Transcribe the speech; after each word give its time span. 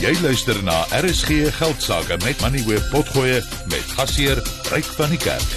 Jy 0.00 0.14
luister 0.24 0.56
na 0.64 0.78
RSG 0.96 1.50
Geldsaake 1.52 2.16
met 2.24 2.40
Money 2.40 2.62
Web 2.64 2.86
Potgoe 2.88 3.42
met 3.68 3.90
gasheer 3.98 4.38
Ryk 4.72 4.88
van 4.96 5.12
die 5.12 5.18
Kerk. 5.20 5.50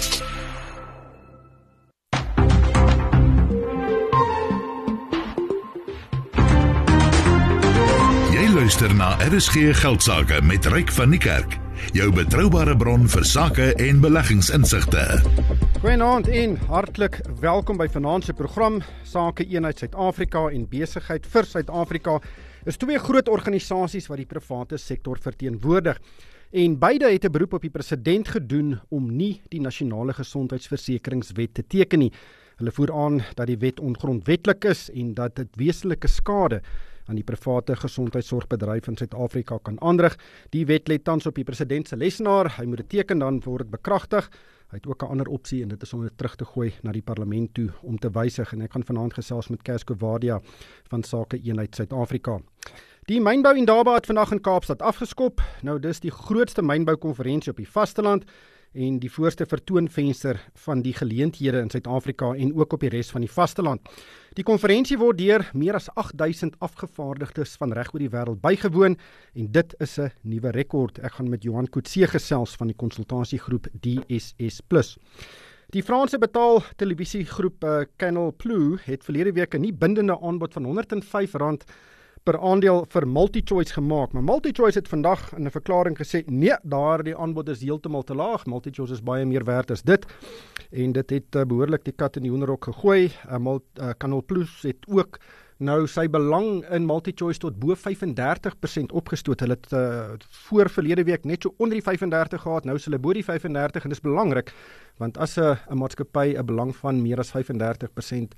Jy 8.36 8.44
luister 8.52 8.92
na 8.92 9.14
RSG 9.30 9.72
Geldsaake 9.80 10.44
met 10.44 10.68
Ryk 10.68 10.92
van 10.92 11.16
die 11.16 11.24
Kerk, 11.24 11.56
jou 11.96 12.12
betroubare 12.12 12.76
bron 12.76 13.08
vir 13.08 13.24
sake 13.24 13.72
en 13.80 14.04
beleggingsinsigte. 14.04 15.08
Goeienaand 15.80 16.28
en 16.28 16.60
hartlik 16.68 17.22
welkom 17.40 17.80
by 17.80 17.88
vanaand 17.88 18.28
se 18.28 18.36
program 18.36 18.82
Sake 19.08 19.48
Eenheid 19.48 19.80
Suid-Afrika 19.80 20.50
en 20.52 20.68
Besigheid 20.68 21.32
vir 21.32 21.48
Suid-Afrika. 21.48 22.20
Is 22.64 22.78
twee 22.80 22.96
groot 22.96 23.26
organisasies 23.28 24.06
wat 24.08 24.22
die 24.22 24.28
private 24.28 24.78
sektor 24.80 25.18
verteenwoordig. 25.20 25.98
En 26.56 26.78
beide 26.80 27.10
het 27.12 27.24
'n 27.24 27.32
beroep 27.32 27.52
op 27.52 27.60
die 27.60 27.70
president 27.70 28.28
gedoen 28.28 28.80
om 28.88 29.16
nie 29.16 29.42
die 29.50 29.60
nasionale 29.60 30.12
gesondheidsversekeringswet 30.12 31.54
te 31.54 31.62
teken 31.66 31.98
nie. 31.98 32.12
Hulle 32.56 32.72
voer 32.72 32.92
aan 32.92 33.22
dat 33.34 33.46
die 33.46 33.58
wet 33.58 33.80
ongrondwettig 33.80 34.64
is 34.64 34.90
en 34.90 35.14
dat 35.14 35.36
dit 35.36 35.48
wesenlike 35.56 36.08
skade 36.08 36.62
aan 37.06 37.14
die 37.14 37.24
private 37.24 37.76
gesondheidsorgbedryf 37.76 38.88
in 38.88 38.96
Suid-Afrika 38.96 39.58
kan 39.62 39.80
aanrig. 39.80 40.16
Die 40.50 40.66
wet 40.66 40.88
lê 40.88 41.02
tans 41.02 41.26
op 41.26 41.34
die 41.34 41.44
president 41.44 41.88
se 41.88 41.96
lesenaar. 41.96 42.56
Hy 42.56 42.64
moet 42.64 42.76
dit 42.76 42.88
teken 42.88 43.18
dan 43.18 43.40
word 43.44 43.58
dit 43.58 43.70
bekragtig. 43.70 44.30
Hy 44.74 44.80
het 44.82 44.86
ook 44.90 45.02
'n 45.02 45.10
ander 45.10 45.28
opsie 45.28 45.62
en 45.62 45.68
dit 45.68 45.82
is 45.82 45.92
om 45.92 46.02
dit 46.02 46.16
terug 46.16 46.34
te 46.34 46.44
gooi 46.44 46.72
na 46.82 46.92
die 46.92 47.02
parlement 47.02 47.54
toe 47.54 47.70
om 47.82 47.98
te 47.98 48.10
wysig 48.10 48.52
en 48.52 48.60
ek 48.60 48.72
gaan 48.72 48.84
vanaand 48.84 49.14
gesels 49.14 49.48
met 49.48 49.62
Casco 49.62 49.94
Wadia 49.94 50.40
van 50.88 51.02
Sake 51.02 51.38
Eenheid 51.38 51.74
Suid-Afrika. 51.74 52.40
Die 53.06 53.20
mynbou 53.20 53.56
Indaba 53.56 53.94
het 53.94 54.06
vandag 54.06 54.32
in 54.32 54.40
Kaapstad 54.40 54.82
afgeskop. 54.82 55.40
Nou 55.62 55.78
dis 55.78 56.00
die 56.00 56.10
grootste 56.10 56.62
mynbou 56.62 56.96
konferensie 56.96 57.50
op 57.50 57.56
die 57.56 57.70
vasteland 57.70 58.24
en 58.74 58.98
die 58.98 59.10
voorste 59.10 59.46
vertoonvenster 59.46 60.40
van 60.66 60.82
die 60.82 60.92
geleenthede 60.94 61.60
in 61.62 61.70
Suid-Afrika 61.70 62.32
en 62.34 62.52
ook 62.58 62.74
op 62.74 62.82
die 62.82 62.90
res 62.90 63.12
van 63.14 63.22
die 63.22 63.30
vasteland. 63.30 63.86
Die 64.34 64.44
konferensie 64.44 64.98
word 64.98 65.18
deur 65.20 65.46
meer 65.54 65.78
as 65.78 65.86
8000 65.94 66.58
afgevaardigdes 66.64 67.54
van 67.60 67.72
reg 67.72 67.92
oor 67.94 68.02
die 68.02 68.10
wêreld 68.10 68.42
bygewoon 68.42 68.98
en 69.34 69.50
dit 69.52 69.74
is 69.78 69.98
'n 69.98 70.10
nuwe 70.22 70.50
rekord. 70.50 70.98
Ek 70.98 71.12
gaan 71.12 71.30
met 71.30 71.42
Johan 71.42 71.70
Kutse 71.70 72.06
gesels 72.06 72.56
van 72.56 72.66
die 72.66 72.76
konsultasiegroep 72.76 73.66
DSS+. 73.80 74.60
Die 75.70 75.82
Franse 75.82 76.18
betaal 76.18 76.62
televisiegroep 76.76 77.64
uh, 77.64 77.80
Canal 77.96 78.34
Plus 78.36 78.80
het 78.84 79.04
verlede 79.04 79.32
week 79.32 79.54
'n 79.54 79.60
nie 79.60 79.72
bindende 79.72 80.20
aanbod 80.20 80.52
van 80.52 80.66
R105 80.66 81.66
per 82.24 82.38
aandeel 82.40 82.86
vir 82.88 83.04
MultiChoice 83.08 83.76
gemaak. 83.76 84.12
Maar 84.12 84.24
MultiChoice 84.24 84.78
het 84.78 84.88
vandag 84.88 85.32
in 85.36 85.44
'n 85.44 85.50
verklaring 85.50 85.96
gesê, 85.96 86.24
"Nee, 86.26 86.56
daardie 86.62 87.16
aanbod 87.16 87.48
is 87.48 87.60
heeltemal 87.60 88.02
te 88.02 88.14
laag. 88.14 88.46
MultiChoice 88.46 88.92
is 88.92 89.02
baie 89.02 89.24
meer 89.24 89.44
werd 89.44 89.70
as 89.70 89.82
dit." 89.82 90.06
En 90.70 90.92
dit 90.92 91.10
het 91.10 91.34
uh, 91.36 91.42
behoorlik 91.42 91.84
die 91.84 91.92
kat 91.92 92.16
in 92.16 92.22
die 92.22 92.30
hoenderhok 92.30 92.64
gegooi. 92.64 93.12
Uh, 93.26 93.36
Mult, 93.38 93.62
uh, 93.80 93.90
Canal 93.98 94.24
Plus 94.24 94.62
het 94.62 94.86
ook 94.88 95.18
nou 95.58 95.86
sy 95.86 96.08
belang 96.08 96.64
in 96.70 96.86
MultiChoice 96.86 97.38
tot 97.38 97.58
bo 97.58 97.74
35% 97.74 98.92
opgestoot. 98.92 99.40
Hulle 99.40 99.56
het 99.60 99.72
uh, 99.72 100.04
voor 100.28 100.70
verlede 100.70 101.04
week 101.04 101.24
net 101.24 101.42
so 101.42 101.54
onder 101.58 101.74
die 101.74 101.82
35 101.82 102.42
gehad. 102.42 102.64
Nou 102.64 102.76
is 102.76 102.84
hulle 102.84 102.98
bo 102.98 103.12
die 103.12 103.24
35 103.24 103.84
en 103.84 103.88
dis 103.88 104.00
belangrik 104.00 104.52
want 104.96 105.18
as 105.18 105.36
'n 105.36 105.56
'n 105.70 105.78
maatskappy 105.78 106.34
'n 106.36 106.46
belang 106.46 106.76
van 106.76 107.02
meer 107.02 107.18
as 107.18 107.30
35% 107.30 108.34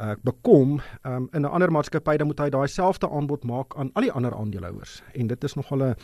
uh, 0.00 0.10
bekom 0.22 0.80
um, 1.02 1.28
in 1.32 1.40
'n 1.40 1.44
ander 1.44 1.72
maatskappy 1.72 2.16
dan 2.16 2.26
moet 2.26 2.38
hy 2.38 2.50
daai 2.50 2.68
selfde 2.68 3.10
aanbod 3.10 3.44
maak 3.44 3.76
aan 3.76 3.90
al 3.94 4.02
die 4.02 4.12
ander 4.12 4.34
aandeelhouers 4.34 5.02
en 5.14 5.26
dit 5.26 5.44
is 5.44 5.54
nogal 5.54 5.82
'n 5.82 5.94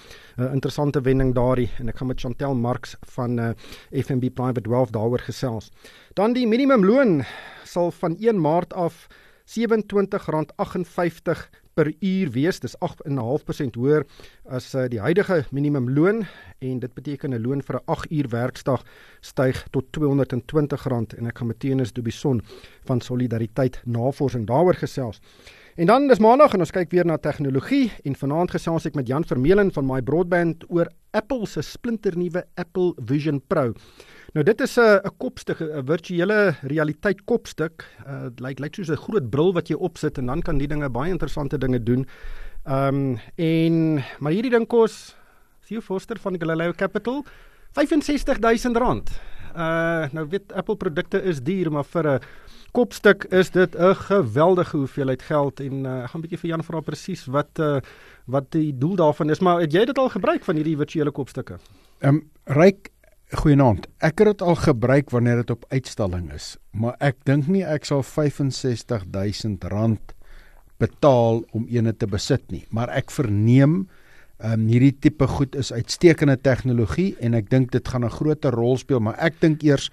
interessante 0.52 1.00
wending 1.00 1.34
daardie 1.34 1.70
en 1.78 1.88
ek 1.88 1.98
gaan 1.98 2.08
met 2.08 2.20
Chantel 2.20 2.54
Marx 2.54 2.96
van 3.00 3.38
uh, 3.38 3.50
FNB 3.92 4.30
Private 4.34 4.68
Wealth 4.68 4.92
daaroor 4.92 5.18
gesels. 5.18 5.70
Dan 6.14 6.32
die 6.32 6.47
minimumloon 6.47 7.25
sal 7.64 7.91
van 7.91 8.16
1 8.19 8.41
Maart 8.41 8.75
af 8.75 9.06
R27.58 9.47 11.62
per 11.75 11.93
uur 12.00 12.31
wees. 12.34 12.60
Dis 12.60 12.77
8.5% 12.78 13.78
hoër 13.81 14.06
as 14.49 14.75
uh, 14.75 14.87
die 14.93 15.00
huidige 15.00 15.44
minimumloon 15.50 16.25
en 16.60 16.78
dit 16.78 16.94
beteken 16.94 17.34
'n 17.34 17.43
loon 17.43 17.62
vir 17.62 17.77
'n 17.77 17.84
8 17.87 18.10
uur 18.10 18.28
werksdag 18.28 18.84
styg 19.21 19.66
tot 19.71 19.84
R220 19.97 21.19
en 21.19 21.27
ek 21.27 21.38
gaan 21.38 21.47
met 21.47 21.61
Tenis 21.61 21.93
Dubison 21.93 22.43
van 22.84 23.00
Solidariteit 23.00 23.81
Navorsing 23.84 24.47
daaroor 24.47 24.75
gesels. 24.75 25.21
En 25.72 25.87
dan 25.87 26.05
dis 26.05 26.21
maandag 26.21 26.53
en 26.53 26.60
ons 26.60 26.71
kyk 26.75 26.91
weer 26.93 27.06
na 27.09 27.15
tegnologie 27.16 27.87
en 28.05 28.12
vanaand 28.21 28.50
gesels 28.53 28.84
ek 28.91 28.97
met 28.99 29.09
Jan 29.09 29.25
Vermeulen 29.25 29.71
van 29.72 29.87
My 29.88 30.03
Broadband 30.05 30.66
oor 30.69 30.91
Apple 31.16 31.47
se 31.49 31.62
splinternuwe 31.65 32.43
Apple 32.60 32.93
Vision 33.09 33.38
Pro. 33.49 33.72
Nou 34.37 34.44
dit 34.44 34.61
is 34.61 34.77
'n 34.77 35.00
'n 35.00 35.16
kopstuk, 35.16 35.62
'n 35.62 35.87
virtuele 35.87 36.56
realiteit 36.62 37.25
kopstuk. 37.25 37.88
Uh 38.06 38.28
lyk 38.37 38.59
lyk 38.61 38.75
soos 38.75 38.91
'n 38.91 39.00
groot 39.00 39.31
bril 39.31 39.55
wat 39.55 39.69
jy 39.69 39.77
opsit 39.77 40.19
en 40.19 40.27
dan 40.27 40.43
kan 40.43 40.59
die 40.59 40.69
dinge 40.69 40.91
baie 40.91 41.11
interessante 41.11 41.59
dinge 41.59 41.82
doen. 41.82 42.06
Um 42.66 43.19
en 43.37 44.05
maar 44.21 44.32
hierdie 44.32 44.50
ding 44.50 44.66
kos 44.66 45.16
Theo 45.66 45.81
Forster 45.81 46.19
van 46.19 46.37
Galileo 46.38 46.72
Capital 46.72 47.25
R65000. 47.81 49.09
Uh 49.56 50.12
nou 50.12 50.28
weet 50.28 50.53
Apple 50.53 50.77
produkte 50.77 51.22
is 51.22 51.41
duur, 51.41 51.72
maar 51.72 51.84
vir 51.84 52.06
'n 52.06 52.21
kopstuk 52.72 53.25
is 53.31 53.50
dit 53.50 53.77
'n 53.77 53.94
geweldige 53.94 54.77
hoeveelheid 54.77 55.22
geld 55.22 55.60
en 55.60 55.84
uh, 55.84 56.03
ek 56.03 56.10
gaan 56.10 56.21
'n 56.21 56.25
bietjie 56.25 56.38
vir 56.38 56.50
Jan 56.50 56.65
vra 56.65 56.81
presies 56.81 57.27
wat 57.27 57.59
uh 57.59 57.81
wat 58.25 58.53
die 58.53 58.78
doel 58.78 58.97
daarvan 58.97 59.31
is, 59.31 59.41
maar 59.41 59.60
het 59.60 59.72
jy 59.72 59.84
dit 59.84 59.99
al 59.99 60.09
gebruik 60.09 60.44
van 60.44 60.56
hierdie 60.56 60.77
virtuele 60.77 61.11
kopstukke? 61.11 61.59
Ehm 61.99 62.15
um, 62.15 62.31
ryk 62.44 62.91
Goeienaand. 63.32 63.87
Ek 63.99 64.19
het 64.19 64.27
dit 64.28 64.43
al 64.43 64.55
gebruik 64.55 65.11
wanneer 65.11 65.37
dit 65.37 65.50
op 65.50 65.65
uitstalling 65.69 66.32
is, 66.32 66.56
maar 66.71 66.97
ek 67.00 67.16
dink 67.25 67.47
nie 67.47 67.65
ek 67.65 67.84
sal 67.84 68.03
R65000 68.05 69.99
betaal 70.78 71.43
om 71.53 71.66
eene 71.66 71.97
te 71.97 72.06
besit 72.06 72.50
nie, 72.50 72.66
maar 72.71 72.88
ek 72.88 73.11
verneem 73.11 73.88
ehm 74.43 74.53
um, 74.53 74.66
hierdie 74.66 74.99
tipe 75.00 75.27
goed 75.27 75.55
is 75.56 75.72
uitstekende 75.72 76.37
tegnologie 76.37 77.16
en 77.21 77.34
ek 77.34 77.50
dink 77.50 77.71
dit 77.72 77.88
gaan 77.88 78.05
'n 78.05 78.11
groot 78.11 78.44
rol 78.44 78.77
speel, 78.77 79.00
maar 79.00 79.16
ek 79.19 79.41
dink 79.41 79.62
eers 79.62 79.91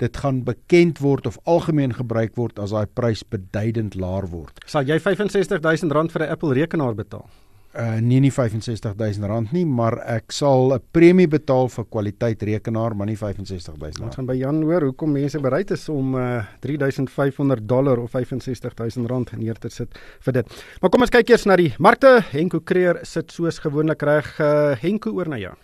dit 0.00 0.16
gaan 0.22 0.42
bekend 0.44 0.98
word 1.04 1.26
of 1.26 1.38
algemeen 1.44 1.92
gebruik 1.96 2.36
word 2.40 2.58
as 2.58 2.72
daai 2.72 2.86
prys 2.86 3.22
beduidend 3.22 3.94
laer 3.94 4.26
word. 4.32 4.64
Sal 4.66 4.88
jy 4.88 4.98
R65000 4.98 6.12
vir 6.12 6.26
'n 6.26 6.30
Apple 6.30 6.54
rekenaar 6.54 6.94
betaal? 6.94 7.28
uh 7.70 8.00
nie 8.02 8.18
nie 8.18 8.32
R65000 8.34 9.52
nie, 9.54 9.62
maar 9.64 10.00
ek 10.02 10.32
sal 10.34 10.74
'n 10.74 10.80
premie 10.92 11.28
betaal 11.28 11.68
vir 11.68 11.84
kwaliteit 11.84 12.42
rekenaar, 12.42 12.96
maar 12.96 13.06
nie 13.06 13.14
R65000 13.14 13.78
nie. 13.78 14.06
Ons 14.06 14.16
gaan 14.16 14.26
by 14.26 14.34
Jan 14.34 14.62
hoor 14.62 14.82
hoekom 14.82 15.12
mense 15.12 15.38
bereid 15.38 15.70
is 15.70 15.88
om 15.88 16.14
uh 16.14 16.42
3500 16.60 17.68
dollar 17.68 17.98
of 17.98 18.12
R65000 18.12 19.36
neer 19.38 19.54
te 19.54 19.68
sit 19.68 19.88
vir 20.20 20.32
dit. 20.32 20.64
Maar 20.80 20.90
kom 20.90 21.00
ons 21.02 21.10
kyk 21.10 21.30
eers 21.30 21.46
na 21.46 21.56
die 21.56 21.74
markte. 21.78 22.20
Henko 22.32 22.60
Creer 22.60 22.98
sit 23.04 23.30
soos 23.30 23.60
gewoonlik 23.60 24.02
reg. 24.02 24.40
Uh 24.40 24.74
Henko 24.74 25.10
oor 25.12 25.28
na 25.28 25.38
jou. 25.38 25.54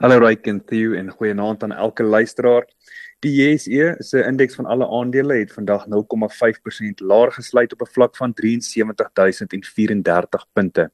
Hallo 0.00 0.18
Ryk 0.18 0.46
en 0.46 0.64
Theo 0.66 0.94
en 0.94 1.10
goeienaand 1.10 1.62
aan 1.62 1.72
elke 1.72 2.02
luisteraar. 2.02 2.64
Die 3.22 3.30
JSE 3.30 3.92
se 4.02 4.18
indeks 4.26 4.56
van 4.58 4.66
alle 4.66 4.82
aandele 4.90 5.36
het 5.38 5.52
vandag 5.54 5.86
0,5% 5.86 5.94
laer 7.06 7.30
gesluit 7.32 7.72
op 7.72 7.80
'n 7.80 7.92
vlak 7.92 8.16
van 8.16 8.32
73034 8.34 10.46
punte. 10.52 10.90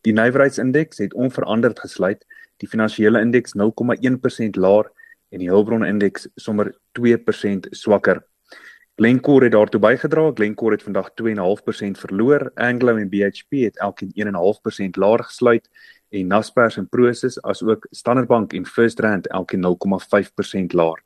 Die 0.00 0.12
nywerheidsindeks 0.12 0.98
het 0.98 1.14
onveranderd 1.14 1.78
gesluit, 1.78 2.26
die 2.56 2.68
finansiële 2.68 3.20
indeks 3.20 3.54
0,1% 3.54 4.56
laer 4.56 4.90
en 5.28 5.38
die 5.38 5.48
hulpbronindeks 5.48 6.28
sommer 6.34 6.78
2% 6.92 7.66
swakker. 7.70 8.26
Glencore 8.94 9.44
het 9.44 9.52
daartoe 9.52 9.80
bygedra. 9.80 10.30
Glencore 10.34 10.74
het 10.74 10.82
vandag 10.82 11.14
2.5% 11.14 11.98
verloor. 11.98 12.50
Anglo 12.54 12.96
en 12.96 13.08
BHP 13.08 13.50
het 13.50 13.78
elkeen 13.78 14.10
1.5% 14.14 14.96
laer 14.96 15.24
gesluit 15.24 15.68
en 16.08 16.26
Naspers 16.26 16.76
en 16.76 16.88
Prosus 16.88 17.42
asook 17.42 17.86
Standard 17.90 18.28
Bank 18.28 18.52
en 18.52 18.66
First 18.66 19.00
Rand 19.00 19.26
elkeen 19.26 19.60
0,5% 19.60 20.72
laer. 20.72 21.05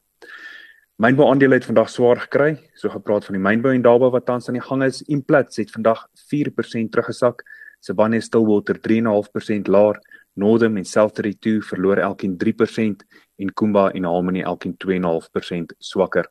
Mynbou 1.00 1.30
aandele 1.32 1.56
het 1.56 1.64
vandag 1.64 1.88
swaar 1.88 2.18
gekry. 2.20 2.58
So 2.76 2.92
gepraat 2.92 3.24
van 3.24 3.38
die 3.38 3.40
mynbou 3.40 3.70
en 3.72 3.80
daarby 3.80 4.10
wat 4.12 4.26
tans 4.28 4.50
aan 4.50 4.58
die 4.58 4.64
gang 4.66 4.82
is. 4.84 4.98
Implats 5.08 5.56
het 5.56 5.70
vandag 5.72 6.02
4% 6.28 6.90
teruggesak. 6.92 7.40
Sibanye 7.80 8.20
Stillwater 8.20 8.76
3.5% 8.84 9.70
laer. 9.72 9.96
Northam 10.36 10.76
en 10.76 10.84
South32 10.84 11.64
verloor 11.70 12.02
elkeen 12.04 12.36
3% 12.44 13.06
en 13.40 13.52
Kumba 13.54 13.86
en 13.96 14.04
Harmony 14.04 14.42
elkeen 14.42 14.76
2.5% 14.76 15.72
swakker. 15.78 16.28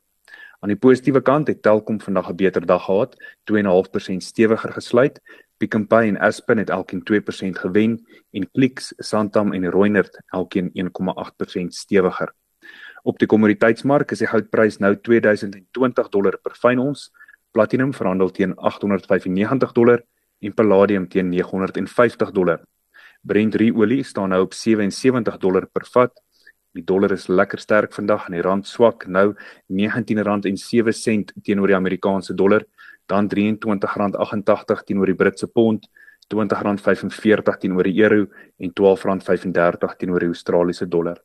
Aan 0.60 0.70
die 0.70 0.78
positiewe 0.78 1.20
kant 1.20 1.50
het 1.50 1.62
Telkom 1.62 1.98
vandag 2.00 2.30
'n 2.30 2.36
beter 2.36 2.66
dag 2.66 2.84
gehad, 2.84 3.16
2.5% 3.50 4.22
stewiger 4.22 4.72
gesluit. 4.72 5.20
Pick 5.58 5.74
n 5.74 5.86
Pay 5.86 6.08
en 6.08 6.18
Aspen 6.18 6.58
het 6.58 6.70
elkeen 6.70 7.02
2% 7.02 7.58
gewen 7.58 8.06
en 8.30 8.50
Clicks, 8.52 8.94
Santam 8.96 9.52
en 9.52 9.70
Reunert 9.70 10.22
elkeen 10.26 10.70
1.8% 10.74 11.74
stewiger. 11.74 12.34
Op 13.02 13.18
die 13.18 13.28
kommoditeitsmark 13.28 14.12
is 14.12 14.20
die 14.20 14.28
goudprys 14.28 14.78
nou 14.84 14.92
2020 14.96 16.08
dollar 16.12 16.36
per 16.44 16.56
fyn 16.60 16.82
ons, 16.82 17.08
platinum 17.52 17.94
verhandel 17.96 18.30
teen 18.34 18.52
895 18.56 19.72
dollar 19.72 20.02
en 20.40 20.52
palladium 20.56 21.06
teen 21.08 21.30
950 21.32 22.32
dollar. 22.36 22.60
Brent 23.22 23.56
olie 23.56 24.02
staan 24.04 24.30
nou 24.32 24.42
op 24.44 24.54
77 24.54 25.38
dollar 25.38 25.66
per 25.66 25.84
vat. 25.94 26.12
Die 26.72 26.84
dollar 26.84 27.12
is 27.12 27.28
lekker 27.28 27.58
sterk 27.58 27.92
vandag 27.92 28.28
en 28.28 28.36
die 28.36 28.42
rand 28.42 28.66
swak 28.66 29.06
nou 29.06 29.34
R19.07 29.68 31.34
teenoor 31.42 31.66
die 31.66 31.76
Amerikaanse 31.76 32.34
dollar, 32.34 32.64
dan 33.08 33.28
R23.88 33.28 34.84
teenoor 34.86 35.06
die 35.06 35.18
Britse 35.18 35.48
pond, 35.48 35.88
R20.45 36.30 37.58
teenoor 37.58 37.88
die 37.88 37.98
euro 38.04 38.26
en 38.60 38.70
R12.35 38.70 39.96
teenoor 39.98 40.20
die 40.20 40.30
Australiese 40.30 40.86
dollar. 40.86 41.18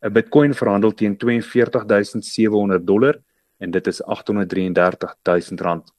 'n 0.00 0.12
Bitcoin 0.12 0.54
verhandel 0.54 0.94
teen 0.94 1.16
42700 1.16 2.86
dollar 2.86 3.20
en 3.58 3.70
dit 3.70 3.86
is 3.86 4.02
833000 4.02 5.60
rand. 5.60 5.92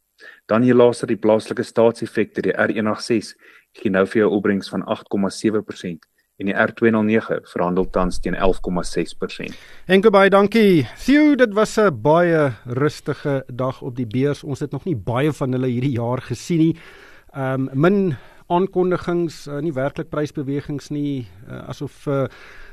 Dan 0.45 0.61
hier 0.61 0.75
laaste 0.75 1.05
die 1.05 1.17
plaaslike 1.17 1.63
staatseffekte 1.63 2.41
die 2.41 2.53
R186 2.53 3.35
gee 3.71 3.91
nou 3.91 4.05
vir 4.07 4.23
jou 4.23 4.31
opbrengs 4.31 4.69
van 4.69 4.83
8,7% 4.83 6.07
en 6.41 6.49
die 6.49 6.55
R209 6.57 7.43
verhandel 7.53 7.85
tans 7.93 8.19
teen 8.19 8.35
11,6%. 8.35 9.53
Enke 9.85 10.09
baie 10.09 10.29
dankie. 10.33 10.87
Theo, 11.05 11.35
dit 11.35 11.53
was 11.53 11.77
'n 11.77 12.01
baie 12.01 12.51
rustige 12.65 13.43
dag 13.47 13.81
op 13.81 13.95
die 13.95 14.07
beurs. 14.07 14.43
Ons 14.43 14.59
het 14.59 14.71
nog 14.71 14.85
nie 14.85 14.95
baie 14.95 15.31
van 15.31 15.51
hulle 15.51 15.67
hierdie 15.67 15.97
jaar 15.97 16.21
gesien 16.21 16.57
nie. 16.57 16.77
Ehm 17.33 17.69
um, 17.69 17.69
min 17.73 18.17
aankondigings, 18.47 19.47
uh, 19.47 19.59
nie 19.59 19.73
werklik 19.73 20.09
prysbewegings 20.09 20.89
nie, 20.89 21.27
uh, 21.47 21.69
asof 21.69 22.07
uh, 22.07 22.25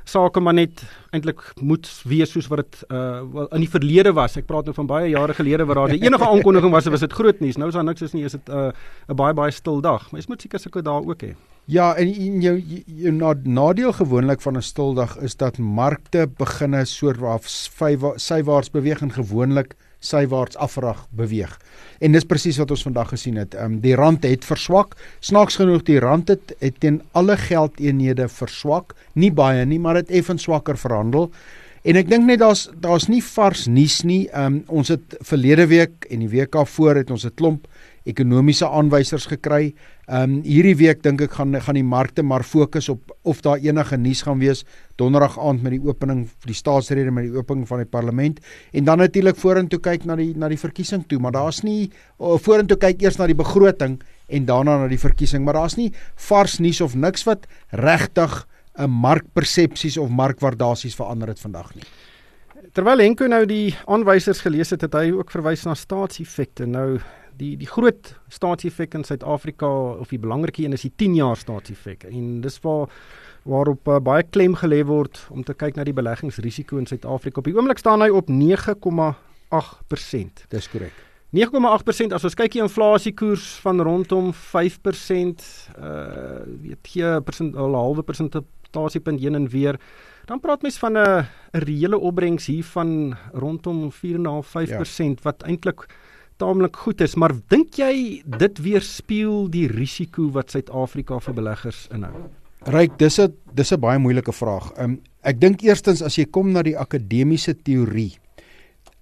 sake 0.08 0.40
maar 0.40 0.56
net 0.56 0.82
eintlik 1.14 1.42
moet 1.60 1.88
wees 2.08 2.32
soos 2.32 2.48
wat 2.52 2.64
dit 2.64 2.84
uh 2.92 3.44
in 3.54 3.64
die 3.64 3.70
verlede 3.70 4.12
was. 4.16 4.36
Ek 4.40 4.46
praat 4.48 4.68
nou 4.68 4.74
van 4.76 4.88
baie 4.88 5.10
jare 5.12 5.36
gelede 5.36 5.66
waar 5.68 5.82
daar 5.82 5.96
enige 5.96 6.30
aankondiging 6.32 6.72
was, 6.72 6.88
was 6.88 7.04
dit 7.04 7.12
groot 7.12 7.40
nuus. 7.40 7.56
Nou 7.60 7.68
is 7.68 7.76
daar 7.76 7.84
niks 7.84 8.02
is 8.02 8.16
nie, 8.16 8.24
is 8.24 8.36
dit 8.36 8.48
'n 8.48 8.70
uh, 8.70 8.72
'n 9.08 9.16
baie 9.16 9.34
baie 9.34 9.52
stil 9.52 9.80
dag. 9.80 10.10
Maar 10.10 10.20
jy 10.20 10.26
moet 10.28 10.42
seker 10.42 10.60
sulke 10.60 10.82
dae 10.82 11.04
ook 11.04 11.22
hê. 11.22 11.34
Ja, 11.68 11.94
en 12.00 12.40
jou 12.40 12.56
jou 12.86 13.12
nadeel 13.44 13.92
gewoonlik 13.92 14.40
van 14.40 14.56
'n 14.56 14.62
stil 14.62 14.94
dag 14.94 15.18
is 15.20 15.36
dat 15.36 15.58
markte 15.58 16.26
beginne 16.38 16.84
soort 16.84 17.22
af 17.22 17.44
sywaarts 18.16 18.70
beweeg 18.70 19.00
en 19.00 19.12
gewoonlik 19.12 19.74
sywaarts 19.98 20.56
afrag 20.56 21.06
beweeg. 21.10 21.58
En 22.00 22.12
dis 22.12 22.26
presies 22.26 22.58
wat 22.58 22.70
ons 22.70 22.82
vandag 22.86 23.12
gesien 23.14 23.36
het. 23.36 23.54
Ehm 23.54 23.78
um, 23.78 23.78
die 23.80 23.94
rand 23.98 24.22
het 24.22 24.44
verswak. 24.44 24.96
Snaaks 25.20 25.56
genoeg 25.56 25.82
die 25.82 25.98
rand 25.98 26.28
het, 26.28 26.54
het 26.58 26.80
teen 26.80 27.02
alle 27.12 27.36
geldeenhede 27.36 28.28
verswak. 28.28 28.94
Nie 29.14 29.32
baie 29.32 29.64
nie, 29.66 29.78
maar 29.78 29.94
dit 29.94 30.10
effens 30.20 30.42
swakker 30.42 30.78
verhandel. 30.78 31.30
En 31.82 31.96
ek 31.96 32.08
dink 32.10 32.26
net 32.26 32.42
daar's 32.42 32.68
daar's 32.74 33.08
nie 33.08 33.22
vars 33.24 33.66
nuus 33.66 34.02
nie. 34.02 34.28
Ehm 34.28 34.46
um, 34.46 34.62
ons 34.80 34.88
het 34.88 35.18
verlede 35.20 35.66
week 35.66 36.06
en 36.10 36.24
die 36.24 36.30
week 36.30 36.52
daarvoor 36.52 37.02
het 37.02 37.10
ons 37.10 37.26
'n 37.26 37.34
klomp 37.34 37.66
ekonomiese 38.08 38.66
aanwysers 38.66 39.28
gekry. 39.30 39.72
Ehm 40.08 40.38
um, 40.38 40.42
hierdie 40.46 40.76
week 40.80 41.02
dink 41.04 41.20
ek 41.26 41.36
gaan 41.36 41.56
gaan 41.60 41.76
die 41.76 41.84
markte 41.84 42.22
maar 42.24 42.42
fokus 42.42 42.88
op 42.88 43.12
of 43.22 43.42
daar 43.44 43.60
enige 43.60 43.96
nuus 44.00 44.22
gaan 44.24 44.40
wees 44.40 44.64
donderdag 44.96 45.38
aand 45.38 45.62
met 45.62 45.76
die 45.76 45.82
opening 45.84 46.24
vir 46.26 46.52
die 46.52 46.56
staatsrede 46.56 47.12
met 47.12 47.28
die 47.28 47.36
opening 47.36 47.66
van 47.68 47.82
die 47.84 47.90
parlement 47.90 48.40
en 48.72 48.84
dan 48.84 48.98
natuurlik 48.98 49.36
vorentoe 49.36 49.80
kyk 49.80 50.06
na 50.08 50.16
die 50.16 50.32
na 50.36 50.48
die 50.48 50.58
verkiesing 50.60 51.04
toe, 51.08 51.18
maar 51.20 51.36
daar's 51.36 51.62
nie 51.62 51.90
vorentoe 52.18 52.78
kyk 52.80 53.02
eers 53.02 53.18
na 53.18 53.26
die 53.28 53.36
begroting 53.36 54.00
en 54.28 54.46
daarna 54.48 54.78
na 54.82 54.88
die 54.88 55.00
verkiesing, 55.00 55.44
maar 55.44 55.60
daar's 55.60 55.76
nie 55.76 55.92
vars 56.28 56.58
nuus 56.58 56.80
of 56.80 56.94
niks 56.94 57.24
wat 57.28 57.46
regtig 57.72 58.46
'n 58.78 58.90
markpersepsies 58.90 59.98
of 59.98 60.08
markwaardasies 60.08 60.94
verander 60.94 61.28
het 61.28 61.40
vandag 61.40 61.74
nie. 61.74 61.84
Terwyl 62.72 63.00
Henko 63.00 63.26
nou 63.26 63.44
die 63.46 63.74
aanwysers 63.86 64.40
gelees 64.44 64.70
het, 64.70 64.82
het 64.82 64.94
hy 64.94 65.10
ook 65.10 65.30
verwys 65.30 65.64
na 65.64 65.74
staatseffekte. 65.74 66.66
Nou 66.66 67.00
die 67.38 67.56
die 67.56 67.70
groot 67.70 68.16
staatseffek 68.28 68.94
in 68.98 69.04
Suid-Afrika 69.04 69.68
of 70.02 70.08
die 70.12 70.18
belangrike 70.18 70.64
een 70.64 70.72
is 70.76 70.86
die 70.86 70.92
10 70.96 71.14
jaar 71.14 71.36
staatseffek 71.36 72.04
en 72.10 72.40
dis 72.44 72.60
waar 72.64 72.88
waarop 73.48 73.88
uh, 73.88 73.96
baie 74.02 74.24
klem 74.28 74.54
gelê 74.60 74.84
word 74.84 75.26
om 75.32 75.42
te 75.46 75.54
kyk 75.56 75.76
na 75.78 75.84
die 75.86 75.96
beleggingsrisiko 75.96 76.76
in 76.76 76.88
Suid-Afrika. 76.90 77.40
Op 77.40 77.48
die 77.48 77.56
oomblik 77.56 77.80
staan 77.80 78.04
hy 78.04 78.10
op 78.12 78.28
9,8%. 78.28 80.44
Dis 80.52 80.68
korrek. 80.68 80.92
9,8% 81.36 82.14
as 82.16 82.24
ons 82.24 82.36
kyk 82.36 82.54
die 82.56 82.62
inflasiekoers 82.64 83.58
van 83.64 83.82
rondom 83.84 84.30
5% 84.32 85.44
uh 85.76 86.40
weet 86.64 86.92
gee 86.92 87.04
'n 87.04 87.24
persent 87.24 87.54
'n 87.54 87.74
halwe 87.74 88.02
persentasiepunt 88.02 89.20
heen 89.20 89.34
en 89.34 89.48
weer 89.48 89.76
dan 90.26 90.40
praat 90.40 90.62
mens 90.62 90.78
van 90.78 90.96
'n 90.96 90.98
'n 90.98 91.26
reële 91.52 91.98
opbrengs 91.98 92.46
hier 92.46 92.64
van 92.64 93.16
rondom 93.32 93.92
4,5-5% 93.92 95.20
ja. 95.20 95.22
wat 95.22 95.42
eintlik 95.42 95.86
taamlik 96.38 96.76
goed 96.76 97.02
is, 97.04 97.16
maar 97.16 97.34
dink 97.50 97.78
jy 97.78 98.22
dit 98.24 98.60
weerspieël 98.62 99.48
die 99.52 99.66
risiko 99.70 100.28
wat 100.34 100.54
Suid-Afrika 100.54 101.18
vir 101.20 101.34
beleggers 101.34 101.86
inhou? 101.94 102.28
Ryk, 102.66 102.98
dis 102.98 103.18
'n 103.20 103.34
dis 103.54 103.72
'n 103.72 103.80
baie 103.80 103.98
moeilike 103.98 104.32
vraag. 104.32 104.72
Um, 104.78 105.00
ek 105.22 105.40
dink 105.40 105.62
eerstens 105.62 106.02
as 106.02 106.16
jy 106.16 106.24
kom 106.24 106.52
na 106.52 106.62
die 106.62 106.76
akademiese 106.78 107.54
teorie. 107.54 108.18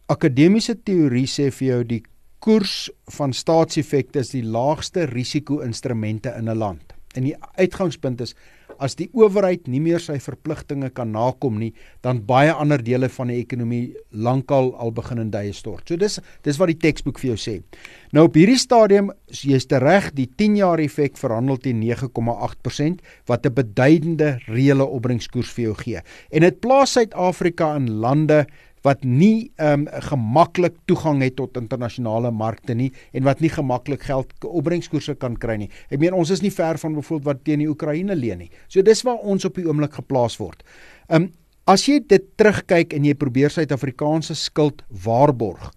Akademiese 0.08 0.74
teorie 0.74 1.26
sê 1.26 1.50
vir 1.50 1.68
jou 1.68 1.84
die 1.84 2.02
koers 2.38 2.90
van 3.16 3.32
staatseffekte 3.32 4.18
is 4.18 4.30
die 4.30 4.44
laagste 4.44 5.06
risiko-instrumente 5.06 6.34
in 6.38 6.48
'n 6.48 6.58
land. 6.58 6.92
En 7.14 7.24
die 7.24 7.36
uitgangspunt 7.56 8.20
is 8.20 8.34
as 8.82 8.96
die 8.98 9.08
owerheid 9.16 9.68
nie 9.68 9.80
meer 9.80 10.02
sy 10.02 10.18
verpligtinge 10.22 10.90
kan 10.94 11.12
nakom 11.12 11.58
nie, 11.60 11.72
dan 12.02 12.22
baie 12.26 12.52
ander 12.52 12.82
dele 12.82 13.08
van 13.08 13.32
die 13.32 13.38
ekonomie 13.40 13.94
lankal 14.10 14.72
al 14.80 14.92
begin 14.96 15.22
in 15.22 15.30
duie 15.30 15.54
stort. 15.56 15.88
So 15.88 15.96
dis 15.96 16.20
dis 16.46 16.58
wat 16.60 16.72
die 16.72 16.80
teksboek 16.80 17.18
vir 17.22 17.34
jou 17.34 17.38
sê. 17.40 17.56
Nou 18.12 18.26
op 18.28 18.36
hierdie 18.38 18.58
stadium, 18.58 19.10
jy's 19.28 19.66
reg, 19.82 20.12
die 20.14 20.28
10 20.38 20.56
jaar 20.56 20.80
effek 20.80 21.18
verhandel 21.18 21.58
teen 21.60 21.82
9,8% 21.82 23.02
wat 23.26 23.46
'n 23.46 23.54
beduidende 23.54 24.38
reële 24.46 24.84
opbrengskoers 24.84 25.50
vir 25.52 25.64
jou 25.64 25.74
gee. 25.74 26.00
En 26.30 26.40
dit 26.40 26.60
plaas 26.60 26.92
Suid-Afrika 26.92 27.74
in 27.76 27.90
lande 28.00 28.46
wat 28.86 29.04
nie 29.04 29.50
ehm 29.58 29.86
um, 29.86 30.02
gemaklik 30.06 30.76
toegang 30.86 31.22
het 31.24 31.36
tot 31.40 31.56
internasionale 31.58 32.30
markte 32.30 32.74
nie 32.74 32.92
en 33.12 33.24
wat 33.26 33.40
nie 33.42 33.50
gemaklik 33.50 34.04
geld 34.06 34.32
opbrengskoerse 34.44 35.16
kan 35.18 35.36
kry 35.36 35.56
nie. 35.58 35.70
Ek 35.90 36.00
meen 36.02 36.14
ons 36.14 36.30
is 36.30 36.42
nie 36.44 36.52
ver 36.54 36.78
van 36.78 36.94
byvoorbeeld 36.94 37.26
wat 37.26 37.42
teen 37.44 37.64
die 37.64 37.70
Oekraïne 37.70 38.14
leen 38.14 38.44
nie. 38.44 38.50
So 38.68 38.82
dis 38.82 39.02
waar 39.06 39.18
ons 39.22 39.44
op 39.48 39.58
die 39.58 39.66
oomblik 39.66 39.98
geplaas 39.98 40.38
word. 40.42 40.62
Ehm 41.08 41.28
um, 41.28 41.32
as 41.66 41.82
jy 41.88 41.98
dit 41.98 42.22
terugkyk 42.38 42.92
en 42.94 43.04
jy 43.08 43.16
probeer 43.18 43.50
Suid-Afrikaanse 43.50 44.36
skuld 44.38 44.84
waarborg 45.02 45.72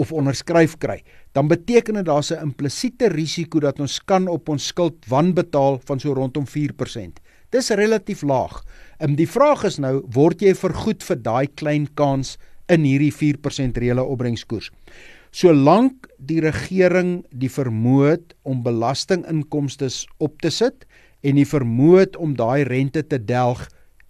of 0.00 0.12
onderskryf 0.12 0.78
kry, 0.80 1.02
dan 1.36 1.48
beteken 1.48 2.00
dit 2.00 2.06
daar's 2.08 2.32
'n 2.32 2.40
implisiete 2.40 3.08
risiko 3.12 3.60
dat 3.60 3.80
ons 3.80 4.00
kan 4.00 4.28
op 4.28 4.48
ons 4.48 4.66
skuld 4.66 4.96
wanbetaal 5.08 5.80
van 5.84 6.00
so 6.00 6.12
rondom 6.12 6.46
4%. 6.46 7.20
Dis 7.50 7.70
relatief 7.70 8.22
laag. 8.22 8.62
Ehm 8.98 9.10
um, 9.10 9.16
die 9.16 9.28
vraag 9.28 9.64
is 9.64 9.78
nou, 9.78 10.02
word 10.08 10.40
jy 10.40 10.54
vergoed 10.54 11.02
vir 11.04 11.16
daai 11.16 11.46
klein 11.54 11.88
kans 11.94 12.38
in 12.72 12.84
hierdie 12.86 13.12
4% 13.14 13.78
reële 13.78 14.04
opbrengskoers? 14.04 14.70
Solank 15.36 16.06
die 16.16 16.40
regering 16.40 17.18
die 17.30 17.50
vermoë 17.52 18.16
om 18.48 18.62
belastinginkomste 18.64 19.90
op 20.22 20.38
te 20.40 20.50
sit 20.50 20.86
en 21.26 21.36
die 21.36 21.48
vermoë 21.48 22.14
om 22.22 22.36
daai 22.38 22.64
rente 22.64 23.02
te 23.04 23.18
delg, 23.18 23.66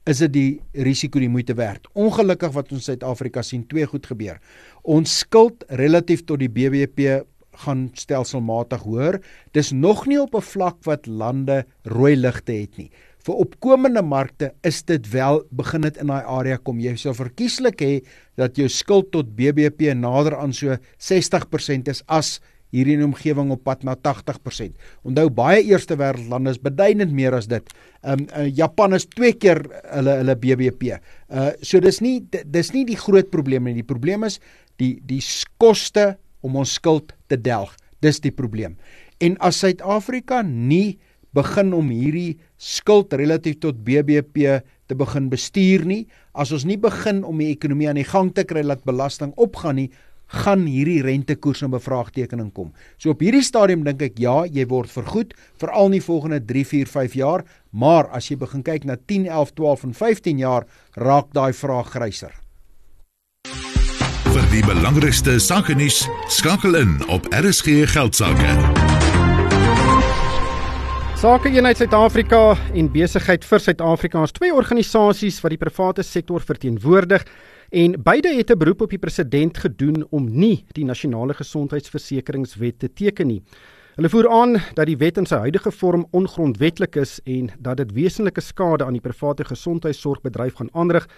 is 0.07 0.21
dit 0.23 0.33
die 0.33 0.85
risiko 0.87 1.19
die 1.19 1.31
moeite 1.33 1.57
werd. 1.59 1.89
Ongelukkig 1.99 2.53
wat 2.55 2.71
ons 2.73 2.87
Suid-Afrika 2.87 3.43
sien, 3.43 3.65
twee 3.67 3.87
goed 3.91 4.07
gebeur. 4.07 4.39
Ons 4.85 5.19
skuld 5.25 5.67
relatief 5.81 6.23
tot 6.29 6.39
die 6.39 6.53
BBP 6.53 7.25
gaan 7.65 7.89
stelselmatig 7.97 8.85
hoër. 8.87 9.19
Dis 9.57 9.73
nog 9.73 10.07
nie 10.07 10.21
op 10.21 10.37
'n 10.37 10.47
vlak 10.47 10.79
wat 10.85 11.07
lande 11.07 11.65
rooi 11.83 12.15
ligte 12.15 12.53
het 12.53 12.77
nie 12.77 12.91
vir 13.27 13.41
opkomende 13.43 14.03
markte 14.07 14.53
is 14.67 14.83
dit 14.87 15.07
wel 15.11 15.41
begin 15.51 15.87
dit 15.87 15.97
in 16.03 16.13
daai 16.13 16.23
area 16.23 16.59
kom 16.63 16.79
jy 16.83 16.95
sou 17.01 17.15
verkieslik 17.17 17.83
hê 17.83 17.95
dat 18.39 18.59
jou 18.59 18.69
skuld 18.71 19.11
tot 19.15 19.33
BBP 19.39 19.95
nader 19.99 20.37
aan 20.39 20.55
so 20.55 20.77
60% 21.03 21.91
is 21.91 22.05
as 22.07 22.37
hierdie 22.75 22.99
omgewing 23.05 23.53
op 23.55 23.63
pad 23.65 23.85
na 23.87 23.95
80%. 23.97 24.75
Onthou 25.07 25.31
baie 25.33 25.63
eerste 25.65 25.97
wêreldlande 25.99 26.53
is 26.55 26.61
beduidend 26.63 27.15
meer 27.15 27.37
as 27.37 27.49
dit. 27.51 27.65
Um, 28.03 28.27
uh, 28.35 28.47
Japan 28.51 28.97
is 28.97 29.07
twee 29.15 29.33
keer 29.39 29.63
hulle 29.95 30.19
hulle 30.21 30.37
BBP. 30.43 30.99
Uh 31.31 31.53
so 31.63 31.81
dis 31.83 32.03
nie 32.05 32.19
dis 32.27 32.73
nie 32.75 32.85
die 32.89 32.99
groot 32.99 33.31
probleem 33.33 33.69
nie. 33.69 33.79
Die 33.79 33.87
probleem 33.87 34.27
is 34.29 34.41
die 34.83 34.97
die 35.07 35.23
koste 35.63 36.17
om 36.45 36.59
ons 36.61 36.77
skuld 36.79 37.15
te 37.31 37.39
delg. 37.39 37.73
Dis 38.05 38.21
die 38.21 38.35
probleem. 38.35 38.77
En 39.25 39.39
as 39.41 39.63
Suid-Afrika 39.63 40.43
nie 40.45 40.99
begin 41.37 41.75
om 41.77 41.93
hierdie 41.93 42.39
skuld 42.57 43.13
relatief 43.17 43.61
tot 43.61 43.85
BBP 43.85 44.59
te 44.89 44.97
begin 44.97 45.29
bestuur 45.33 45.85
nie. 45.87 46.03
As 46.33 46.53
ons 46.57 46.67
nie 46.69 46.79
begin 46.81 47.23
om 47.27 47.39
die 47.43 47.53
ekonomie 47.53 47.91
aan 47.91 48.01
die 48.01 48.09
gang 48.09 48.33
te 48.35 48.47
kry 48.49 48.65
laat 48.65 48.85
belasting 48.89 49.35
opgaan 49.37 49.81
nie, 49.83 49.91
gaan 50.27 50.65
hierdie 50.67 51.03
rentekoers 51.07 51.63
in 51.63 51.71
bevraagtekening 51.71 52.51
kom. 52.55 52.73
So 52.99 53.15
op 53.15 53.23
hierdie 53.23 53.45
stadium 53.47 53.85
dink 53.87 54.03
ek 54.03 54.19
ja, 54.23 54.41
jy 54.47 54.67
word 54.71 54.91
vergoed 54.91 55.37
veral 55.61 55.93
in 55.93 55.99
die 56.01 56.03
volgende 56.03 56.41
3, 56.43 56.65
4, 56.67 56.91
5 56.91 57.15
jaar, 57.21 57.47
maar 57.71 58.11
as 58.11 58.31
jy 58.31 58.39
begin 58.41 58.65
kyk 58.67 58.89
na 58.89 58.99
10, 58.99 59.29
11, 59.31 59.55
12 59.61 59.87
en 59.91 59.95
15 60.03 60.43
jaar, 60.43 60.67
raak 60.99 61.31
daai 61.37 61.53
vraag 61.55 61.95
gryser. 61.95 62.35
Vir 64.27 64.49
die 64.53 64.65
belangrikste 64.67 65.39
sake 65.41 65.79
nuus, 65.79 66.03
skakel 66.29 66.77
in 66.83 66.99
op 67.09 67.31
RSG 67.33 67.87
geldsaake. 67.95 69.06
Sake 71.17 71.49
Eenheid 71.49 71.79
Suid-Afrika 71.81 72.59
en 72.77 72.91
Besigheid 72.93 73.45
vir 73.49 73.63
Suid-Afrika 73.65 74.21
is 74.27 74.35
twee 74.37 74.53
organisasies 74.53 75.39
wat 75.41 75.55
die 75.55 75.59
private 75.63 76.05
sektor 76.05 76.45
verteenwoordig 76.45 77.25
en 77.73 77.95
beide 78.05 78.35
het 78.37 78.51
'n 78.53 78.59
beroep 78.61 78.83
op 78.85 78.91
die 78.91 79.01
president 79.01 79.57
gedoen 79.57 80.05
om 80.11 80.29
nie 80.29 80.67
die 80.75 80.85
nasionale 80.85 81.33
gesondheidsversekeringswet 81.33 82.79
te 82.79 82.93
teken 82.93 83.27
nie. 83.27 83.43
Hulle 83.97 84.09
voer 84.09 84.29
aan 84.29 84.61
dat 84.75 84.87
die 84.87 84.97
wet 84.97 85.17
in 85.17 85.27
sy 85.27 85.37
huidige 85.37 85.71
vorm 85.73 86.03
ongrondwettig 86.11 86.99
is 87.01 87.21
en 87.25 87.49
dat 87.59 87.77
dit 87.77 87.93
wesenlike 87.93 88.41
skade 88.41 88.85
aan 88.85 88.93
die 88.93 89.01
private 89.01 89.45
gesondheidsorgbedryf 89.45 90.55
gaan 90.55 90.69
aanrig 90.73 91.09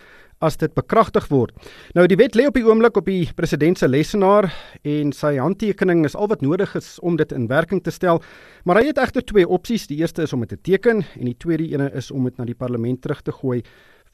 as 0.44 0.56
dit 0.56 0.72
bekragtig 0.74 1.28
word. 1.32 1.54
Nou 1.94 2.06
die 2.10 2.18
wet 2.18 2.36
lê 2.38 2.46
op 2.48 2.56
die 2.58 2.64
oomblik 2.66 2.96
op 2.96 3.08
die 3.10 3.28
president 3.36 3.78
se 3.78 3.88
lesenaar 3.88 4.50
en 4.86 5.12
sy 5.12 5.36
handtekening 5.38 6.04
is 6.06 6.16
al 6.16 6.30
wat 6.30 6.44
nodig 6.44 6.74
is 6.78 6.96
om 7.02 7.18
dit 7.18 7.32
in 7.34 7.48
werking 7.50 7.82
te 7.82 7.94
stel. 7.94 8.22
Maar 8.64 8.82
hy 8.82 8.90
het 8.92 9.02
egter 9.02 9.24
twee 9.26 9.48
opsies. 9.48 9.88
Die 9.90 9.98
eerste 10.02 10.22
is 10.22 10.32
om 10.32 10.44
dit 10.46 10.54
te 10.54 10.60
teken 10.70 11.02
en 11.02 11.24
die 11.26 11.36
tweede 11.36 11.66
ene 11.68 11.90
is 11.98 12.10
om 12.10 12.24
dit 12.24 12.38
na 12.38 12.46
die 12.46 12.58
parlement 12.58 13.02
terug 13.02 13.22
te 13.22 13.34
gooi 13.34 13.62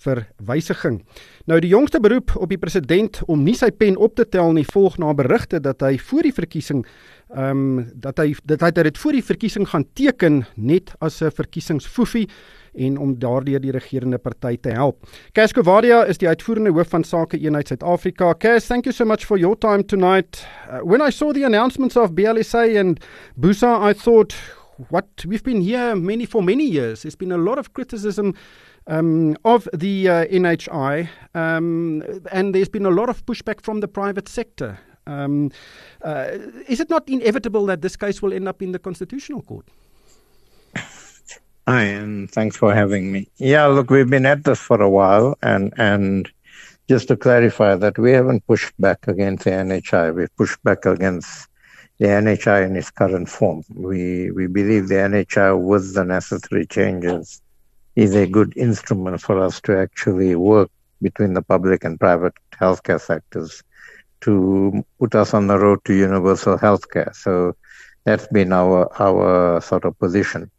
vir 0.02 0.24
wysiging. 0.42 1.00
Nou 1.48 1.60
die 1.62 1.70
jongste 1.70 2.00
beroep 2.02 2.34
op 2.36 2.50
die 2.50 2.58
president 2.60 3.20
om 3.30 3.44
nie 3.46 3.54
sy 3.56 3.70
pen 3.70 3.96
op 3.96 4.16
te 4.18 4.26
tel 4.28 4.52
nie 4.56 4.66
volg 4.66 4.98
na 4.98 5.12
berigte 5.16 5.60
dat 5.62 5.84
hy 5.84 5.96
voor 5.98 6.26
die 6.26 6.34
verkiesing 6.34 6.84
ehm 7.34 7.50
um, 7.50 7.86
dat 7.94 8.20
hy 8.20 8.34
dat 8.44 8.62
hy 8.62 8.70
dit 8.84 8.98
voor 9.00 9.16
die 9.16 9.24
verkiesing 9.24 9.66
gaan 9.70 9.86
teken 9.94 10.44
net 10.54 10.92
as 11.00 11.22
'n 11.22 11.30
verkiesingsfoefie 11.30 12.28
en 12.74 12.98
om 12.98 13.18
daardeur 13.18 13.60
die 13.60 13.72
regerende 13.74 14.18
party 14.18 14.56
te 14.56 14.74
help. 14.74 15.06
Casco 15.32 15.62
Vadia 15.62 16.04
is 16.04 16.18
die 16.18 16.28
uitvoerende 16.28 16.72
hoof 16.74 16.88
van 16.88 17.04
Sake 17.04 17.38
Eenheid 17.38 17.68
Suid-Afrika. 17.68 18.32
Cas, 18.34 18.66
thank 18.66 18.84
you 18.84 18.92
so 18.92 19.04
much 19.04 19.24
for 19.24 19.38
your 19.38 19.58
time 19.58 19.84
tonight. 19.84 20.46
Uh, 20.68 20.78
when 20.82 21.02
I 21.02 21.10
saw 21.10 21.32
the 21.32 21.44
announcements 21.44 21.96
of 21.96 22.14
BLSA 22.14 22.78
and 22.80 23.00
Busa, 23.40 23.90
I 23.90 23.92
thought 23.92 24.34
what 24.90 25.24
we've 25.26 25.44
been 25.44 25.60
here 25.60 25.94
many 25.94 26.26
for 26.26 26.42
many 26.42 26.64
years. 26.64 27.02
There's 27.02 27.16
been 27.16 27.32
a 27.32 27.38
lot 27.38 27.58
of 27.58 27.72
criticism 27.72 28.34
um, 28.86 29.36
of 29.44 29.68
the 29.72 30.08
uh, 30.08 30.24
NHI, 30.26 31.08
um, 31.34 32.02
and 32.32 32.54
there's 32.54 32.68
been 32.68 32.86
a 32.86 32.90
lot 32.90 33.08
of 33.08 33.24
pushback 33.24 33.62
from 33.62 33.80
the 33.80 33.88
private 33.88 34.28
sector. 34.28 34.78
Um, 35.06 35.50
uh, 36.02 36.28
is 36.68 36.80
it 36.80 36.90
not 36.90 37.08
inevitable 37.08 37.66
that 37.66 37.82
this 37.82 37.96
case 37.96 38.22
will 38.22 38.32
end 38.32 38.48
up 38.48 38.62
in 38.62 38.72
the 38.72 38.78
Constitutional 38.78 39.42
Court? 39.42 39.66
Hi, 41.66 41.84
and 41.84 42.30
thanks 42.30 42.56
for 42.56 42.74
having 42.74 43.10
me. 43.10 43.26
Yeah, 43.38 43.66
look, 43.68 43.88
we've 43.88 44.10
been 44.10 44.26
at 44.26 44.44
this 44.44 44.60
for 44.60 44.82
a 44.82 44.90
while, 44.90 45.38
and 45.42 45.72
and 45.78 46.30
just 46.90 47.08
to 47.08 47.16
clarify 47.16 47.74
that 47.76 47.98
we 47.98 48.12
haven't 48.12 48.46
pushed 48.46 48.74
back 48.78 49.08
against 49.08 49.44
the 49.44 49.50
NHI. 49.52 50.14
We've 50.14 50.36
pushed 50.36 50.62
back 50.62 50.84
against 50.84 51.48
the 51.98 52.08
NHI 52.08 52.66
in 52.66 52.76
its 52.76 52.90
current 52.90 53.30
form. 53.30 53.62
We 53.70 54.30
we 54.32 54.46
believe 54.46 54.88
the 54.88 54.96
NHI, 54.96 55.58
with 55.58 55.94
the 55.94 56.04
necessary 56.04 56.66
changes, 56.66 57.40
is 57.96 58.14
a 58.14 58.26
good 58.26 58.52
instrument 58.58 59.22
for 59.22 59.42
us 59.42 59.58
to 59.62 59.78
actually 59.78 60.34
work 60.34 60.70
between 61.00 61.32
the 61.32 61.42
public 61.42 61.82
and 61.84 61.98
private 61.98 62.34
healthcare 62.60 63.00
sectors 63.00 63.62
to 64.20 64.84
put 64.98 65.14
us 65.14 65.32
on 65.32 65.46
the 65.46 65.58
road 65.58 65.82
to 65.86 65.94
universal 65.94 66.58
healthcare. 66.58 67.14
So 67.14 67.56
that's 68.04 68.26
been 68.26 68.52
our 68.52 68.92
our 69.00 69.62
sort 69.62 69.86
of 69.86 69.98
position. 69.98 70.50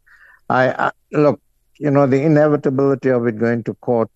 I, 0.50 0.70
I 0.88 0.92
look, 1.12 1.42
you 1.80 1.92
know, 1.92 2.06
the 2.08 2.22
inevitability 2.22 3.10
of 3.10 3.25
it 3.28 3.38
going 3.38 3.64
to 3.64 3.74
court. 3.75 4.10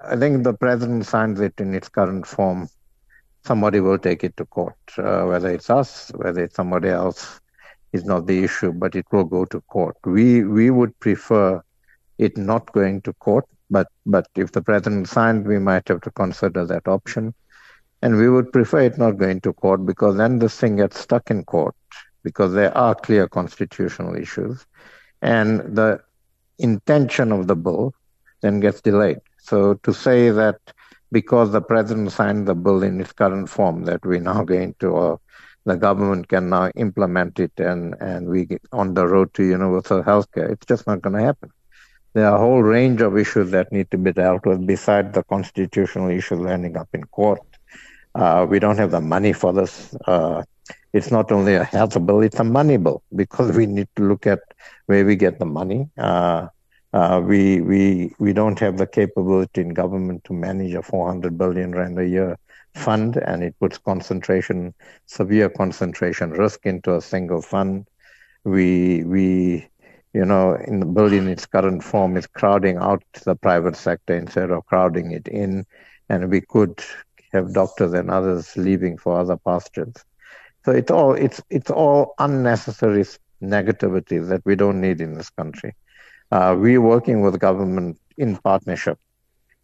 I 0.00 0.16
think 0.16 0.44
the 0.44 0.54
president 0.54 1.06
signs 1.06 1.40
it 1.40 1.54
in 1.58 1.74
its 1.74 1.88
current 1.88 2.26
form. 2.26 2.68
Somebody 3.44 3.80
will 3.80 3.98
take 3.98 4.24
it 4.24 4.36
to 4.38 4.44
court, 4.46 4.76
uh, 4.98 5.24
whether 5.24 5.50
it's 5.50 5.70
us, 5.70 6.10
whether 6.16 6.42
it's 6.44 6.56
somebody 6.56 6.88
else, 6.88 7.40
is 7.92 8.04
not 8.04 8.26
the 8.26 8.42
issue, 8.44 8.72
but 8.72 8.94
it 8.94 9.06
will 9.12 9.24
go 9.24 9.44
to 9.46 9.60
court. 9.62 9.96
We 10.04 10.44
we 10.44 10.70
would 10.70 10.98
prefer 11.00 11.62
it 12.18 12.36
not 12.36 12.72
going 12.72 13.02
to 13.02 13.12
court, 13.14 13.44
but 13.70 13.88
but 14.06 14.26
if 14.36 14.52
the 14.52 14.62
president 14.62 15.08
signed, 15.08 15.46
we 15.46 15.58
might 15.58 15.88
have 15.88 16.00
to 16.02 16.10
consider 16.12 16.64
that 16.66 16.88
option, 16.88 17.34
and 18.02 18.16
we 18.16 18.28
would 18.30 18.52
prefer 18.52 18.80
it 18.80 18.98
not 18.98 19.18
going 19.18 19.40
to 19.42 19.52
court 19.52 19.84
because 19.86 20.16
then 20.16 20.38
this 20.38 20.58
thing 20.58 20.76
gets 20.76 21.00
stuck 21.00 21.30
in 21.30 21.44
court 21.44 21.74
because 22.22 22.52
there 22.52 22.76
are 22.76 22.94
clear 22.94 23.28
constitutional 23.28 24.16
issues 24.16 24.66
and 25.24 25.60
the 25.74 26.00
intention 26.58 27.32
of 27.32 27.46
the 27.48 27.56
bill 27.56 27.94
then 28.42 28.60
gets 28.60 28.80
delayed. 28.80 29.20
So 29.38 29.74
to 29.82 29.92
say 29.92 30.30
that 30.30 30.58
because 31.10 31.50
the 31.50 31.62
president 31.62 32.12
signed 32.12 32.46
the 32.46 32.54
bill 32.54 32.82
in 32.82 33.00
its 33.00 33.12
current 33.12 33.48
form 33.48 33.84
that 33.84 34.04
we're 34.04 34.20
now 34.20 34.44
going 34.44 34.74
to, 34.80 34.88
or 34.88 35.20
the 35.64 35.76
government 35.76 36.28
can 36.28 36.50
now 36.50 36.70
implement 36.76 37.40
it 37.40 37.52
and, 37.56 37.94
and 38.00 38.28
we 38.28 38.44
get 38.44 38.60
on 38.72 38.94
the 38.94 39.06
road 39.06 39.32
to 39.34 39.44
universal 39.44 40.02
health 40.02 40.30
care, 40.32 40.48
it's 40.50 40.66
just 40.66 40.86
not 40.86 41.00
going 41.00 41.16
to 41.16 41.22
happen. 41.22 41.50
There 42.12 42.26
are 42.26 42.36
a 42.36 42.38
whole 42.38 42.62
range 42.62 43.00
of 43.00 43.16
issues 43.16 43.50
that 43.52 43.72
need 43.72 43.90
to 43.92 43.98
be 43.98 44.12
dealt 44.12 44.44
with 44.44 44.66
besides 44.66 45.14
the 45.14 45.22
constitutional 45.24 46.10
issues 46.10 46.46
ending 46.46 46.76
up 46.76 46.88
in 46.92 47.04
court. 47.04 47.40
Uh, 48.14 48.46
we 48.48 48.58
don't 48.58 48.76
have 48.76 48.90
the 48.90 49.00
money 49.00 49.32
for 49.32 49.52
this. 49.52 49.96
Uh, 50.06 50.42
it's 50.92 51.10
not 51.10 51.32
only 51.32 51.54
a 51.54 51.64
health 51.64 51.94
bill, 52.06 52.20
it's 52.20 52.38
a 52.38 52.44
money 52.44 52.76
bill 52.76 53.02
because 53.16 53.56
we 53.56 53.66
need 53.66 53.88
to 53.96 54.02
look 54.02 54.26
at 54.26 54.40
where 54.86 55.04
we 55.04 55.16
get 55.16 55.38
the 55.38 55.46
money. 55.46 55.88
Uh, 55.98 56.48
uh, 56.92 57.20
we 57.24 57.60
we 57.60 58.14
we 58.18 58.32
don't 58.32 58.58
have 58.60 58.78
the 58.78 58.86
capability 58.86 59.60
in 59.60 59.74
government 59.74 60.22
to 60.24 60.32
manage 60.32 60.74
a 60.74 60.82
400 60.82 61.36
billion 61.36 61.72
rand 61.72 61.98
a 61.98 62.06
year 62.06 62.38
fund, 62.74 63.16
and 63.16 63.42
it 63.42 63.54
puts 63.58 63.78
concentration, 63.78 64.74
severe 65.06 65.48
concentration 65.48 66.30
risk 66.30 66.66
into 66.66 66.94
a 66.94 67.00
single 67.00 67.42
fund. 67.42 67.88
We 68.44 69.02
we 69.04 69.68
you 70.12 70.24
know 70.24 70.54
in 70.54 70.80
the 70.80 70.86
bill 70.86 71.12
in 71.12 71.28
its 71.28 71.46
current 71.46 71.82
form 71.82 72.16
is 72.16 72.28
crowding 72.28 72.76
out 72.76 73.02
the 73.24 73.34
private 73.34 73.76
sector 73.76 74.14
instead 74.14 74.50
of 74.52 74.64
crowding 74.66 75.10
it 75.10 75.26
in, 75.26 75.66
and 76.08 76.30
we 76.30 76.42
could 76.42 76.80
have 77.32 77.52
doctors 77.52 77.92
and 77.92 78.10
others 78.10 78.56
leaving 78.56 78.96
for 78.96 79.18
other 79.18 79.36
pastures. 79.36 79.94
So 80.64 80.72
it's 80.72 80.90
all 80.90 81.14
it's 81.14 81.42
it's 81.50 81.70
all 81.70 82.14
unnecessary 82.18 83.04
negativity 83.42 84.26
that 84.28 84.42
we 84.44 84.56
don't 84.56 84.80
need 84.80 85.00
in 85.00 85.14
this 85.14 85.30
country. 85.30 85.74
Uh, 86.30 86.56
we're 86.58 86.80
working 86.80 87.20
with 87.20 87.38
government 87.38 87.98
in 88.16 88.36
partnership, 88.36 88.98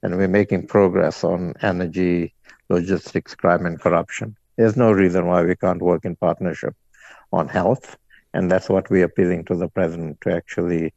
and 0.02 0.16
we're 0.16 0.28
making 0.28 0.66
progress 0.66 1.24
on 1.24 1.54
energy, 1.62 2.34
logistics, 2.68 3.34
crime, 3.34 3.66
and 3.66 3.80
corruption. 3.80 4.36
There's 4.56 4.76
no 4.76 4.92
reason 4.92 5.26
why 5.26 5.42
we 5.42 5.56
can't 5.56 5.80
work 5.80 6.04
in 6.04 6.16
partnership 6.16 6.74
on 7.32 7.48
health, 7.48 7.96
and 8.34 8.50
that's 8.50 8.68
what 8.68 8.90
we're 8.90 9.04
appealing 9.04 9.44
to 9.46 9.56
the 9.56 9.68
president 9.68 10.20
to 10.22 10.34
actually 10.34 10.92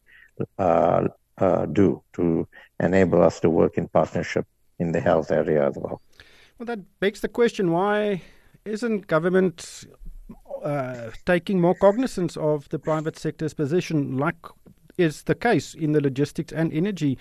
uh, 0.57 1.07
uh, 1.37 1.65
do 1.67 2.03
to 2.13 2.47
enable 2.79 3.21
us 3.23 3.39
to 3.39 3.49
work 3.49 3.77
in 3.77 3.87
partnership 3.87 4.45
in 4.79 4.91
the 4.91 4.99
health 4.99 5.31
area 5.31 5.67
as 5.67 5.75
well. 5.75 6.01
Well, 6.57 6.65
that 6.65 6.99
begs 6.99 7.21
the 7.21 7.29
question: 7.29 7.71
Why 7.71 8.21
isn't 8.65 9.07
government 9.07 9.85
uh, 10.63 11.11
taking 11.25 11.59
more 11.61 11.75
cognizance 11.75 12.37
of 12.37 12.69
the 12.69 12.79
private 12.79 13.17
sector's 13.17 13.53
position, 13.53 14.17
like 14.17 14.35
is 14.97 15.23
the 15.23 15.35
case 15.35 15.73
in 15.73 15.91
the 15.91 16.01
logistics 16.01 16.53
and 16.53 16.71
energy 16.73 17.17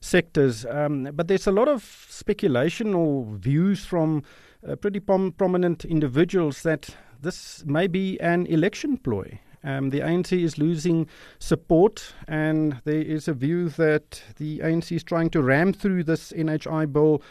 sectors? 0.00 0.66
Um, 0.66 1.08
but 1.14 1.28
there's 1.28 1.46
a 1.46 1.52
lot 1.52 1.68
of 1.68 1.82
speculation 2.08 2.94
or 2.94 3.26
views 3.36 3.84
from 3.84 4.22
uh, 4.66 4.76
pretty 4.76 5.00
prom- 5.00 5.32
prominent 5.32 5.84
individuals 5.84 6.62
that 6.62 6.96
this 7.20 7.64
may 7.66 7.86
be 7.86 8.20
an 8.20 8.46
election 8.46 8.98
ploy. 8.98 9.40
Um, 9.62 9.88
the 9.90 10.00
ANC 10.00 10.38
is 10.38 10.58
losing 10.58 11.08
support, 11.38 12.12
and 12.28 12.82
there 12.84 13.00
is 13.00 13.28
a 13.28 13.32
view 13.32 13.70
that 13.70 14.22
the 14.36 14.58
ANC 14.58 14.94
is 14.94 15.02
trying 15.02 15.30
to 15.30 15.42
ram 15.42 15.72
through 15.72 16.04
this 16.04 16.32
NHI 16.32 16.92
bill 16.92 17.22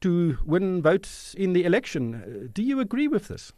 to 0.00 0.36
win 0.44 0.82
votes 0.82 1.32
in 1.34 1.52
the 1.52 1.64
election. 1.64 2.50
Do 2.52 2.62
you 2.62 2.80
agree 2.80 3.06
with 3.06 3.28
this? 3.28 3.52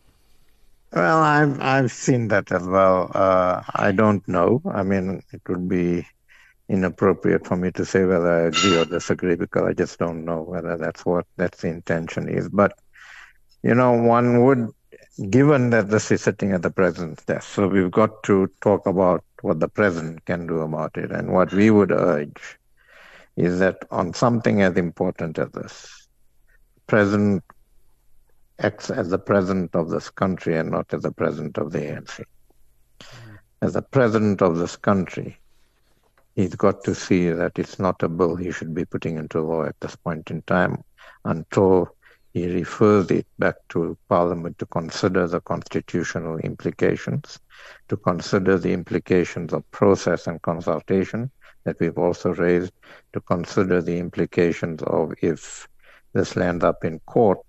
Well, 0.92 1.18
I've 1.22 1.60
I've 1.60 1.92
seen 1.92 2.28
that 2.28 2.50
as 2.52 2.66
well. 2.66 3.10
Uh, 3.14 3.62
I 3.74 3.92
don't 3.92 4.26
know. 4.28 4.62
I 4.70 4.82
mean, 4.82 5.22
it 5.32 5.42
would 5.48 5.68
be 5.68 6.06
inappropriate 6.68 7.46
for 7.46 7.56
me 7.56 7.70
to 7.72 7.84
say 7.84 8.04
whether 8.04 8.30
I 8.32 8.46
agree 8.48 8.76
or 8.78 8.84
disagree 8.84 9.36
because 9.36 9.64
I 9.64 9.72
just 9.74 9.98
don't 9.98 10.24
know 10.24 10.42
whether 10.42 10.76
that's 10.78 11.04
what 11.06 11.26
that's 11.36 11.62
the 11.62 11.68
intention 11.68 12.28
is. 12.28 12.48
But 12.48 12.72
you 13.62 13.74
know, 13.74 13.92
one 13.92 14.44
would, 14.44 14.68
given 15.30 15.70
that 15.70 15.90
this 15.90 16.10
is 16.10 16.22
sitting 16.22 16.52
at 16.52 16.62
the 16.62 16.70
president's 16.70 17.24
desk, 17.24 17.48
so 17.48 17.68
we've 17.68 17.90
got 17.90 18.22
to 18.24 18.48
talk 18.62 18.86
about 18.86 19.24
what 19.42 19.60
the 19.60 19.68
president 19.68 20.24
can 20.26 20.46
do 20.46 20.60
about 20.60 20.96
it, 20.96 21.10
and 21.12 21.32
what 21.32 21.52
we 21.52 21.70
would 21.70 21.92
urge 21.92 22.58
is 23.36 23.58
that 23.60 23.78
on 23.90 24.12
something 24.14 24.62
as 24.62 24.76
important 24.76 25.38
as 25.38 25.50
this, 25.52 26.08
president 26.86 27.42
acts 28.60 28.90
as 28.90 29.08
the 29.08 29.18
president 29.18 29.74
of 29.74 29.88
this 29.88 30.10
country 30.10 30.56
and 30.56 30.70
not 30.70 30.92
as 30.92 31.02
the 31.02 31.12
president 31.12 31.58
of 31.58 31.70
the 31.70 31.78
ANC. 31.78 32.24
As 33.62 33.74
the 33.74 33.82
president 33.82 34.42
of 34.42 34.58
this 34.58 34.76
country, 34.76 35.38
he's 36.34 36.54
got 36.54 36.82
to 36.84 36.94
see 36.94 37.30
that 37.30 37.58
it's 37.58 37.78
not 37.78 38.02
a 38.02 38.08
bill 38.08 38.34
he 38.36 38.50
should 38.50 38.74
be 38.74 38.84
putting 38.84 39.16
into 39.16 39.40
law 39.40 39.64
at 39.64 39.78
this 39.80 39.96
point 39.96 40.30
in 40.30 40.42
time 40.42 40.82
until 41.24 41.94
he 42.34 42.52
refers 42.52 43.10
it 43.10 43.26
back 43.38 43.56
to 43.70 43.96
Parliament 44.08 44.58
to 44.58 44.66
consider 44.66 45.26
the 45.26 45.40
constitutional 45.40 46.38
implications, 46.38 47.38
to 47.88 47.96
consider 47.96 48.58
the 48.58 48.72
implications 48.72 49.52
of 49.52 49.68
process 49.70 50.26
and 50.26 50.42
consultation 50.42 51.30
that 51.64 51.78
we've 51.80 51.98
also 51.98 52.34
raised, 52.34 52.72
to 53.12 53.20
consider 53.20 53.80
the 53.80 53.98
implications 53.98 54.82
of 54.82 55.12
if 55.22 55.68
this 56.12 56.36
lands 56.36 56.64
up 56.64 56.84
in 56.84 56.98
court, 57.00 57.40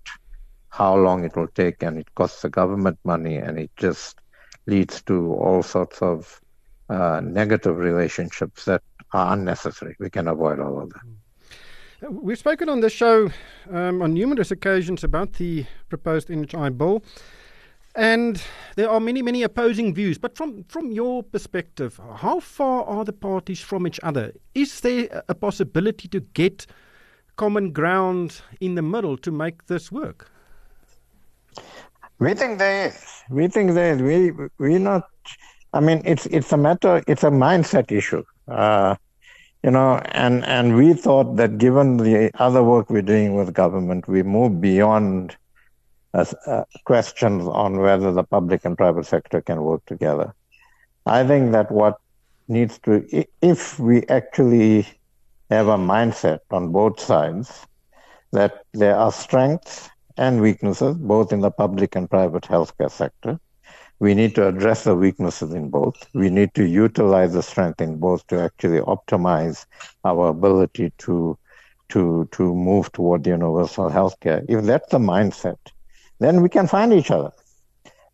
how 0.70 0.96
long 0.96 1.24
it 1.24 1.36
will 1.36 1.48
take, 1.48 1.82
and 1.82 1.98
it 1.98 2.14
costs 2.14 2.42
the 2.42 2.48
government 2.48 2.98
money, 3.04 3.36
and 3.36 3.58
it 3.58 3.70
just 3.76 4.18
leads 4.66 5.02
to 5.02 5.34
all 5.34 5.62
sorts 5.62 6.00
of 6.00 6.40
uh, 6.88 7.20
negative 7.22 7.76
relationships 7.76 8.64
that 8.64 8.82
are 9.12 9.32
unnecessary. 9.34 9.96
We 9.98 10.10
can 10.10 10.28
avoid 10.28 10.60
all 10.60 10.80
of 10.80 10.90
that. 10.90 12.10
We've 12.10 12.38
spoken 12.38 12.68
on 12.68 12.80
this 12.80 12.92
show 12.92 13.30
um, 13.70 14.00
on 14.00 14.14
numerous 14.14 14.50
occasions 14.50 15.04
about 15.04 15.34
the 15.34 15.66
proposed 15.90 16.28
NHI 16.28 16.78
bill, 16.78 17.02
and 17.94 18.40
there 18.76 18.88
are 18.88 19.00
many, 19.00 19.20
many 19.20 19.42
opposing 19.42 19.92
views. 19.92 20.16
But 20.16 20.36
from, 20.36 20.64
from 20.64 20.92
your 20.92 21.22
perspective, 21.22 22.00
how 22.16 22.40
far 22.40 22.84
are 22.84 23.04
the 23.04 23.12
parties 23.12 23.60
from 23.60 23.86
each 23.86 24.00
other? 24.02 24.32
Is 24.54 24.80
there 24.80 25.24
a 25.28 25.34
possibility 25.34 26.08
to 26.08 26.20
get 26.20 26.66
common 27.36 27.72
ground 27.72 28.40
in 28.60 28.76
the 28.76 28.82
middle 28.82 29.16
to 29.18 29.30
make 29.30 29.66
this 29.66 29.92
work? 29.92 30.30
We 32.18 32.34
think 32.34 32.58
there 32.58 32.88
is. 32.88 33.22
We 33.30 33.48
think 33.48 33.72
there 33.72 33.94
is. 33.94 34.02
We 34.02 34.48
we 34.58 34.78
not. 34.78 35.08
I 35.72 35.80
mean, 35.80 36.02
it's 36.04 36.26
it's 36.26 36.52
a 36.52 36.56
matter. 36.56 37.02
It's 37.06 37.24
a 37.24 37.30
mindset 37.30 37.90
issue. 37.90 38.24
Uh, 38.46 38.96
you 39.62 39.70
know, 39.70 39.96
and 40.12 40.44
and 40.44 40.76
we 40.76 40.92
thought 40.92 41.36
that 41.36 41.58
given 41.58 41.96
the 41.96 42.30
other 42.34 42.62
work 42.62 42.90
we're 42.90 43.02
doing 43.02 43.34
with 43.34 43.54
government, 43.54 44.08
we 44.08 44.22
move 44.22 44.60
beyond 44.60 45.36
uh, 46.12 46.24
uh, 46.46 46.64
questions 46.84 47.46
on 47.46 47.78
whether 47.78 48.12
the 48.12 48.24
public 48.24 48.64
and 48.64 48.76
private 48.76 49.06
sector 49.06 49.40
can 49.40 49.62
work 49.62 49.84
together. 49.86 50.34
I 51.06 51.26
think 51.26 51.52
that 51.52 51.70
what 51.70 51.98
needs 52.48 52.78
to, 52.80 53.06
if 53.40 53.78
we 53.78 54.04
actually 54.08 54.86
have 55.50 55.68
a 55.68 55.76
mindset 55.76 56.40
on 56.50 56.72
both 56.72 57.00
sides, 57.00 57.66
that 58.32 58.64
there 58.72 58.96
are 58.96 59.12
strengths 59.12 59.90
and 60.20 60.40
weaknesses 60.40 60.96
both 60.96 61.32
in 61.32 61.40
the 61.40 61.50
public 61.50 61.96
and 61.96 62.08
private 62.08 62.44
healthcare 62.44 62.90
sector, 62.90 63.40
we 63.98 64.14
need 64.14 64.34
to 64.34 64.46
address 64.46 64.84
the 64.84 64.94
weaknesses 64.94 65.54
in 65.54 65.70
both. 65.70 65.96
We 66.14 66.30
need 66.30 66.54
to 66.54 66.64
utilize 66.64 67.32
the 67.32 67.42
strength 67.42 67.80
in 67.80 67.96
both 67.96 68.26
to 68.28 68.40
actually 68.40 68.80
optimize 68.80 69.66
our 70.04 70.28
ability 70.28 70.92
to 70.98 71.36
to 71.88 72.28
to 72.32 72.54
move 72.54 72.92
toward 72.92 73.26
universal 73.26 73.90
healthcare. 73.90 74.44
If 74.48 74.64
that's 74.64 74.90
the 74.90 74.98
mindset, 74.98 75.58
then 76.18 76.42
we 76.42 76.48
can 76.48 76.66
find 76.66 76.92
each 76.92 77.10
other. 77.10 77.32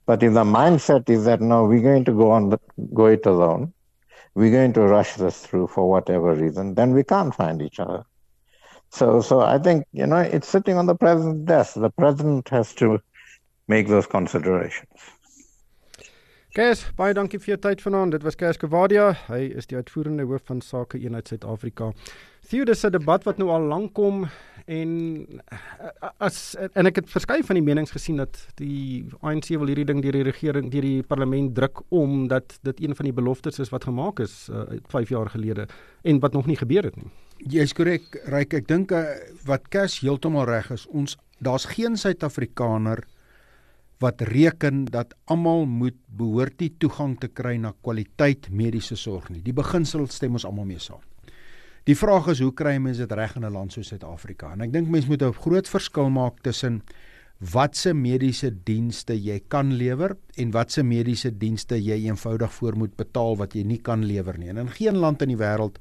But 0.07 0.23
if 0.23 0.33
the 0.33 0.45
mindset 0.45 1.11
is 1.11 1.25
that 1.25 1.41
no, 1.41 1.65
we're 1.65 1.83
going 1.83 2.05
to 2.05 2.13
go 2.13 2.31
on 2.31 2.51
the, 2.51 2.59
go 2.95 3.07
it 3.07 3.27
alone, 3.27 3.73
we're 4.35 4.53
going 4.53 4.73
to 4.75 4.83
rush 4.83 5.15
this 5.15 5.41
through 5.45 5.67
for 5.67 5.91
whatever 5.91 6.35
reason, 6.35 6.75
then 6.75 6.93
we 6.93 7.03
can't 7.03 7.35
find 7.35 7.61
each 7.61 7.81
other. 7.81 8.05
So 8.91 9.21
so 9.21 9.41
I 9.41 9.59
think 9.59 9.85
you 9.93 10.07
know 10.07 10.21
it's 10.21 10.49
sitting 10.49 10.79
on 10.79 10.87
the 10.87 10.95
president's 10.95 11.45
desk. 11.45 11.75
The 11.75 11.91
president 11.91 12.49
has 12.49 12.75
to 12.75 12.99
make 13.69 13.89
those 13.89 14.07
considerations. 14.07 15.17
Kes, 16.57 16.87
baie 16.97 17.13
dankie 17.13 17.37
vir 17.37 17.51
jou 17.51 17.59
tyd 17.67 17.83
vanaand. 17.85 18.15
Dit 18.17 18.23
was 18.25 18.39
Kes 18.41 18.57
Kavadia. 18.57 19.11
Hy 19.27 19.43
is 19.61 19.67
die 19.69 19.77
uitvoerende 19.77 20.25
hoof 20.25 20.47
van 20.49 20.63
Sake 20.65 20.97
Eenheid 20.97 21.29
Suid-Afrika. 21.29 21.91
Theo, 22.49 22.65
dis 22.65 22.85
'n 22.85 22.93
debat 22.95 23.25
wat 23.25 23.37
nou 23.37 23.51
al 23.51 23.67
lank 23.69 23.93
kom 23.93 24.25
en 24.67 24.93
eh, 25.47 26.11
as 26.19 26.57
en 26.59 26.91
ek 26.91 27.01
het 27.01 27.11
verskeie 27.11 27.45
van 27.47 27.59
die 27.59 27.65
menings 27.65 27.95
gesien 27.95 28.19
dat 28.19 28.39
die 28.59 29.07
ANC 29.23 29.53
wil 29.55 29.71
hierdie 29.71 29.87
ding 29.87 30.03
deur 30.03 30.19
die 30.19 30.27
regering, 30.27 30.71
deur 30.73 30.87
die 30.87 31.05
parlement 31.07 31.55
druk 31.55 31.85
om 31.95 32.27
dat 32.31 32.59
dit 32.67 32.83
een 32.83 32.97
van 32.99 33.09
die 33.09 33.15
beloftes 33.15 33.61
is 33.63 33.71
wat 33.75 33.87
gemaak 33.87 34.21
is 34.25 34.49
uh, 34.51 34.67
eh, 34.67 34.83
5 34.91 35.15
jaar 35.15 35.31
gelede 35.31 35.69
en 36.03 36.21
wat 36.21 36.35
nog 36.35 36.51
nie 36.51 36.59
gebeur 36.59 36.91
het 36.91 36.97
nie. 36.99 37.11
Jy 37.47 37.67
is 37.69 37.75
korrek, 37.77 38.17
Ryk. 38.33 38.55
Ek 38.57 38.67
dink 38.67 38.93
uh, 38.97 39.05
wat 39.47 39.69
Kes 39.71 40.01
heeltemal 40.01 40.49
reg 40.49 40.71
is, 40.75 40.87
ons 40.89 41.19
daar's 41.39 41.69
geen 41.69 41.99
Suid-Afrikaner 42.01 43.05
wat 44.03 44.21
reken 44.29 44.85
dat 44.93 45.15
almal 45.25 45.65
moet 45.69 45.97
behoort 46.19 46.59
die 46.61 46.73
toegang 46.81 47.17
te 47.21 47.29
kry 47.29 47.57
na 47.61 47.73
kwaliteit 47.85 48.51
mediese 48.51 48.97
sorg 48.97 49.31
nie. 49.33 49.45
Die 49.45 49.57
beginsel 49.57 50.09
stem 50.13 50.37
ons 50.37 50.45
almal 50.49 50.69
mee 50.69 50.81
saam. 50.81 51.05
Die 51.87 51.95
vraag 51.95 52.33
is 52.33 52.41
hoe 52.43 52.51
kry 52.51 52.73
mense 52.83 53.05
dit 53.05 53.13
reg 53.15 53.37
in 53.39 53.45
'n 53.47 53.53
land 53.53 53.73
soos 53.73 53.93
Suid-Afrika? 53.93 54.51
En 54.53 54.61
ek 54.61 54.73
dink 54.73 54.89
mense 54.89 55.07
moet 55.07 55.23
'n 55.23 55.33
groot 55.33 55.69
verskil 55.69 56.11
maak 56.11 56.43
tussen 56.43 56.83
watse 57.39 57.95
mediese 57.95 58.51
dienste 58.65 59.15
jy 59.15 59.41
kan 59.49 59.73
lewer 59.73 60.17
en 60.37 60.51
watse 60.51 60.83
mediese 60.83 61.31
dienste 61.31 61.77
jy 61.77 62.09
eenvoudig 62.09 62.53
voor 62.53 62.77
moet 62.77 62.97
betaal 62.97 63.37
wat 63.37 63.55
jy 63.55 63.63
nie 63.63 63.79
kan 63.79 64.05
lewer 64.05 64.39
nie. 64.39 64.49
En 64.49 64.57
in 64.57 64.69
geen 64.69 64.97
land 64.97 65.23
in 65.23 65.29
die 65.29 65.37
wêreld 65.37 65.79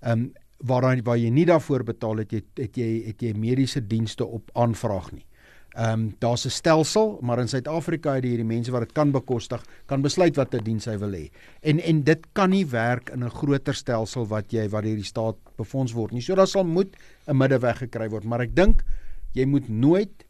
ehm 0.00 0.12
um, 0.12 0.32
waar 0.64 1.02
waar 1.02 1.18
jy 1.18 1.30
nie 1.30 1.44
daarvoor 1.44 1.84
betaal 1.84 2.16
het 2.16 2.32
jy 2.32 2.42
het 2.56 2.76
jy 2.76 3.06
het 3.06 3.20
jy 3.20 3.32
mediese 3.34 3.86
dienste 3.86 4.24
op 4.24 4.50
aanvraag 4.54 5.12
nie. 5.12 5.26
Ehm 5.72 5.92
um, 5.92 6.14
daar's 6.18 6.44
'n 6.44 6.50
stelsel, 6.50 7.18
maar 7.22 7.38
in 7.38 7.48
Suid-Afrika 7.48 8.14
het 8.14 8.24
hierdie 8.24 8.44
mense 8.44 8.70
wat 8.70 8.80
dit 8.80 8.92
kan 8.92 9.10
bekostig, 9.10 9.64
kan 9.86 10.02
besluit 10.02 10.36
watter 10.36 10.62
diens 10.64 10.84
hy 10.84 10.98
wil 10.98 11.12
hê. 11.12 11.30
En 11.62 11.80
en 11.80 12.02
dit 12.02 12.26
kan 12.32 12.50
nie 12.50 12.66
werk 12.66 13.10
in 13.10 13.24
'n 13.24 13.30
groter 13.30 13.74
stelsel 13.74 14.26
wat 14.26 14.52
jy 14.52 14.68
wat 14.68 14.84
hierdie 14.84 15.04
staat 15.04 15.36
befonds 15.56 15.92
word 15.92 16.12
nie. 16.12 16.20
So 16.20 16.34
daar 16.34 16.46
sal 16.46 16.64
moet 16.64 16.96
'n 17.26 17.36
middeweg 17.36 17.78
gekry 17.78 18.08
word, 18.08 18.24
maar 18.24 18.40
ek 18.40 18.54
dink 18.54 18.84
jy 19.32 19.44
moet 19.46 19.68
nooit 19.68 20.26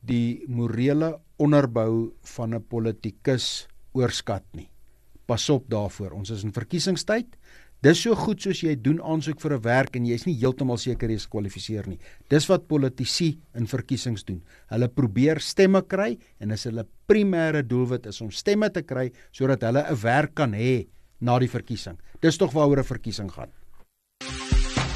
die 0.00 0.44
morele 0.48 1.18
onderbou 1.36 2.12
van 2.22 2.54
'n 2.54 2.64
politikus 2.68 3.68
oorskat 3.92 4.44
nie. 4.52 4.68
Pas 5.26 5.50
op 5.50 5.68
daarvoor. 5.68 6.12
Ons 6.12 6.30
is 6.30 6.44
in 6.44 6.52
verkiesingstyd. 6.52 7.26
Dis 7.86 8.00
so 8.02 8.16
goed 8.18 8.40
soos 8.42 8.64
jy 8.64 8.72
doen 8.82 8.96
aansoek 8.98 9.38
vir 9.38 9.52
'n 9.54 9.62
werk 9.62 9.96
en 9.96 10.06
jy's 10.06 10.24
nie 10.26 10.34
heeltemal 10.34 10.76
seker 10.76 11.08
jy 11.08 11.16
is 11.16 11.26
gekwalifiseer 11.26 11.86
nie. 11.86 11.98
Dis 12.28 12.48
wat 12.48 12.66
politici 12.66 13.38
in 13.54 13.66
verkiesings 13.66 14.24
doen. 14.24 14.42
Hulle 14.70 14.88
probeer 14.88 15.38
stemme 15.38 15.82
kry 15.82 16.18
en 16.40 16.50
as 16.50 16.64
hulle 16.64 16.84
primêre 17.06 17.62
doelwit 17.62 18.06
is 18.06 18.20
om 18.20 18.30
stemme 18.30 18.72
te 18.72 18.82
kry 18.82 19.12
sodat 19.30 19.62
hulle 19.62 19.84
'n 19.88 20.02
werk 20.02 20.34
kan 20.34 20.52
hê 20.52 20.88
na 21.20 21.38
die 21.38 21.48
verkiesing. 21.48 21.96
Dis 22.20 22.36
tog 22.36 22.52
waaroor 22.52 22.80
'n 22.80 22.84
verkiesing 22.84 23.30
gaan. 23.30 23.50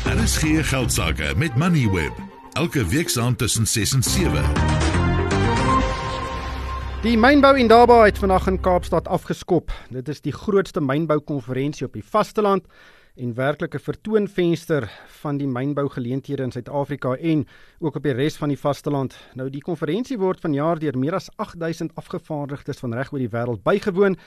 Daar 0.05 0.25
is 0.25 0.37
geen 0.39 0.65
geld 0.65 0.93
sake 0.93 1.35
met 1.37 1.57
Moneyweb. 1.57 2.13
Elke 2.55 2.85
week 2.89 3.09
saam 3.09 3.37
tussen 3.37 3.67
6 3.67 3.95
en 3.95 4.03
7. 4.03 4.80
Die 7.01 7.17
mynbou 7.17 7.55
Indaba 7.57 8.03
het 8.05 8.19
vandag 8.21 8.45
in 8.51 8.59
Kaapstad 8.61 9.07
afgeskop. 9.09 9.71
Dit 9.89 10.11
is 10.13 10.19
die 10.21 10.35
grootste 10.37 10.83
mynboukonferensie 10.85 11.87
op 11.87 11.95
die 11.97 12.05
vasteland 12.05 12.67
en 13.17 13.31
werklike 13.39 13.81
vertoonvenster 13.81 14.85
van 15.23 15.39
die 15.41 15.49
mynbougeleenthede 15.49 16.45
in 16.45 16.53
Suid-Afrika 16.53 17.15
en 17.17 17.47
ook 17.81 17.97
op 17.97 18.05
die 18.05 18.13
res 18.13 18.37
van 18.37 18.53
die 18.53 18.61
vasteland. 18.61 19.17
Nou 19.33 19.49
die 19.49 19.65
konferensie 19.65 20.19
word 20.21 20.45
vanjaar 20.45 20.83
deur 20.83 20.99
meer 21.01 21.17
as 21.17 21.31
8000 21.41 21.97
afgevaardigdes 21.97 22.85
van 22.85 22.93
reg 22.93 23.15
oor 23.15 23.25
die 23.25 23.33
wêreld 23.33 23.65
bygewoon 23.65 24.19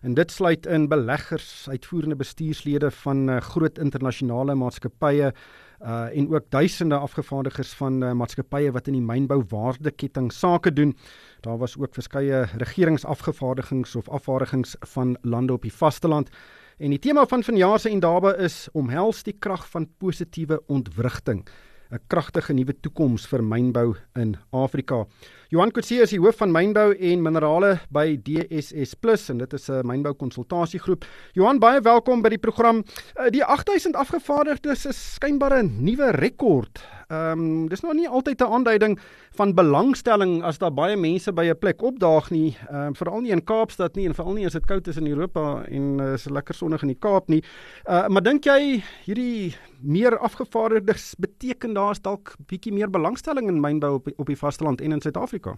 en 0.00 0.16
dit 0.16 0.32
sluit 0.32 0.66
in 0.66 0.88
beleggers, 0.88 1.68
uitvoerende 1.68 2.16
bestuurslede 2.16 2.90
van 3.04 3.28
uh, 3.28 3.42
groot 3.44 3.76
internasionale 3.78 4.56
maatskappye 4.56 5.34
uh 5.82 6.16
en 6.16 6.34
ook 6.34 6.44
duisende 6.48 6.96
afgevaardigers 6.96 7.72
van 7.72 8.02
uh, 8.02 8.12
maatskappye 8.12 8.72
wat 8.72 8.86
in 8.86 8.92
die 8.92 9.02
mynbou 9.02 9.42
waardeketting 9.48 10.32
sake 10.32 10.72
doen. 10.72 10.96
Daar 11.40 11.58
was 11.58 11.78
ook 11.78 11.94
verskeie 11.94 12.46
regeringsafgevaardigings 12.56 13.96
of 13.96 14.08
afvaardigings 14.08 14.76
van 14.80 15.16
lande 15.20 15.52
op 15.52 15.62
die 15.62 15.72
vasteland. 15.72 16.30
En 16.78 16.90
die 16.90 16.98
tema 16.98 17.26
van 17.26 17.42
vanjaar 17.42 17.78
se 17.78 17.90
Indaba 17.90 18.34
is 18.34 18.68
omhels 18.72 19.22
die 19.22 19.36
krag 19.38 19.68
van 19.70 19.88
positiewe 19.98 20.62
ontwrigting. 20.66 21.48
'n 21.92 22.00
kragtige 22.08 22.54
nuwe 22.56 22.72
toekoms 22.80 23.26
vir 23.28 23.42
mynbou 23.44 23.94
in 24.16 24.36
Afrika. 24.56 25.04
Johan 25.52 25.72
Kutse 25.76 25.98
is 26.00 26.14
die 26.14 26.20
hoof 26.20 26.38
van 26.40 26.52
mynbou 26.54 26.94
en 26.96 27.20
minerale 27.20 27.74
by 27.92 28.16
DSS 28.24 28.94
Plus 28.96 29.28
en 29.28 29.42
dit 29.42 29.52
is 29.52 29.68
'n 29.68 29.84
mynbou 29.84 30.14
konsultasiegroep. 30.14 31.04
Johan, 31.34 31.58
baie 31.58 31.80
welkom 31.80 32.22
by 32.22 32.30
die 32.30 32.38
program. 32.38 32.82
Eh, 33.16 33.30
die 33.30 33.44
8000 33.44 33.94
afgevaardigdes 33.94 34.86
is 34.86 35.14
skynbaar 35.14 35.62
'n 35.62 35.84
nuwe 35.84 36.10
rekord. 36.12 36.80
Ehm 37.12 37.40
um, 37.40 37.68
dis 37.68 37.82
nou 37.84 37.92
nie 37.94 38.08
altyd 38.08 38.40
'n 38.40 38.52
aanduiding 38.56 38.98
van 39.36 39.54
belangstelling 39.54 40.42
as 40.42 40.58
daar 40.58 40.72
baie 40.72 40.96
mense 40.96 41.32
by 41.32 41.44
'n 41.44 41.58
plek 41.58 41.82
opdaag 41.82 42.30
nie, 42.30 42.56
ehm 42.70 42.86
um, 42.86 42.94
veral 42.94 43.20
nie 43.20 43.32
in 43.32 43.44
Kaapstad 43.44 43.96
nie 43.96 44.06
en 44.06 44.14
veral 44.14 44.32
nie 44.32 44.46
as 44.46 44.52
dit 44.52 44.66
koud 44.66 44.88
is 44.88 44.96
in 44.96 45.06
Europa 45.06 45.64
en 45.68 46.00
uh, 46.00 46.12
is 46.12 46.30
lekker 46.30 46.54
sonnig 46.54 46.82
in 46.82 46.88
die 46.88 47.00
Kaap 47.00 47.28
nie. 47.28 47.42
Uh 47.88 48.08
maar 48.08 48.22
dink 48.22 48.44
jy 48.44 48.82
hierdie 49.04 49.54
meer 49.82 50.18
afgevaardigdes 50.18 51.14
beteken 51.18 51.74
daar's 51.74 52.00
dalk 52.00 52.34
bietjie 52.46 52.72
meer 52.72 52.90
belangstelling 52.90 53.48
in 53.48 53.60
mynbou 53.60 53.94
op 53.94 54.08
op 54.16 54.26
die 54.26 54.38
vasteland 54.38 54.80
en 54.80 54.92
in 54.92 55.00
Suid-Afrika? 55.00 55.56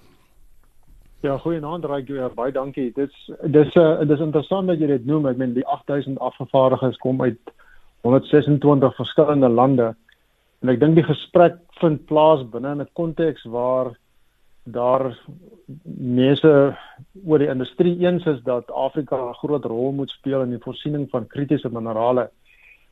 Ja, 1.21 1.39
goeienaand 1.39 1.85
Ryk, 1.85 2.09
ja, 2.09 2.29
baie 2.29 2.53
dankie. 2.53 2.93
Dit's 2.93 3.31
dis 3.43 3.75
'n 3.75 3.81
uh, 3.81 4.09
dis 4.09 4.21
interessant 4.21 4.67
dat 4.67 4.79
jy 4.79 4.87
dit 4.87 5.07
noem. 5.07 5.27
Ek 5.27 5.37
meen 5.37 5.55
die 5.55 5.67
8000 5.67 6.19
afgevaardigdes 6.19 6.97
kom 6.97 7.23
uit 7.23 7.39
126 8.01 8.95
verskillende 8.97 9.49
lande. 9.49 9.95
En 10.65 10.71
ek 10.73 10.79
dink 10.81 10.95
die 10.97 11.05
gesprek 11.05 11.59
vind 11.77 12.07
plaas 12.09 12.41
binne 12.49 12.71
'n 12.73 12.87
konteks 12.97 13.43
waar 13.53 13.91
daar 14.65 15.13
mense 16.17 16.53
oor 17.27 17.39
die 17.39 17.51
industrie 17.53 17.93
eens 18.01 18.25
is 18.25 18.41
dat 18.45 18.73
Afrika 18.73 19.17
'n 19.17 19.35
groot 19.43 19.65
rol 19.65 19.93
moet 19.93 20.11
speel 20.11 20.41
in 20.41 20.57
die 20.57 20.65
voorsiening 20.65 21.05
van 21.11 21.27
kritiese 21.27 21.69
minerale. 21.69 22.31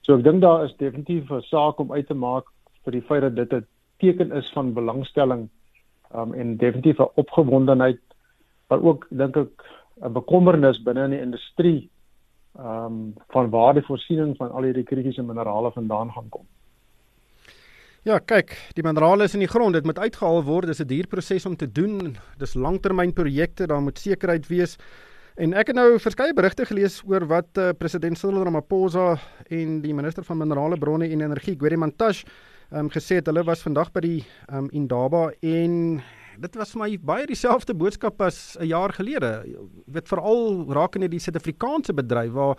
So 0.02 0.18
ek 0.18 0.24
dink 0.24 0.42
daar 0.42 0.64
is 0.64 0.76
definitief 0.76 1.30
'n 1.30 1.40
saak 1.40 1.80
om 1.80 1.92
uit 1.92 2.06
te 2.06 2.14
maak 2.14 2.44
vir 2.84 2.92
die 2.92 3.06
feit 3.08 3.22
dat 3.22 3.36
dit 3.36 3.52
'n 3.52 3.66
teken 3.98 4.32
is 4.32 4.52
van 4.52 4.74
belangstelling 4.74 5.48
um, 6.14 6.34
en 6.34 6.56
definitief 6.56 7.00
'n 7.00 7.14
opgewondenheid 7.14 8.00
maar 8.68 8.82
ook 8.82 9.06
dink 9.10 9.36
ek 9.36 9.64
'n 10.04 10.12
bekommernis 10.12 10.82
binne 10.82 11.04
in 11.04 11.10
die 11.10 11.24
industrie 11.24 11.90
ehm 12.58 12.84
um, 12.84 13.14
van 13.28 13.50
waar 13.50 13.74
die 13.74 13.88
voorsiening 13.88 14.36
van 14.36 14.50
al 14.50 14.62
hierdie 14.62 14.90
kritiese 14.90 15.22
minerale 15.22 15.72
vandaan 15.72 16.12
gaan 16.12 16.28
kom. 16.28 16.46
Ja, 18.02 18.16
kyk, 18.18 18.56
die 18.74 18.82
minerale 18.82 19.28
is 19.28 19.36
in 19.36 19.44
die 19.44 19.46
grond, 19.46 19.76
dit 19.76 19.84
moet 19.86 20.00
uitgehaal 20.02 20.40
word, 20.42 20.66
dis 20.66 20.80
'n 20.82 20.88
duur 20.90 21.06
proses 21.06 21.46
om 21.46 21.54
te 21.56 21.68
doen. 21.70 22.16
Dis 22.36 22.54
langtermynprojekte, 22.54 23.66
daar 23.66 23.80
moet 23.80 23.98
sekerheid 23.98 24.46
wees. 24.48 24.76
En 25.36 25.54
ek 25.54 25.68
het 25.68 25.76
nou 25.76 25.98
verskeie 26.00 26.34
berigte 26.34 26.66
gelees 26.66 27.02
oor 27.06 27.24
wat 27.26 27.46
uh, 27.58 27.70
president 27.78 28.18
Cyril 28.18 28.42
Ramaphosa 28.42 29.20
en 29.48 29.80
die 29.82 29.94
minister 29.94 30.24
van 30.24 30.38
minerale 30.38 30.78
bronne 30.78 31.08
en 31.08 31.20
energie, 31.20 31.54
Gweri 31.54 31.76
Mantashe, 31.76 32.26
um, 32.72 32.90
gesê 32.90 33.14
het 33.20 33.26
hulle 33.26 33.44
was 33.44 33.62
vandag 33.62 33.92
by 33.92 34.00
die 34.00 34.24
um, 34.50 34.68
Indaba 34.72 35.30
en 35.40 36.02
dit 36.40 36.56
was 36.56 36.72
vir 36.72 36.82
my 36.82 36.98
baie 36.98 37.26
dieselfde 37.26 37.72
boodskap 37.72 38.20
as 38.20 38.56
'n 38.58 38.66
jaar 38.66 38.92
gelede. 38.92 39.44
Jy 39.46 39.58
weet 39.86 40.08
veral 40.08 40.66
rakende 40.74 41.08
die 41.08 41.20
Suid-Afrikaanse 41.20 41.94
bedryf 41.94 42.32
waar 42.32 42.56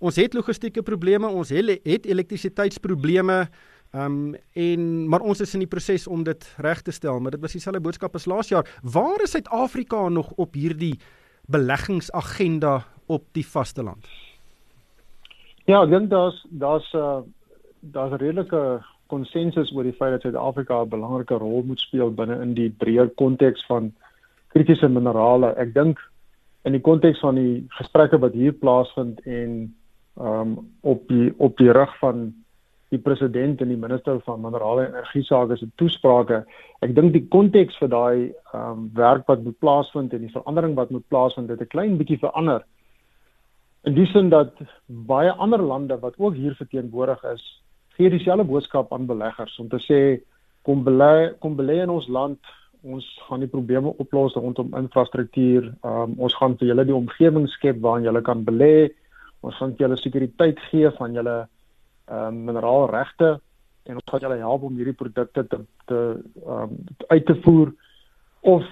ons 0.00 0.16
het 0.16 0.34
logistieke 0.34 0.82
probleme, 0.82 1.28
ons 1.28 1.50
het, 1.50 1.80
het 1.84 2.06
elektrisiteitsprobleme. 2.06 3.48
Ehm 3.90 4.04
um, 4.04 4.34
en 4.52 5.08
maar 5.08 5.20
ons 5.20 5.40
is 5.40 5.54
in 5.54 5.62
die 5.64 5.68
proses 5.68 6.06
om 6.06 6.22
dit 6.22 6.54
reg 6.56 6.82
te 6.82 6.92
stel, 6.92 7.20
maar 7.20 7.30
dit 7.30 7.40
was 7.40 7.52
dieselfde 7.52 7.80
boodskap 7.80 8.14
as 8.14 8.26
laas 8.26 8.48
jaar. 8.48 8.68
Waar 8.82 9.22
is 9.22 9.30
Suid-Afrika 9.30 10.08
nog 10.08 10.32
op 10.36 10.54
hierdie 10.54 10.98
beleggingsagenda 11.46 12.84
op 13.06 13.24
die 13.32 13.46
vasteland? 13.46 14.08
Ja, 15.64 15.82
ek 15.82 15.90
dink 15.90 16.10
daar's 16.10 16.46
daar's 16.50 16.92
'n 16.92 16.96
uh, 16.96 17.20
daar's 17.80 18.12
'n 18.12 18.20
redelike 18.20 18.84
konsensus 19.06 19.72
oor 19.72 19.82
die 19.82 19.96
feit 19.96 20.10
dat 20.10 20.20
Suid-Afrika 20.20 20.82
'n 20.82 20.88
belangrike 20.88 21.34
rol 21.34 21.62
moet 21.62 21.80
speel 21.80 22.10
binne 22.10 22.40
in 22.42 22.54
die 22.54 22.70
breër 22.70 23.08
konteks 23.08 23.66
van 23.66 23.92
kritiese 24.48 24.88
minerale. 24.88 25.54
Ek 25.56 25.74
dink 25.74 25.98
in 26.64 26.72
die 26.72 26.80
konteks 26.80 27.20
van 27.20 27.34
die 27.34 27.64
gesprekke 27.68 28.18
wat 28.18 28.32
hier 28.32 28.52
plaasvind 28.52 29.20
en 29.20 29.74
ehm 30.20 30.40
um, 30.40 30.70
op 30.80 31.08
die 31.08 31.32
op 31.38 31.56
die 31.56 31.72
rug 31.72 31.98
van 31.98 32.34
die 32.90 32.98
president 32.98 33.60
en 33.60 33.68
die 33.68 33.76
minister 33.76 34.20
van 34.24 34.40
minerale 34.40 34.86
en 34.86 34.94
energie 34.94 35.22
sake 35.24 35.56
se 35.56 35.68
toesprake. 35.76 36.44
Ek 36.80 36.94
dink 36.96 37.12
die 37.12 37.26
konteks 37.28 37.76
vir 37.82 37.92
daai 37.92 38.18
ehm 38.54 38.70
um, 38.70 38.90
werk 38.96 39.26
wat 39.28 39.44
moet 39.44 39.58
plaasvind 39.60 40.12
en 40.12 40.24
die 40.24 40.32
verandering 40.32 40.74
wat 40.76 40.90
moet 40.90 41.08
plaasvind 41.08 41.50
het 41.50 41.60
'n 41.60 41.74
klein 41.74 41.98
bietjie 41.98 42.18
verander. 42.18 42.64
In 43.84 43.94
die 43.94 44.06
sin 44.06 44.28
dat 44.28 44.54
baie 44.86 45.32
ander 45.32 45.62
lande 45.62 45.98
wat 46.00 46.14
ook 46.18 46.34
hier 46.34 46.54
verteenwoordig 46.54 47.24
is, 47.24 47.44
gee 47.98 48.10
dieselfde 48.10 48.44
boodskap 48.44 48.92
aan 48.92 49.06
beleggers 49.06 49.58
om 49.58 49.68
te 49.68 49.80
sê 49.82 50.00
kom 50.62 50.84
belê 50.84 51.34
kom 51.42 51.56
belê 51.56 51.82
in 51.82 51.90
ons 51.90 52.08
land 52.08 52.38
ons 52.82 53.04
gaan 53.26 53.42
die 53.42 53.50
probleme 53.50 53.90
oplos 54.04 54.36
rondom 54.38 54.74
infrastruktuur 54.78 55.72
um, 55.82 56.14
ons 56.26 56.36
gaan 56.38 56.54
vir 56.60 56.68
julle 56.70 56.84
die 56.86 56.94
omgewing 56.94 57.48
skep 57.56 57.80
waarin 57.82 58.06
julle 58.06 58.22
kan 58.22 58.44
belê 58.46 58.90
ons 59.42 59.56
gaan 59.58 59.74
julle 59.78 59.98
sekuriteit 59.98 60.60
gee 60.70 60.90
van 60.98 61.18
julle 61.18 61.36
um, 62.10 62.44
mineraalregte 62.48 63.38
en 63.88 63.94
ons 63.94 64.10
gaan 64.10 64.20
julle 64.20 64.40
help 64.42 64.66
om 64.68 64.76
hierdie 64.76 64.96
produkte 64.96 65.46
te 65.46 65.62
te 65.86 66.00
um, 66.46 66.76
uit 67.08 67.26
te 67.26 67.36
voer 67.44 67.72
of 68.40 68.66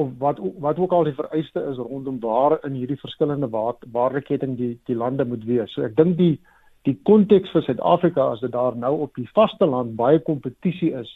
of 0.00 0.12
wat 0.18 0.38
wat 0.58 0.78
ook 0.78 0.92
al 0.92 1.04
die 1.04 1.16
vereiste 1.18 1.64
is 1.72 1.76
rondom 1.76 2.20
waar 2.20 2.58
in 2.64 2.78
hierdie 2.78 3.00
verskillende 3.00 3.50
waardeketting 3.92 4.56
die 4.56 4.72
die 4.84 4.96
lande 4.96 5.24
moet 5.24 5.44
wees 5.44 5.74
so 5.74 5.84
ek 5.84 5.96
dink 5.96 6.16
die 6.18 6.34
die 6.88 6.96
konteks 7.04 7.52
vir 7.52 7.64
Suid-Afrika 7.66 8.30
as 8.32 8.40
dit 8.40 8.52
daar 8.52 8.76
nou 8.76 8.94
op 9.04 9.14
die 9.18 9.28
vasteland 9.36 9.96
baie 9.96 10.20
kompetisie 10.28 10.94
is 11.02 11.10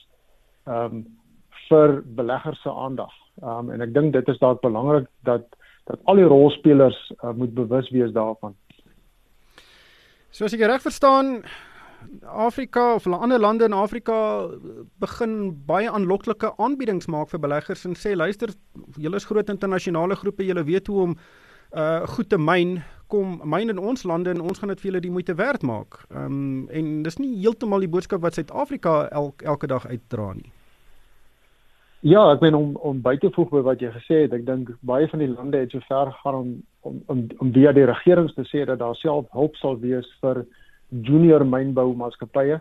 ehm 0.65 0.99
um, 1.01 1.05
vir 1.69 2.03
beleggers 2.17 2.61
se 2.63 2.71
aandag. 2.71 3.13
Ehm 3.43 3.59
um, 3.59 3.71
en 3.71 3.81
ek 3.81 3.95
dink 3.95 4.13
dit 4.13 4.29
is 4.29 4.41
dalk 4.43 4.61
belangrik 4.63 5.09
dat 5.29 5.47
dat 5.85 6.01
al 6.09 6.17
die 6.17 6.29
rolspelers 6.29 6.99
uh, 7.13 7.33
moet 7.37 7.55
bewus 7.55 7.91
wees 7.93 8.13
daarvan. 8.13 8.55
So 10.35 10.43
as 10.49 10.55
ek 10.57 10.65
reg 10.67 10.83
verstaan 10.83 11.45
Afrika 12.27 12.97
of 12.97 13.07
ander 13.07 13.39
lande 13.39 13.69
in 13.69 13.73
Afrika 13.73 14.51
begin 14.99 15.53
baie 15.69 15.87
aanloklike 15.87 16.51
aanbiedings 16.59 17.07
maak 17.07 17.31
vir 17.31 17.41
beleggers 17.45 17.85
en 17.87 17.95
sê 17.95 18.17
luister 18.19 18.51
julle 18.99 19.21
is 19.23 19.29
groot 19.31 19.53
internasionale 19.53 20.19
groepe 20.19 20.43
julle 20.43 20.65
weet 20.67 20.91
hoe 20.91 20.99
om 21.05 21.15
uh 21.75 22.03
goed 22.17 22.33
te 22.35 22.39
myn 22.39 22.81
kom 23.15 23.39
myn 23.45 23.71
in 23.71 23.79
ons 23.79 24.03
lande 24.03 24.35
en 24.35 24.43
ons 24.43 24.59
gaan 24.59 24.75
dit 24.75 24.83
vir 24.83 24.91
julle 24.91 25.05
die 25.07 25.15
moeite 25.15 25.39
werd 25.39 25.63
maak. 25.63 26.03
Ehm 26.11 26.27
um, 26.27 26.69
en 26.83 26.91
dis 27.07 27.21
nie 27.23 27.31
heeltemal 27.39 27.87
die 27.87 27.93
boodskap 27.95 28.27
wat 28.27 28.35
Suid-Afrika 28.35 29.07
elke 29.23 29.47
elke 29.47 29.71
dag 29.71 29.87
uitdra 29.87 30.33
nie. 30.35 30.51
Ja, 32.05 32.21
ek 32.35 32.43
meen 32.45 32.53
om 32.53 32.75
om 32.85 32.99
by 33.01 33.15
te 33.17 33.31
voeg 33.33 33.49
by 33.49 33.63
wat 33.65 33.81
jy 33.81 33.89
gesê 33.95 34.17
het, 34.27 34.35
ek 34.37 34.43
dink 34.45 34.75
baie 34.85 35.07
van 35.09 35.23
die 35.23 35.29
lande 35.31 35.63
het 35.63 35.73
so 35.73 35.81
ver 35.89 36.11
gegaan 36.13 36.35
om 36.37 36.49
om 36.85 36.97
om, 37.09 37.21
om 37.41 37.53
via 37.53 37.71
die 37.73 37.87
regerings 37.89 38.35
te 38.37 38.43
sê 38.45 38.67
dat 38.69 38.83
daar 38.83 38.97
self 39.01 39.31
hulp 39.33 39.55
sal 39.57 39.79
wees 39.81 40.11
vir 40.21 40.43
junior 41.07 41.47
mynboumaatskappye. 41.49 42.59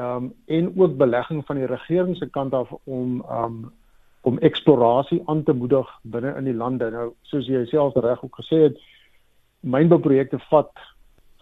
Ehm 0.00 0.24
um, 0.24 0.30
en 0.56 0.70
ook 0.80 0.94
belegging 1.02 1.42
van 1.46 1.60
die 1.60 1.68
regering 1.68 2.16
se 2.16 2.28
kant 2.36 2.56
af 2.56 2.72
om 2.84 3.18
ehm 3.20 3.44
um, 3.44 3.58
om 4.30 4.38
eksplorasie 4.48 5.20
aan 5.26 5.42
te 5.44 5.52
moedig 5.52 5.90
binne 6.14 6.32
in 6.38 6.48
die 6.48 6.56
lande. 6.62 6.88
Nou 6.90 7.10
soos 7.32 7.50
jy 7.52 7.66
self 7.68 7.98
reg 8.00 8.22
ook 8.24 8.38
gesê 8.40 8.62
het, 8.62 8.78
mynbouprojekte 9.60 10.40
vat 10.48 10.72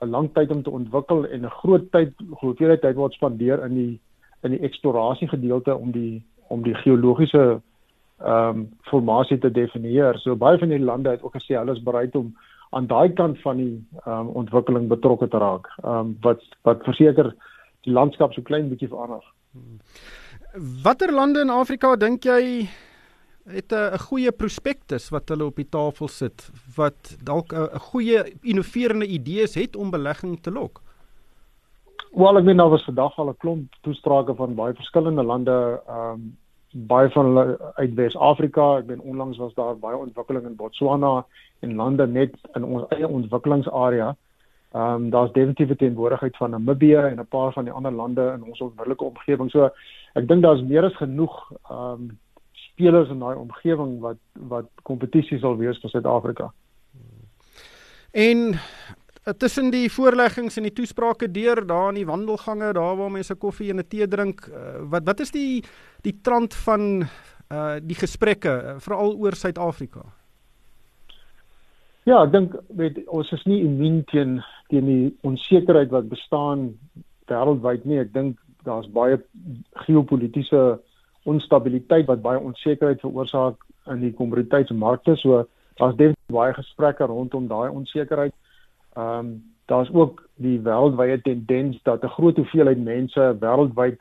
'n 0.03 0.11
lang 0.11 0.33
tyd 0.35 0.51
om 0.51 0.63
te 0.63 0.75
ontwikkel 0.81 1.23
en 1.27 1.47
'n 1.47 1.59
groot 1.63 1.87
tyd 1.93 2.19
hoeveelheid 2.43 2.83
tyd 2.83 2.97
word 2.97 3.15
spandeer 3.15 3.65
in 3.65 3.75
die 3.75 4.01
in 4.43 4.51
die 4.51 4.67
eksplorasie 4.71 5.29
gedeelte 5.29 5.77
om 5.77 5.95
die 5.95 6.25
om 6.49 6.63
die 6.63 6.75
geologiese 6.75 7.61
ehm 8.19 8.57
um, 8.59 8.63
formasie 8.91 9.39
te 9.39 9.51
definieer. 9.51 10.19
So 10.19 10.37
baie 10.37 10.59
van 10.59 10.69
die 10.69 10.79
lande 10.83 11.11
het 11.11 11.23
ook 11.23 11.37
gesê 11.37 11.55
hulle 11.55 11.77
is 11.77 11.83
bereid 11.83 12.17
om 12.19 12.33
aan 12.71 12.87
daai 12.87 13.13
kant 13.13 13.39
van 13.45 13.57
die 13.57 13.75
ehm 14.05 14.27
um, 14.27 14.33
ontwikkeling 14.43 14.89
betrokke 14.89 15.29
te 15.29 15.39
raak. 15.39 15.71
Ehm 15.85 15.99
um, 15.99 16.17
wat 16.27 16.43
wat 16.63 16.83
verseker 16.85 17.35
die 17.87 17.93
landskap 17.93 18.35
so 18.35 18.43
klein 18.43 18.69
bietjie 18.69 18.91
verander. 18.91 19.25
Watter 20.83 21.13
lande 21.13 21.41
in 21.41 21.51
Afrika 21.51 21.97
dink 21.97 22.25
jy 22.25 22.69
het 23.49 23.73
'n 23.73 23.99
goeie 23.99 24.33
prospektus 24.33 25.09
wat 25.11 25.29
hulle 25.29 25.45
op 25.45 25.57
die 25.57 25.69
tafel 25.69 26.09
sit 26.09 26.51
wat 26.77 27.17
dalk 27.23 27.53
'n 27.53 27.79
goeie 27.79 28.25
innoverende 28.43 29.07
idees 29.07 29.55
het 29.55 29.77
om 29.77 29.91
belegging 29.91 30.41
te 30.43 30.51
lok. 30.51 30.83
Wel 32.11 32.39
ek 32.39 32.45
meen 32.45 32.57
daar 32.57 32.71
was 32.71 32.85
vandag 32.85 33.19
al 33.19 33.29
'n 33.29 33.37
klomp 33.37 33.75
toesprake 33.81 34.35
van 34.35 34.55
baie 34.55 34.75
verskillende 34.75 35.23
lande 35.23 35.81
ehm 35.87 36.13
um, 36.13 36.37
baie 36.73 37.11
van 37.11 37.25
hulle 37.25 37.73
uit 37.75 37.95
Wes-Afrika. 37.95 38.77
Ek 38.77 38.87
ben 38.87 39.01
onlangs 39.01 39.39
was 39.39 39.55
daar 39.55 39.79
baie 39.79 39.97
ontwikkeling 39.97 40.45
in 40.47 40.57
Botswana 40.57 41.27
en 41.61 41.75
lande 41.75 42.07
net 42.07 42.35
in 42.55 42.65
ons 42.65 42.89
eie 42.89 43.09
ontwikkelingsarea. 43.09 44.17
Ehm 44.73 44.95
um, 44.95 45.11
daar's 45.11 45.33
definitief 45.33 45.77
teenwoordigheid 45.77 46.37
van 46.37 46.51
Namibië 46.51 46.97
en 46.97 47.21
'n 47.21 47.27
paar 47.27 47.53
van 47.53 47.65
die 47.65 47.73
ander 47.73 47.93
lande 47.93 48.33
in 48.37 48.45
ons 48.45 48.61
onmiddellike 48.61 49.05
omgewing. 49.05 49.51
So 49.51 49.71
ek 50.15 50.29
dink 50.29 50.43
daar's 50.43 50.63
meer 50.63 50.85
as 50.85 50.97
genoeg 50.97 51.53
ehm 51.71 51.93
um, 51.93 52.19
spelers 52.53 53.09
in 53.09 53.19
daai 53.19 53.37
omgewing 53.37 54.01
wat 54.01 54.17
wat 54.33 54.67
kompetisie 54.83 55.39
sal 55.39 55.57
wees 55.57 55.79
vir 55.81 55.91
Suid-Afrika. 55.91 56.53
En 58.11 58.55
tussen 59.37 59.71
die 59.71 59.89
voorleggings 59.91 60.57
en 60.57 60.69
die 60.69 60.73
toesprake 60.73 61.31
deur 61.31 61.67
daar 61.67 61.91
in 61.93 62.01
die 62.01 62.07
wandelgange, 62.07 62.73
daar 62.73 62.97
waar 62.97 63.11
mense 63.11 63.35
koffie 63.35 63.71
en 63.71 63.79
'n 63.79 63.89
tee 63.89 64.09
drink, 64.09 64.47
eh, 64.47 64.81
wat 64.91 65.05
wat 65.05 65.21
is 65.21 65.31
die 65.31 65.65
die 66.03 66.19
trant 66.23 66.55
van 66.55 67.05
uh 67.51 67.77
die 67.81 67.97
gesprekke 67.97 68.77
veral 68.79 69.17
oor 69.17 69.33
Suid-Afrika? 69.33 70.05
Ja, 72.05 72.23
ek 72.25 72.33
dink 72.33 72.55
weet 72.69 73.07
ons 73.07 73.33
is 73.33 73.45
nie 73.45 73.61
immuun 73.65 74.05
teen 74.05 74.43
teen 74.69 74.87
die 74.87 75.17
onsekerheid 75.23 75.91
wat 75.91 76.09
bestaan 76.09 76.79
wêreldwyd 77.29 77.85
nie. 77.85 77.99
Ek 77.99 78.13
dink 78.13 78.39
daar's 78.65 78.89
baie 78.93 79.19
geopolitiese 79.87 80.81
onstabiliteit 81.29 82.07
wat 82.07 82.23
baie 82.23 82.41
onsekerheid 82.41 83.01
veroorsaak 83.01 83.65
in 83.93 84.01
die 84.01 84.13
kommoditeitsmarkte. 84.13 85.17
So 85.17 85.47
daar's 85.81 86.15
baie 86.33 86.55
gesprekke 86.55 87.05
rondom 87.05 87.49
daai 87.49 87.69
onsekerheid. 87.71 88.35
Ehm 88.99 89.19
um, 89.19 89.31
daar's 89.69 89.91
ook 89.93 90.23
die 90.35 90.59
wêreldwye 90.65 91.21
tendens 91.23 91.83
dat 91.83 92.03
'n 92.03 92.15
groot 92.17 92.37
hoeveelheid 92.37 92.79
mense 92.79 93.37
wêreldwyd 93.41 94.01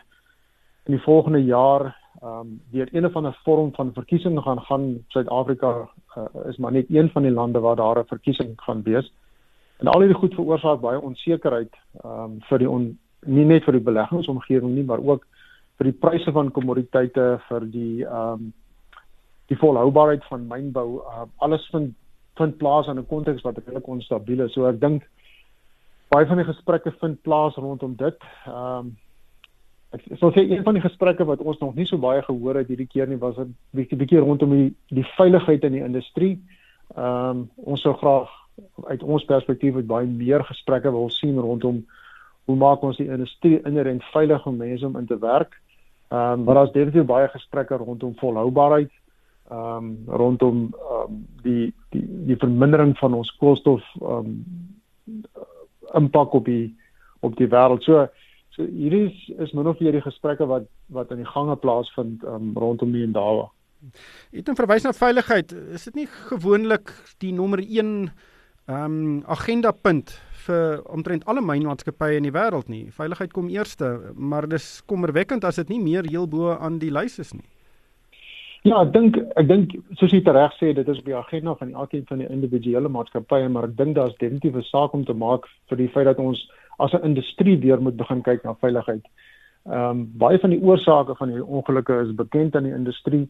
in 0.85 0.93
die 0.95 1.01
volgende 1.01 1.43
jaar 1.43 1.83
ehm 2.21 2.39
um, 2.39 2.61
deur 2.71 2.89
een 2.91 3.05
of 3.05 3.15
ander 3.15 3.39
vorm 3.43 3.73
van 3.73 3.93
verkiesing 3.93 4.39
gaan 4.41 4.61
gaan. 4.61 5.03
Suid-Afrika 5.07 5.89
uh, 6.17 6.23
is 6.47 6.57
maar 6.57 6.71
net 6.71 6.85
een 6.89 7.09
van 7.09 7.21
die 7.21 7.31
lande 7.31 7.59
waar 7.59 7.75
daar 7.75 7.99
'n 7.99 8.07
verkiesing 8.07 8.53
gaan 8.55 8.81
wees. 8.83 9.13
En 9.77 9.87
al 9.87 9.99
hierdie 9.99 10.17
goed 10.17 10.33
veroorsaak 10.33 10.79
baie 10.79 11.01
onsekerheid 11.01 11.73
ehm 12.03 12.23
um, 12.23 12.41
vir 12.49 12.57
die 12.57 12.69
on, 12.69 12.99
nie 13.25 13.45
net 13.45 13.63
vir 13.63 13.73
die 13.73 13.87
beleggingsomgewing 13.89 14.73
nie, 14.73 14.83
maar 14.83 15.03
ook 15.03 15.27
vir 15.77 15.83
die 15.83 15.99
pryse 15.99 16.31
van 16.31 16.51
kommoditeite 16.51 17.39
vir 17.47 17.65
die 17.71 18.05
ehm 18.05 18.33
um, 18.33 18.53
die 19.47 19.57
volhoubaarheid 19.57 20.25
van 20.25 20.47
mynbou 20.47 20.99
uh, 20.99 21.21
alles 21.37 21.69
vind 21.71 21.95
vind 22.37 22.57
plaas 22.57 22.87
in 22.87 22.99
'n 22.99 23.07
konteks 23.07 23.41
wat 23.41 23.57
redelik 23.57 23.87
onstabiel 23.87 24.45
is. 24.45 24.53
So 24.53 24.65
ek 24.65 24.79
dink 24.79 25.09
baie 26.09 26.25
van 26.25 26.37
die 26.37 26.47
gesprekke 26.47 26.93
vind 26.99 27.21
plaas 27.21 27.55
rondom 27.55 27.95
dit. 27.95 28.17
Ehm 28.45 28.77
um, 28.77 28.95
ek 29.95 30.01
sou 30.19 30.31
sê 30.31 30.43
een 30.43 30.63
van 30.63 30.75
die 30.75 30.83
gesprekke 30.83 31.25
wat 31.25 31.39
ons 31.39 31.59
nog 31.59 31.75
nie 31.75 31.85
so 31.87 31.97
baie 31.97 32.21
gehoor 32.21 32.55
het 32.59 32.67
hierdie 32.67 32.89
keer 32.91 33.07
nie 33.07 33.17
was 33.17 33.37
'n 33.37 33.55
bietjie 33.71 33.97
bietjie 33.97 34.19
rondom 34.19 34.51
die 34.51 34.75
die 34.89 35.07
veiligheid 35.17 35.63
in 35.63 35.71
die 35.71 35.83
industrie. 35.83 36.41
Ehm 36.95 37.29
um, 37.29 37.49
ons 37.55 37.81
sou 37.81 37.93
graag 37.93 38.29
uit 38.87 39.03
ons 39.03 39.25
perspektief 39.25 39.75
het 39.75 39.87
baie 39.87 40.07
meer 40.07 40.43
gesprekke 40.43 40.91
wil 40.91 41.09
sien 41.09 41.39
rondom 41.39 41.85
hoe 42.45 42.55
maak 42.55 42.81
ons 42.81 42.97
die 42.97 43.09
industrie 43.09 43.61
inherënt 43.63 44.03
veilig 44.03 44.45
om 44.45 44.57
mense 44.57 44.85
om 44.85 44.97
in 44.97 45.05
te 45.05 45.19
werk. 45.19 45.61
Ehm 46.09 46.31
um, 46.31 46.43
maar 46.43 46.55
daar's 46.55 46.71
definitief 46.71 47.05
baie 47.05 47.27
gesprekke 47.27 47.75
rondom 47.75 48.15
volhoubaarheid 48.15 48.91
ehm 49.49 49.77
um, 49.77 49.97
rondom 50.07 50.73
ehm 50.75 51.03
um, 51.03 51.25
die 51.43 51.73
die 51.89 52.05
die 52.27 52.37
vermindering 52.37 52.97
van 52.97 53.13
ons 53.13 53.31
koolstof 53.39 53.83
ehm 54.01 54.33
um, 54.33 55.23
impak 55.95 56.33
op 56.33 56.45
die 56.45 56.75
op 57.19 57.35
die 57.37 57.47
wêreld. 57.47 57.83
So 57.83 58.07
so 58.49 58.65
hierdie 58.65 59.05
is, 59.07 59.19
is 59.39 59.53
min 59.53 59.67
of 59.67 59.79
meer 59.79 59.95
die 59.95 60.03
gesprekke 60.03 60.47
wat 60.47 60.67
wat 60.91 61.11
in 61.11 61.23
die 61.23 61.31
gange 61.33 61.55
plaasvind 61.55 62.23
ehm 62.23 62.51
um, 62.51 62.53
rondom 62.57 62.91
die 62.91 63.03
Indawa. 63.07 63.49
Dit 64.31 64.47
in 64.49 64.57
verwys 64.57 64.83
na 64.83 64.93
veiligheid, 64.93 65.51
is 65.71 65.85
dit 65.85 65.95
nie 65.95 66.07
gewoonlik 66.29 66.91
die 67.23 67.31
nommer 67.31 67.61
1 67.63 68.11
ehm 68.67 68.83
um, 68.85 69.23
agenda 69.27 69.71
punt 69.71 70.17
vir 70.47 70.81
omtrent 70.91 71.25
alle 71.27 71.41
mynmaatskappye 71.43 72.17
in 72.19 72.27
die 72.27 72.35
wêreld 72.35 72.67
nie. 72.71 72.87
Veiligheid 72.91 73.33
kom 73.35 73.49
eerste, 73.51 74.11
maar 74.15 74.47
dis 74.47 74.81
kommerwekkend 74.87 75.47
as 75.47 75.59
dit 75.61 75.69
nie 75.75 75.83
meer 75.83 76.07
heel 76.07 76.27
bo 76.27 76.55
aan 76.55 76.79
die 76.79 76.91
lys 76.91 77.19
is 77.23 77.33
nie. 77.33 77.47
Ja, 78.65 78.81
ek 78.81 78.93
dink 78.93 79.17
ek 79.37 79.47
dink 79.47 79.73
soos 79.99 80.11
jy 80.11 80.21
reg 80.25 80.53
sê, 80.57 80.73
dit 80.73 80.87
is 80.87 80.99
op 80.99 81.05
die 81.05 81.15
agenda 81.15 81.53
van 81.55 81.73
elkeen 81.73 82.05
van 82.09 82.17
die 82.23 82.29
individuele 82.29 82.89
maatskappye, 82.89 83.49
maar 83.49 83.69
ek 83.69 83.77
dink 83.77 83.95
daar's 83.95 84.17
definitief 84.17 84.55
'n 84.55 84.63
saak 84.71 84.93
om 84.93 85.05
te 85.05 85.13
maak 85.13 85.45
vir 85.69 85.77
die 85.77 85.89
feit 85.93 86.05
dat 86.05 86.17
ons 86.17 86.39
as 86.79 86.93
'n 86.93 87.05
industrie 87.05 87.57
weer 87.59 87.81
moet 87.81 87.97
begin 87.97 88.21
kyk 88.21 88.43
na 88.43 88.55
veiligheid. 88.55 89.05
Ehm 89.65 89.89
um, 89.89 90.11
baie 90.17 90.39
van 90.39 90.49
die 90.49 90.61
oorsake 90.61 91.15
van 91.15 91.29
hierdie 91.29 91.45
ongelukke 91.45 91.99
is 92.05 92.15
bekend 92.15 92.55
aan 92.55 92.63
die 92.63 92.73
industrie. 92.73 93.29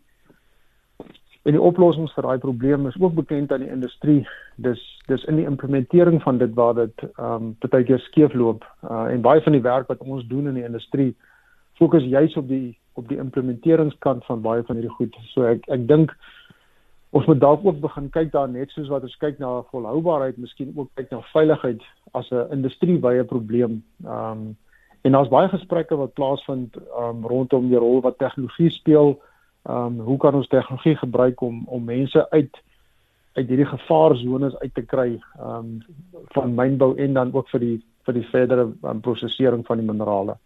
En 1.43 1.51
die 1.51 1.61
oplossings 1.61 2.13
vir 2.13 2.23
daai 2.23 2.37
probleem 2.37 2.87
is 2.87 2.99
ook 2.99 3.13
bekend 3.13 3.51
aan 3.51 3.63
die 3.63 3.71
industrie. 3.71 4.27
Dis 4.55 4.81
dis 5.07 5.23
in 5.23 5.35
die 5.35 5.45
implementering 5.45 6.21
van 6.21 6.37
dit 6.37 6.53
waar 6.53 6.73
dit 6.73 7.03
ehm 7.17 7.33
um, 7.33 7.55
baie 7.69 7.83
keer 7.83 7.99
skeefloop. 7.99 8.65
Uh, 8.83 9.05
en 9.13 9.21
baie 9.21 9.41
van 9.41 9.51
die 9.51 9.61
werk 9.61 9.87
wat 9.87 9.99
ons 9.99 10.27
doen 10.27 10.47
in 10.47 10.53
die 10.53 10.65
industrie 10.65 11.15
fokus 11.73 12.03
juis 12.03 12.35
op 12.37 12.47
die 12.47 12.77
op 12.97 13.07
die 13.07 13.19
implementeringskant 13.21 14.25
van 14.25 14.41
baie 14.41 14.63
van 14.67 14.79
hierdie 14.79 14.95
goed. 14.97 15.15
So 15.33 15.45
ek 15.49 15.65
ek 15.73 15.87
dink 15.89 16.13
ons 17.15 17.25
moet 17.29 17.39
dalk 17.39 17.65
ook 17.65 17.79
begin 17.81 18.09
kyk 18.13 18.31
daar 18.33 18.49
net 18.51 18.73
soos 18.73 18.89
wat 18.91 19.05
ons 19.07 19.17
kyk 19.21 19.39
na 19.39 19.61
volhoubaarheid, 19.71 20.37
miskien 20.37 20.73
ook 20.75 20.89
kyk 20.99 21.11
na 21.13 21.21
veiligheid 21.33 21.83
as 22.13 22.31
'n 22.31 22.51
industriewye 22.59 23.23
probleem. 23.23 23.83
Ehm 24.05 24.31
um, 24.31 24.55
en 25.05 25.11
daar's 25.11 25.29
baie 25.31 25.47
gesprekke 25.47 25.95
wat 25.95 26.13
plaasvind 26.13 26.75
um, 26.99 27.25
rondom 27.25 27.69
die 27.69 27.79
rol 27.79 28.01
wat 28.01 28.17
tegnologie 28.17 28.69
speel. 28.69 29.19
Ehm 29.69 29.99
um, 29.99 29.99
hoe 29.99 30.17
kan 30.17 30.35
ons 30.35 30.47
tegnologie 30.47 30.95
gebruik 30.95 31.41
om 31.41 31.63
om 31.65 31.83
mense 31.83 32.29
uit 32.29 32.63
uit 33.33 33.47
hierdie 33.47 33.69
gevaarzones 33.69 34.57
uit 34.57 34.73
te 34.73 34.81
kry 34.81 35.21
ehm 35.39 35.55
um, 35.55 35.81
van 36.33 36.55
mynbou 36.55 36.95
en 36.97 37.13
dan 37.13 37.33
ook 37.33 37.49
vir 37.49 37.59
die 37.59 37.77
vir 38.05 38.13
die 38.13 38.27
verdere 38.31 38.71
um, 38.83 39.01
prosesering 39.01 39.65
van 39.65 39.77
die 39.77 39.87
minerale. 39.87 40.37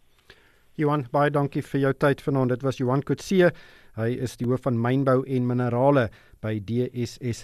Johan, 0.79 1.03
baie 1.11 1.31
dankie 1.33 1.63
vir 1.65 1.81
jou 1.83 1.91
tyd 1.99 2.21
vanaand. 2.23 2.53
Dit 2.55 2.63
was 2.63 2.79
Johan 2.79 3.03
Kutse. 3.03 3.51
Hy 3.99 4.07
is 4.23 4.37
die 4.39 4.47
hoof 4.47 4.63
van 4.63 4.77
mynbou 4.79 5.19
en 5.27 5.47
minerale 5.49 6.07
by 6.43 6.55
DSS+. 6.63 7.43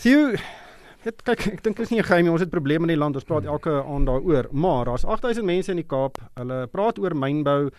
Theo, 0.00 0.30
dit 1.04 1.22
kyk 1.26 1.46
ek 1.52 1.62
dink 1.66 1.80
is 1.84 1.90
nie 1.90 2.00
'n 2.00 2.08
geheim 2.08 2.24
nie. 2.24 2.32
Ons 2.32 2.40
het 2.40 2.50
probleme 2.50 2.84
in 2.88 2.96
die 2.96 2.96
land. 2.96 3.14
Ons 3.14 3.28
praat 3.28 3.44
elke 3.44 3.84
aand 3.84 4.06
daaroor. 4.06 4.48
Maar 4.52 4.84
daar's 4.86 5.04
8000 5.04 5.44
mense 5.44 5.70
in 5.70 5.76
die 5.76 5.86
Kaap. 5.86 6.16
Hulle 6.36 6.66
praat 6.66 6.98
oor 6.98 7.14
mynbou 7.14 7.70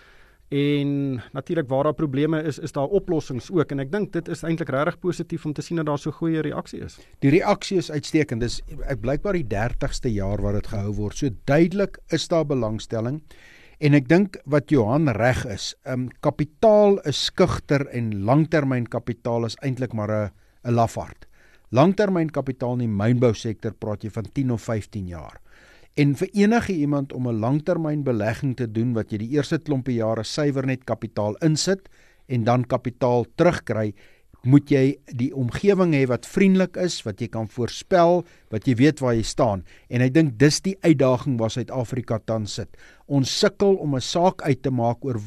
en 0.52 1.22
natuurlik 1.32 1.68
waar 1.68 1.84
daar 1.84 1.94
probleme 1.94 2.44
is, 2.44 2.60
is 2.60 2.72
daar 2.72 2.88
oplossings 2.88 3.50
ook 3.52 3.72
en 3.72 3.80
ek 3.80 3.92
dink 3.92 4.12
dit 4.12 4.28
is 4.28 4.44
eintlik 4.44 4.70
regtig 4.70 5.00
positief 5.00 5.46
om 5.46 5.54
te 5.54 5.62
sien 5.62 5.78
dat 5.78 5.86
daar 5.86 5.98
so 5.98 6.12
goeie 6.12 6.42
reaksie 6.42 6.82
is. 6.84 7.00
Die 7.20 7.32
reaksie 7.32 7.78
is 7.78 7.92
uitstekend. 7.92 8.42
Dis 8.42 8.62
blykbaar 9.00 9.34
die 9.34 9.48
30ste 9.48 10.12
jaar 10.12 10.42
wat 10.42 10.54
dit 10.54 10.68
gehou 10.68 10.94
word. 10.94 11.18
So 11.18 11.30
duidelik 11.46 12.00
is 12.10 12.28
daar 12.28 12.46
belangstelling. 12.46 13.22
En 13.82 13.98
ek 13.98 14.06
dink 14.06 14.36
wat 14.46 14.70
Johan 14.70 15.10
reg 15.18 15.40
is, 15.50 15.72
um, 15.90 16.04
kapitaal 16.22 17.00
is 17.10 17.18
skugter 17.32 17.88
en 17.90 18.12
langtermynkapitaal 18.28 19.48
is 19.48 19.56
eintlik 19.66 19.96
maar 19.98 20.12
'n 20.12 20.30
'n 20.70 20.74
lafaard. 20.78 21.26
Langtermynkapitaal 21.72 22.74
in 22.74 22.86
die 22.86 22.88
mynbousektor 23.02 23.74
praat 23.74 24.04
jy 24.04 24.12
van 24.12 24.28
10 24.34 24.52
of 24.52 24.62
15 24.62 25.08
jaar. 25.08 25.42
En 25.96 26.14
vir 26.16 26.30
enige 26.34 26.74
iemand 26.74 27.14
om 27.14 27.28
'n 27.28 27.40
langtermynbelegging 27.40 28.56
te 28.56 28.72
doen 28.72 28.94
wat 28.94 29.12
jy 29.12 29.18
die 29.18 29.32
eerste 29.32 29.58
klompie 29.58 29.96
jare 29.96 30.24
suiwer 30.24 30.66
net 30.66 30.84
kapitaal 30.84 31.36
insit 31.42 31.90
en 32.28 32.44
dan 32.44 32.64
kapitaal 32.64 33.26
terugkry, 33.36 33.96
moet 34.44 34.72
jy 34.74 34.84
die 35.18 35.30
omgewing 35.38 35.94
hê 35.94 36.06
wat 36.10 36.26
vriendelik 36.26 36.78
is, 36.82 37.00
wat 37.06 37.22
jy 37.22 37.28
kan 37.30 37.48
voorspel, 37.52 38.24
wat 38.50 38.68
jy 38.68 38.76
weet 38.80 39.02
waar 39.04 39.14
jy 39.14 39.26
staan. 39.28 39.64
En 39.90 40.02
ek 40.02 40.16
dink 40.16 40.38
dis 40.42 40.62
die 40.66 40.78
uitdaging 40.82 41.38
waar 41.38 41.54
Suid-Afrika 41.54 42.20
tans 42.26 42.58
sit. 42.58 42.78
Ons 43.06 43.30
sukkel 43.30 43.78
om 43.78 43.96
'n 43.96 44.02
saak 44.02 44.42
uit 44.42 44.62
te 44.64 44.72
maak 44.72 45.06
oor 45.06 45.22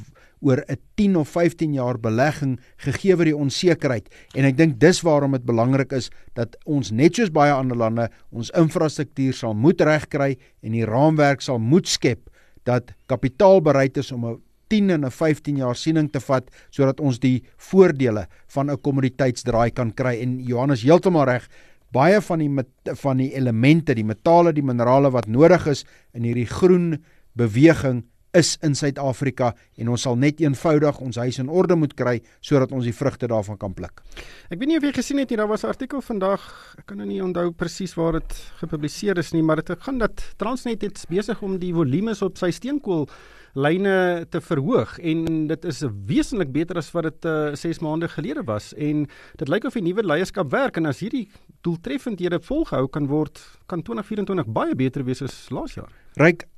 oor 0.44 0.61
'n 0.68 0.79
10 0.96 1.16
of 1.16 1.29
15 1.29 1.72
jaar 1.72 1.98
belegging 1.98 2.59
gegee 2.77 3.16
word 3.16 3.31
die 3.33 3.37
onsekerheid 3.37 4.09
en 4.35 4.44
ek 4.44 4.57
dink 4.57 4.79
dis 4.79 5.00
waarom 5.00 5.33
dit 5.33 5.44
belangrik 5.44 5.92
is 5.92 6.11
dat 6.35 6.57
ons 6.66 6.90
net 6.90 7.16
soos 7.16 7.31
baie 7.31 7.53
ander 7.53 7.77
lande 7.77 8.09
ons 8.31 8.50
infrastruktuur 8.50 9.33
sal 9.33 9.55
moet 9.55 9.81
regkry 9.81 10.37
en 10.62 10.72
die 10.72 10.85
raamwerk 10.85 11.40
sal 11.40 11.59
moet 11.59 11.88
skep 11.88 12.29
dat 12.64 12.92
kapitaal 13.09 13.61
bereid 13.61 13.96
is 13.96 14.12
om 14.12 14.24
'n 14.24 14.40
10 14.68 14.90
en 14.90 15.05
'n 15.05 15.11
15 15.11 15.57
jaar 15.57 15.77
siening 15.77 16.11
te 16.12 16.20
vat 16.20 16.50
sodat 16.70 17.00
ons 17.00 17.18
die 17.18 17.42
voordele 17.57 18.27
van 18.48 18.70
'n 18.70 18.81
kommoditeitsdraai 18.81 19.70
kan 19.70 19.92
kry 19.92 20.20
en 20.20 20.40
Johannes 20.40 20.83
heeltemal 20.83 21.27
reg 21.27 21.48
baie 21.94 22.20
van 22.20 22.38
die 22.38 22.48
met, 22.48 22.68
van 22.85 23.16
die 23.18 23.31
elemente 23.35 23.94
die 23.94 24.05
metale 24.05 24.53
die 24.53 24.62
minerale 24.62 25.11
wat 25.11 25.27
nodig 25.27 25.66
is 25.66 25.85
in 26.12 26.24
hierdie 26.24 26.48
groen 26.50 27.05
beweging 27.35 28.05
is 28.35 28.57
in 28.66 28.74
Suid-Afrika 28.74 29.53
en 29.79 29.92
ons 29.94 30.05
sal 30.07 30.18
net 30.18 30.40
eenvoudig 30.42 30.98
ons 31.05 31.18
huis 31.22 31.38
in 31.38 31.50
orde 31.53 31.77
moet 31.79 31.94
kry 31.96 32.16
sodat 32.44 32.74
ons 32.74 32.87
die 32.87 32.94
vrugte 32.94 33.29
daarvan 33.31 33.59
kan 33.61 33.74
pluk. 33.77 34.03
Ek 34.50 34.59
weet 34.59 34.72
nie 34.72 34.79
of 34.81 34.87
jy 34.87 34.92
gesien 34.96 35.22
het 35.22 35.31
nie, 35.31 35.38
daar 35.38 35.50
was 35.50 35.64
'n 35.64 35.70
artikel 35.70 36.03
vandag, 36.03 36.42
ek 36.79 36.87
kan 36.87 36.98
nou 36.98 37.07
nie 37.07 37.22
onthou 37.22 37.53
presies 37.53 37.94
waar 37.94 38.12
dit 38.12 38.35
gepubliseer 38.61 39.18
is 39.18 39.33
nie, 39.33 39.42
maar 39.42 39.62
dit 39.62 39.70
gaan 39.81 39.98
dat 39.98 40.35
Transnet 40.37 40.83
het 40.83 41.07
besig 41.09 41.42
om 41.42 41.59
die 41.59 41.72
volumes 41.72 42.22
op 42.22 42.37
sy 42.38 42.50
steenkool 42.50 43.09
lyne 43.55 44.27
te 44.31 44.40
verhoog 44.43 44.97
en 44.99 45.47
dit 45.47 45.67
is 45.71 45.83
wesentlik 46.09 46.51
beter 46.55 46.79
as 46.81 46.90
wat 46.95 47.07
dit 47.07 47.29
uh, 47.31 47.53
eh, 47.53 47.59
6 47.59 47.81
maande 47.87 48.09
gelede 48.11 48.43
was 48.47 48.73
en 48.75 49.07
dit 49.38 49.49
lyk 49.49 49.69
of 49.69 49.77
die 49.79 49.85
nuwe 49.87 50.03
leierskap 50.03 50.51
werk 50.51 50.81
en 50.81 50.90
as 50.90 51.03
hierdie 51.05 51.29
doeltreffendhede 51.67 52.40
volgehou 52.43 52.88
kan 52.90 53.07
word 53.11 53.38
kan 53.71 53.83
2024 53.87 54.51
baie 54.51 54.75
beter 54.75 55.07
wees 55.07 55.23
as 55.23 55.37
laas 55.55 55.77
jaar. 55.79 55.93
Ryk 56.19 56.49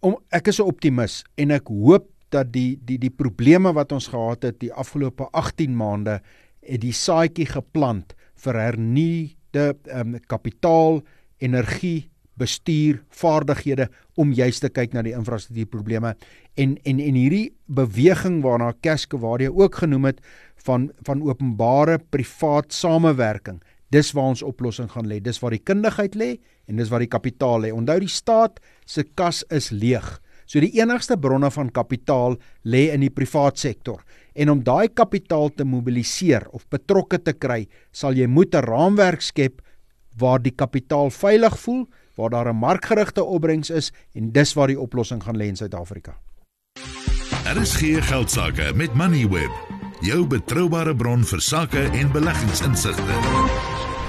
om 0.00 0.16
ek 0.32 0.48
is 0.48 0.60
'n 0.60 0.68
optimis 0.68 1.24
en 1.36 1.50
ek 1.50 1.68
hoop 1.68 2.08
dat 2.30 2.52
die 2.52 2.78
die 2.82 2.98
die 2.98 3.10
probleme 3.10 3.72
wat 3.72 3.92
ons 3.92 4.08
gehad 4.08 4.42
het 4.42 4.60
die 4.60 4.72
afgelope 4.72 5.28
18 5.32 5.76
maande 5.76 6.20
het 6.62 6.80
die 6.80 6.92
saadjie 6.92 7.46
geplant 7.46 8.14
vir 8.44 8.54
hernuide 8.54 9.76
um, 9.92 10.18
kapitaal, 10.26 11.02
energie 11.38 12.09
bestuur 12.40 13.02
vaardighede 13.22 13.88
om 14.16 14.32
juis 14.32 14.60
te 14.62 14.70
kyk 14.72 14.96
na 14.96 15.04
die 15.06 15.14
infrastruktuurprobleme. 15.16 16.14
En 16.56 16.76
en 16.84 17.00
en 17.00 17.18
hierdie 17.20 17.52
beweging 17.66 18.40
waarna 18.42 18.72
Cascawadia 18.82 19.52
ook 19.52 19.82
genoem 19.84 20.10
het 20.10 20.24
van 20.64 20.90
van 21.06 21.22
openbare 21.22 21.98
privaat 22.10 22.72
samewerking 22.72 23.60
dis 23.94 24.12
waar 24.14 24.32
ons 24.32 24.42
oplossing 24.46 24.90
gaan 24.92 25.08
lê. 25.10 25.18
Dis 25.22 25.40
waar 25.42 25.54
die 25.54 25.62
kundigheid 25.62 26.16
lê 26.18 26.30
en 26.70 26.78
dis 26.78 26.90
waar 26.90 27.02
die 27.02 27.10
kapitaal 27.10 27.66
lê. 27.66 27.72
Onthou 27.74 27.98
die 28.02 28.10
staat 28.10 28.60
se 28.86 29.04
kas 29.18 29.42
is 29.50 29.70
leeg. 29.74 30.06
So 30.50 30.62
die 30.62 30.72
enigste 30.80 31.18
bronne 31.18 31.50
van 31.54 31.70
kapitaal 31.74 32.36
lê 32.66 32.88
in 32.94 33.04
die 33.04 33.12
privaat 33.14 33.58
sektor. 33.58 34.02
En 34.34 34.50
om 34.54 34.62
daai 34.66 34.90
kapitaal 34.94 35.50
te 35.54 35.66
mobiliseer 35.66 36.46
of 36.54 36.66
betrokke 36.70 37.20
te 37.22 37.34
kry 37.34 37.66
sal 37.92 38.14
jy 38.14 38.26
moet 38.26 38.54
'n 38.54 38.66
raamwerk 38.66 39.22
skep 39.22 39.62
waar 40.18 40.38
die 40.42 40.54
kapitaal 40.54 41.10
veilig 41.10 41.58
voel 41.58 41.86
waar 42.20 42.30
daar 42.30 42.52
'n 42.52 42.56
markgerigte 42.56 43.24
opbrengs 43.24 43.70
is 43.70 43.92
en 44.12 44.32
dis 44.32 44.52
waar 44.52 44.66
die 44.66 44.80
oplossing 44.80 45.22
gaan 45.22 45.36
lê 45.36 45.46
in 45.46 45.56
Suid-Afrika. 45.56 46.18
Daar 47.44 47.56
is 47.56 47.74
geen 47.74 48.02
geld 48.02 48.30
sake 48.30 48.72
met 48.74 48.94
Moneyweb, 48.94 49.50
jou 50.00 50.26
betroubare 50.26 50.96
bron 50.96 51.24
vir 51.24 51.40
sake 51.40 51.80
en 51.80 52.12
beleggingsinsigte. 52.12 53.99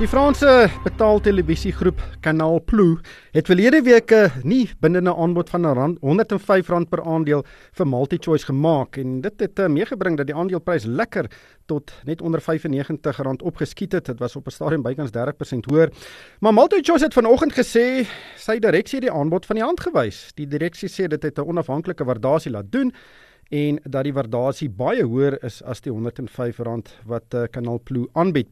Die 0.00 0.08
Franse 0.08 0.70
betaaltelevisiegroep 0.80 2.00
Canal 2.24 2.62
Plus 2.64 3.02
het 3.36 3.50
verlede 3.50 3.82
week 3.84 4.10
'n 4.10 4.32
nie 4.48 4.70
bindende 4.80 5.12
aanbod 5.14 5.50
van 5.50 5.64
R105 5.64 6.88
per 6.88 7.02
aandeel 7.04 7.44
vir 7.72 7.86
MultiChoice 7.86 8.46
gemaak 8.46 8.96
en 8.96 9.20
dit 9.20 9.40
het 9.40 9.58
uh, 9.58 9.66
meegebring 9.66 10.16
dat 10.16 10.26
die 10.26 10.34
aandeleprys 10.34 10.84
lekker 10.84 11.30
tot 11.66 11.92
net 12.04 12.22
onder 12.22 12.40
R95 12.40 13.44
opgeskiet 13.44 13.92
het. 13.92 14.06
Dit 14.06 14.18
was 14.18 14.36
op 14.36 14.46
'n 14.46 14.50
stadium 14.50 14.82
bykans 14.82 15.10
30% 15.10 15.64
hoër. 15.68 15.90
Maar 16.40 16.54
MultiChoice 16.54 17.04
het 17.04 17.14
vanoggend 17.14 17.52
gesê 17.52 18.06
sy 18.36 18.58
direksie 18.58 18.98
het 18.98 19.08
die 19.08 19.18
aanbod 19.18 19.46
van 19.46 19.56
die 19.56 19.64
hand 19.64 19.80
gewys. 19.80 20.32
Die 20.34 20.46
direksie 20.46 20.88
sê 20.88 21.08
dit 21.08 21.22
het 21.22 21.38
'n 21.38 21.48
onafhanklike 21.48 22.04
waardasie 22.04 22.50
laat 22.50 22.72
doen 22.72 22.92
en 23.50 23.78
dat 23.82 24.06
die 24.06 24.14
waardasie 24.14 24.68
baie 24.70 25.02
hoër 25.02 25.36
is 25.46 25.58
as 25.66 25.82
die 25.82 25.90
R105 25.90 26.60
wat 27.10 27.34
uh, 27.34 27.44
Canal 27.50 27.80
Plus 27.84 28.06
aanbied. 28.14 28.48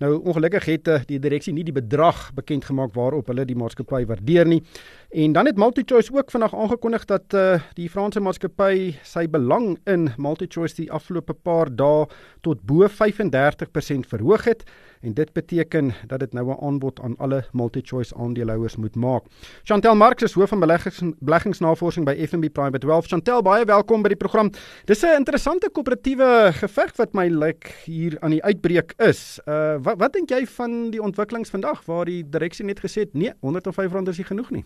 Nou 0.00 0.14
ongelukkig 0.24 0.64
het 0.64 0.88
uh, 0.88 1.00
die 1.08 1.20
direksie 1.20 1.52
nie 1.52 1.64
die 1.66 1.74
bedrag 1.76 2.30
bekend 2.34 2.64
gemaak 2.64 2.94
waarop 2.96 3.28
hulle 3.28 3.44
die 3.44 3.56
maatskappy 3.58 4.04
waardeer 4.08 4.48
nie. 4.48 4.62
En 5.10 5.32
dan 5.36 5.46
het 5.46 5.60
MultiChoice 5.60 6.12
ook 6.16 6.30
vandag 6.30 6.54
aangekondig 6.54 7.04
dat 7.04 7.36
uh, 7.36 7.60
die 7.76 7.88
Franse 7.92 8.20
maatskappy 8.20 8.96
sy 9.04 9.26
belang 9.28 9.76
in 9.84 10.08
MultiChoice 10.16 10.80
die 10.80 10.90
afgelope 10.92 11.36
paar 11.36 11.68
dae 11.68 12.06
tot 12.40 12.64
bo 12.64 12.88
35% 12.88 14.08
verhoog 14.08 14.48
het 14.48 14.64
en 15.00 15.14
dit 15.14 15.32
beteken 15.32 15.92
dat 16.06 16.20
dit 16.20 16.32
nou 16.32 16.50
'n 16.50 16.64
aanbod 16.64 17.00
aan 17.00 17.16
alle 17.16 17.44
MultiChoice 17.52 18.14
aandeelhouers 18.14 18.76
moet 18.76 18.94
maak. 18.94 19.24
Chantel 19.62 19.94
Marx 19.94 20.22
is 20.22 20.32
hoof 20.32 20.48
van 20.48 20.60
beleggings 20.60 21.02
beleggingsnavorsing 21.18 22.04
by 22.04 22.26
FNB 22.26 22.52
Private 22.52 22.86
Wealth. 22.86 23.06
Chantel, 23.06 23.42
baie 23.42 23.64
welkom 23.64 24.02
by 24.02 24.08
die 24.08 24.16
program. 24.16 24.50
Dis 24.84 25.02
'n 25.02 25.16
interessante 25.16 25.70
koöperatiewe 25.72 26.50
geveg 26.52 26.96
wat 26.96 27.12
my 27.12 27.28
lyk 27.28 27.46
like 27.46 27.70
hier 27.84 28.16
aan 28.20 28.30
die 28.30 28.42
uitbreek 28.42 28.94
is. 28.96 29.40
Uh 29.46 29.76
wat 29.82 29.98
wat 29.98 30.12
dink 30.12 30.30
jy 30.30 30.46
van 30.46 30.90
die 30.90 31.02
ontwikkelings 31.02 31.50
vandag 31.50 31.84
waar 31.86 32.04
die 32.04 32.22
direksie 32.28 32.64
net 32.64 32.80
gesê 32.80 33.06
het 33.06 33.14
nee, 33.14 33.32
R105 33.42 34.08
is 34.08 34.16
nie 34.16 34.26
genoeg 34.26 34.50
nie? 34.50 34.64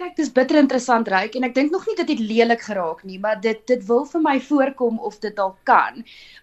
Kyk, 0.00 0.14
dis 0.16 0.30
bitter 0.32 0.56
interessant 0.56 1.08
ryk 1.12 1.34
en 1.36 1.44
ek 1.44 1.52
dink 1.56 1.74
nog 1.74 1.82
nie 1.84 1.94
dit 1.98 2.10
het 2.14 2.20
lelik 2.24 2.62
geraak 2.64 3.02
nie, 3.04 3.18
maar 3.20 3.36
dit 3.44 3.58
dit 3.68 3.82
wil 3.88 4.06
vir 4.08 4.22
my 4.24 4.32
voorkom 4.46 4.96
of 5.08 5.18
dit 5.20 5.34
dalk 5.36 5.58
kan. 5.68 5.98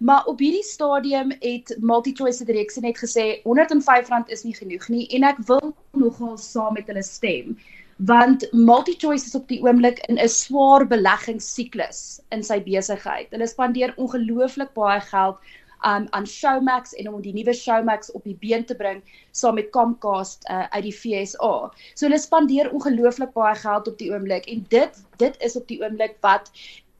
Maar 0.10 0.30
op 0.30 0.44
hierdie 0.46 0.66
stadium 0.68 1.34
het 1.40 1.74
MultiChoice 1.92 2.44
se 2.44 2.46
direksie 2.46 2.84
net 2.86 3.02
gesê 3.02 3.26
R105 3.42 4.30
is 4.38 4.46
nie 4.46 4.54
genoeg 4.60 4.86
nie 4.94 5.08
en 5.18 5.26
ek 5.32 5.42
wil 5.50 5.74
nogal 6.04 6.38
saam 6.38 6.78
met 6.78 6.94
hulle 6.94 7.06
stem 7.08 7.58
want 8.12 8.46
MultiChoice 8.54 9.26
is 9.26 9.36
op 9.40 9.48
die 9.50 9.58
oomblik 9.66 10.04
in 10.06 10.22
'n 10.22 10.30
swaar 10.30 10.86
beleggingssiklus 10.86 12.22
in 12.30 12.44
sy 12.44 12.60
besigheid. 12.62 13.32
Hulle 13.34 13.48
spandeer 13.50 13.96
ongelooflik 13.98 14.76
baie 14.78 15.02
geld 15.02 15.42
um 15.86 16.08
aan 16.10 16.28
Showmax 16.28 16.94
en 16.94 17.10
om 17.14 17.22
die 17.22 17.34
nuwe 17.34 17.54
Showmax 17.54 18.12
op 18.12 18.24
die 18.24 18.38
been 18.42 18.66
te 18.66 18.76
bring 18.76 19.04
saam 19.32 19.56
met 19.56 19.70
Comcast 19.70 20.48
uh, 20.50 20.66
uit 20.70 20.88
die 20.88 20.94
FSA. 20.94 21.52
So 21.94 22.08
hulle 22.08 22.20
spandeer 22.20 22.72
ongelooflik 22.72 23.34
baie 23.36 23.56
geld 23.56 23.88
op 23.88 23.98
die 23.98 24.10
oomblik 24.14 24.50
en 24.52 24.66
dit 24.74 25.04
dit 25.22 25.38
is 25.46 25.56
op 25.56 25.68
die 25.68 25.82
oomblik 25.84 26.18
wat 26.26 26.52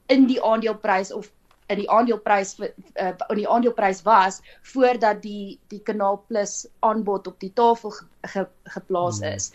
in 0.06 0.26
die 0.30 0.40
aandeleprys 0.42 1.12
of 1.12 1.30
in 1.68 1.82
die 1.82 1.88
aandeleprys 1.90 2.54
uh, 2.60 3.12
in 3.28 3.40
die 3.42 3.48
aandeleprys 3.48 4.02
was 4.06 4.40
voordat 4.72 5.22
die 5.22 5.58
die 5.72 5.80
Kanaal 5.84 6.22
Plus 6.28 6.66
aanbod 6.86 7.26
op 7.26 7.40
die 7.40 7.52
tafel 7.52 7.90
ge, 7.90 8.04
ge, 8.32 8.46
geplaas 8.76 9.20
hmm. 9.20 9.34
is. 9.34 9.50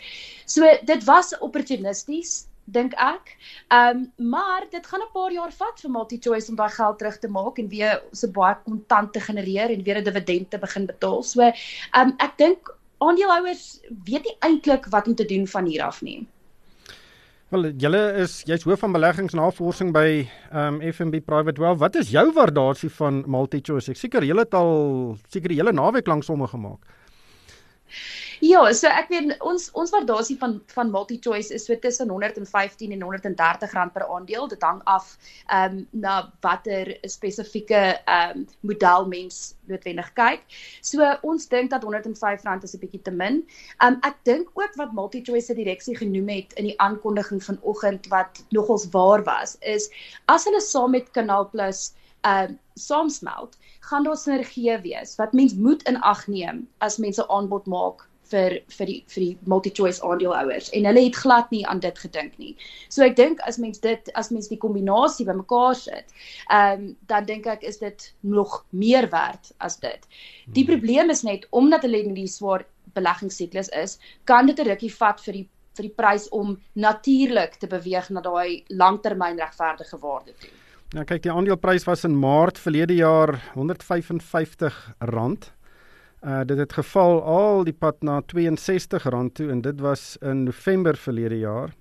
So 0.46 0.68
dit 0.86 1.04
was 1.08 1.32
opportunisties 1.38 2.44
dink 2.64 2.94
ek. 2.94 3.36
Ehm 3.68 4.04
um, 4.18 4.28
maar 4.30 4.66
dit 4.70 4.86
gaan 4.86 5.00
'n 5.00 5.12
paar 5.12 5.32
jaar 5.32 5.52
vat 5.52 5.80
vir 5.80 5.90
MultiChoice 5.90 6.48
om 6.48 6.56
daai 6.56 6.70
geld 6.70 6.98
terug 6.98 7.18
te 7.18 7.28
maak 7.28 7.58
en 7.58 7.68
weer 7.68 8.02
so 8.12 8.28
baie 8.28 8.56
kontant 8.64 9.12
te 9.12 9.20
genereer 9.20 9.70
en 9.70 9.82
weer 9.82 9.98
'n 9.98 10.04
dividend 10.04 10.50
te 10.50 10.58
begin 10.58 10.86
betaal. 10.86 11.22
So 11.22 11.40
ehm 11.40 11.54
um, 12.00 12.14
ek 12.18 12.38
dink 12.38 12.76
aandeelhouers 12.98 13.80
weet 14.04 14.24
nie 14.24 14.36
eintlik 14.40 14.86
wat 14.86 15.06
om 15.06 15.14
te 15.14 15.24
doen 15.24 15.46
van 15.46 15.64
hier 15.64 15.82
af 15.82 16.02
nie. 16.02 16.26
Wel, 17.48 17.70
julle 17.78 18.12
is 18.18 18.42
jy's 18.48 18.64
hoof 18.64 18.80
van 18.82 18.92
beleggingsnavorsing 18.92 19.92
by 19.92 20.26
ehm 20.50 20.80
um, 20.80 20.92
FNB 20.92 21.20
Private 21.24 21.60
Wealth. 21.60 21.78
Wat 21.78 21.94
is 21.94 22.10
jou 22.10 22.32
waardasie 22.32 22.90
van 22.90 23.24
MultiChoice? 23.26 23.90
Ek 23.90 23.96
seker 23.96 24.24
julle 24.24 24.40
het 24.46 24.54
al 24.54 25.18
seker 25.28 25.48
die 25.48 25.58
hele 25.60 25.72
naweek 25.72 26.06
lank 26.06 26.24
somme 26.24 26.46
gemaak. 26.46 26.80
Ja, 28.42 28.64
so 28.74 28.88
ek 28.90 29.10
weet 29.12 29.34
ons 29.46 29.68
ons 29.78 29.92
waardasie 29.94 30.34
van 30.40 30.56
van 30.74 30.90
MultiChoice 30.90 31.54
is 31.54 31.66
so 31.68 31.76
tussen 31.78 32.08
115 32.10 32.92
en 32.92 33.02
130 33.02 33.72
rand 33.76 33.92
per 33.92 34.06
aandeel. 34.08 34.48
Dit 34.48 34.62
hang 34.66 34.80
af 34.90 35.16
ehm 35.46 35.78
um, 35.78 35.86
na 35.90 36.32
watter 36.42 36.90
spesifieke 37.02 37.82
ehm 38.04 38.38
um, 38.38 38.46
model 38.60 39.06
mens 39.06 39.54
noodwendig 39.70 40.10
kyk. 40.18 40.42
So 40.82 41.06
ons 41.22 41.46
dink 41.48 41.70
dat 41.70 41.82
105 41.86 42.42
rand 42.42 42.64
is 42.64 42.74
'n 42.74 42.80
bietjie 42.82 43.02
te 43.02 43.10
min. 43.10 43.44
Ehm 43.78 43.94
um, 43.94 43.98
ek 44.02 44.16
dink 44.24 44.50
ook 44.54 44.74
wat 44.80 44.92
MultiChoice 44.92 45.46
se 45.46 45.54
direksie 45.54 45.96
genoem 45.96 46.28
het 46.28 46.52
in 46.58 46.64
die 46.64 46.78
aankondiging 46.80 47.42
vanoggend 47.42 48.08
wat 48.08 48.42
nogals 48.50 48.88
waar 48.90 49.22
was, 49.22 49.56
is 49.60 49.90
as 50.26 50.44
hulle 50.44 50.60
saam 50.60 50.90
met 50.90 51.10
Kanaal 51.10 51.50
Plus 51.50 51.92
ehm 52.24 52.50
uh, 52.50 52.56
saamsmelt, 52.74 53.58
gaan 53.80 54.02
daar 54.02 54.16
sinergie 54.16 54.78
wees 54.82 55.14
wat 55.16 55.32
mens 55.32 55.54
moet 55.54 55.82
in 55.82 56.00
ag 56.00 56.26
neem 56.26 56.66
as 56.78 56.98
mense 56.98 57.28
aanbod 57.28 57.66
maak 57.66 58.08
vir 58.30 58.58
vir 58.78 58.90
die 58.90 58.98
vir 59.14 59.24
die 59.24 59.38
multi-choice 59.50 60.02
aandeelhouers 60.04 60.70
en 60.76 60.88
hulle 60.88 61.04
het 61.06 61.16
glad 61.16 61.50
nie 61.54 61.62
aan 61.66 61.80
dit 61.84 61.98
gedink 61.98 62.36
nie. 62.38 62.54
So 62.88 63.04
ek 63.06 63.16
dink 63.16 63.40
as 63.48 63.58
mens 63.58 63.82
dit 63.84 64.10
as 64.14 64.30
mens 64.34 64.48
die 64.52 64.60
kombinasie 64.60 65.26
bymekaar 65.28 65.74
sit, 65.78 66.14
ehm 66.50 66.84
um, 66.84 66.96
dan 67.10 67.26
dink 67.28 67.46
ek 67.46 67.62
is 67.62 67.78
dit 67.82 68.12
nog 68.20 68.64
meer 68.70 69.10
werd 69.10 69.52
as 69.58 69.76
dit. 69.80 70.08
Die 70.46 70.64
hmm. 70.64 70.72
probleem 70.72 71.10
is 71.10 71.22
net 71.22 71.46
omdat 71.50 71.82
hulle 71.86 72.02
in 72.04 72.14
die 72.14 72.28
swaar 72.28 72.64
beleggingssiklus 72.94 73.68
is, 73.74 73.98
kan 74.24 74.46
dit 74.46 74.58
'n 74.58 74.68
rukkie 74.68 74.92
vat 74.92 75.20
vir 75.20 75.40
die 75.40 75.48
vir 75.74 75.88
die 75.88 75.94
prys 75.96 76.28
om 76.30 76.58
natuurlik 76.74 77.56
te 77.58 77.66
beweeg 77.66 78.10
na 78.10 78.20
daai 78.20 78.62
langtermyn 78.68 79.40
regverdige 79.40 79.98
waarde 79.98 80.32
toe. 80.38 80.50
Ja 80.94 81.02
kyk 81.02 81.24
die 81.24 81.32
aandeleprys 81.32 81.86
was 81.88 82.04
in 82.06 82.14
Maart 82.14 82.58
verlede 82.62 82.94
jaar 82.94 83.34
R155 83.56 84.76
Uh 86.24 86.40
dit 86.48 86.58
het 86.58 86.72
geval 86.72 87.22
al 87.22 87.64
die 87.64 87.76
pad 87.76 88.02
na 88.02 88.22
R62 88.22 89.08
toe 89.32 89.50
en 89.50 89.60
dit 89.60 89.80
was 89.80 90.16
in 90.20 90.44
November 90.44 90.96
verlede 90.96 91.38
jaar. 91.38 91.74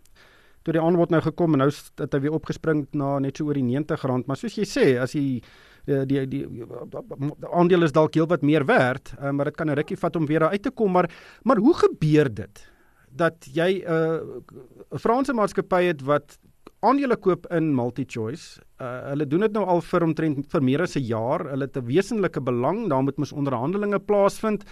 Toe 0.61 0.73
die 0.73 0.81
aanbod 0.81 1.09
nou 1.09 1.21
gekom 1.21 1.53
en 1.53 1.63
nou 1.63 1.69
het 1.71 2.13
hy 2.13 2.19
weer 2.19 2.35
opgespring 2.35 2.87
na 2.91 3.19
net 3.19 3.37
so 3.37 3.45
oor 3.45 3.53
die 3.53 3.63
R90, 3.63 4.25
maar 4.27 4.37
soos 4.39 4.55
jy 4.55 4.67
sê, 4.67 4.85
as 4.99 5.15
jy 5.15 5.41
die 5.85 6.05
die 6.07 6.25
die, 6.27 6.43
die 6.47 7.49
aandeel 7.51 7.83
is 7.83 7.95
dalk 7.95 8.15
heelwat 8.15 8.43
meer 8.43 8.65
werd, 8.65 9.13
uh, 9.19 9.31
maar 9.31 9.51
dit 9.51 9.57
kan 9.57 9.69
'n 9.69 9.75
rukkie 9.75 9.97
vat 9.97 10.15
om 10.15 10.25
weer 10.25 10.47
uit 10.47 10.63
te 10.63 10.71
kom, 10.71 10.91
maar 10.91 11.09
maar 11.43 11.57
hoe 11.57 11.73
gebeur 11.73 12.33
dit 12.33 12.67
dat 13.09 13.45
jy 13.53 13.83
'n 13.83 13.91
uh, 13.91 14.99
Franse 14.99 15.33
maatskappy 15.33 15.83
het 15.83 16.01
wat 16.01 16.37
aandele 16.83 17.15
koop 17.17 17.47
in 17.55 17.71
MultiChoice. 17.75 18.59
Uh, 18.81 18.89
hulle 19.11 19.27
doen 19.27 19.45
dit 19.45 19.55
nou 19.55 19.63
al 19.69 19.81
vir 19.87 20.03
omtrent 20.03 20.49
vir 20.51 20.63
meer 20.63 20.83
as 20.83 20.95
'n 20.95 21.05
jaar. 21.07 21.45
Hulle 21.49 21.65
het 21.65 21.77
'n 21.77 21.85
wesenlike 21.87 22.41
belang. 22.41 22.89
Daar 22.89 23.03
moet 23.03 23.17
mos 23.17 23.31
onderhandelinge 23.31 23.99
plaasvind. 23.99 24.63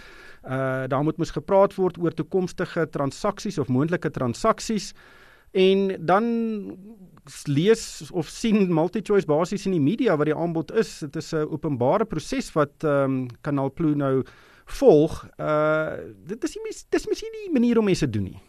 Uh 0.44 0.86
daar 0.88 1.04
moet 1.04 1.18
mos 1.18 1.30
gepraat 1.30 1.74
word 1.74 1.98
oor 1.98 2.10
toekomstige 2.10 2.88
transaksies 2.90 3.58
of 3.58 3.68
moontlike 3.68 4.10
transaksies. 4.10 4.92
En 5.52 6.06
dan 6.06 6.24
lees 7.44 8.10
of 8.10 8.26
sien 8.28 8.74
MultiChoice 8.74 9.26
basies 9.26 9.66
in 9.66 9.72
die 9.72 9.80
media 9.80 10.16
wat 10.16 10.26
die 10.26 10.36
aanbod 10.36 10.72
is. 10.72 10.98
Dit 10.98 11.16
is 11.16 11.32
'n 11.32 11.48
openbare 11.50 12.04
proses 12.04 12.52
wat 12.52 12.84
ehm 12.84 13.04
um, 13.04 13.26
Kanaal 13.40 13.72
Plus 13.72 13.94
nou 13.94 14.24
volg. 14.64 15.28
Uh 15.38 15.96
dit 16.26 16.44
is 16.44 16.54
nie 16.54 16.74
dis 16.88 17.06
mos 17.06 17.22
nie 17.22 17.30
die 17.44 17.52
manier 17.52 17.78
om 17.78 17.84
mense 17.84 18.10
doen 18.10 18.24
nie. 18.24 18.40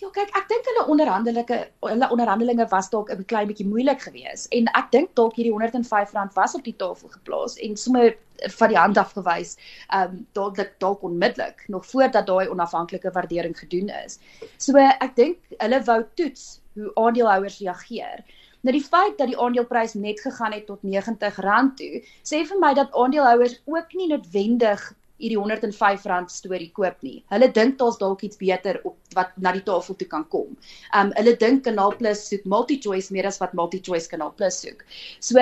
Ja, 0.00 0.08
kyk, 0.08 0.30
ek 0.32 0.46
dink 0.48 0.68
hulle 0.68 0.82
onderhandelinge 0.92 1.56
hulle 1.84 2.06
onderhandelinge 2.14 2.64
was 2.70 2.88
dalk 2.92 3.10
'n 3.12 3.24
klein 3.32 3.48
bietjie 3.50 3.66
moeilik 3.68 4.00
geweest 4.06 4.48
en 4.58 4.70
ek 4.80 4.86
dink 4.94 5.10
dalk 5.18 5.34
hierdie 5.36 5.52
R105 5.52 6.14
was 6.38 6.54
op 6.56 6.64
die 6.64 6.76
tafel 6.82 7.12
geplaas 7.16 7.58
en 7.66 7.76
sommer 7.76 8.16
van 8.56 8.72
die 8.72 8.78
hand 8.78 8.96
af 9.02 9.12
gewys, 9.12 9.56
ehm 9.92 10.14
um, 10.16 10.26
dalk 10.32 10.62
dalk 10.84 11.02
onmiddellik 11.02 11.64
nog 11.68 11.84
voordat 11.86 12.26
daai 12.26 12.48
onafhanklike 12.48 13.12
waardering 13.12 13.58
gedoen 13.58 13.92
is. 14.04 14.18
So 14.56 14.76
ek 14.78 15.16
dink 15.16 15.36
hulle 15.58 15.82
wou 15.90 16.00
toets 16.14 16.46
hoe 16.74 16.94
aandeelhouers 16.94 17.58
reageer. 17.60 18.24
Nou 18.60 18.72
die 18.76 18.84
feit 18.84 19.18
dat 19.18 19.28
die 19.28 19.38
aandeleprys 19.38 19.94
net 19.94 20.20
gegaan 20.20 20.52
het 20.52 20.66
tot 20.66 20.80
R90 20.84 21.76
toe, 21.76 22.02
sê 22.24 22.40
vir 22.48 22.58
my 22.60 22.72
dat 22.74 22.96
aandeelhouers 22.96 23.60
ook 23.66 23.92
nie 24.00 24.08
noodwendig 24.08 24.80
hierdie 25.20 25.38
105 25.38 26.06
rand 26.10 26.32
storie 26.32 26.70
koop 26.76 26.96
nie. 27.06 27.20
Hulle 27.32 27.50
dink 27.52 27.78
daar's 27.80 27.98
dalk 28.00 28.24
iets 28.26 28.40
beter 28.40 28.80
op 28.88 28.96
wat 29.16 29.34
na 29.36 29.52
die 29.52 29.64
tafel 29.66 29.96
toe 30.00 30.08
kan 30.08 30.24
kom. 30.32 30.56
Um 30.96 31.12
hulle 31.18 31.36
dink 31.36 31.64
Kanaal 31.66 31.96
Plus 31.98 32.26
soek 32.30 32.46
multi-choice 32.48 33.12
meer 33.14 33.28
as 33.30 33.40
wat 33.42 33.54
multi-choice 33.58 34.10
Kanaal 34.10 34.32
Plus 34.38 34.60
soek. 34.64 34.84
So 35.20 35.38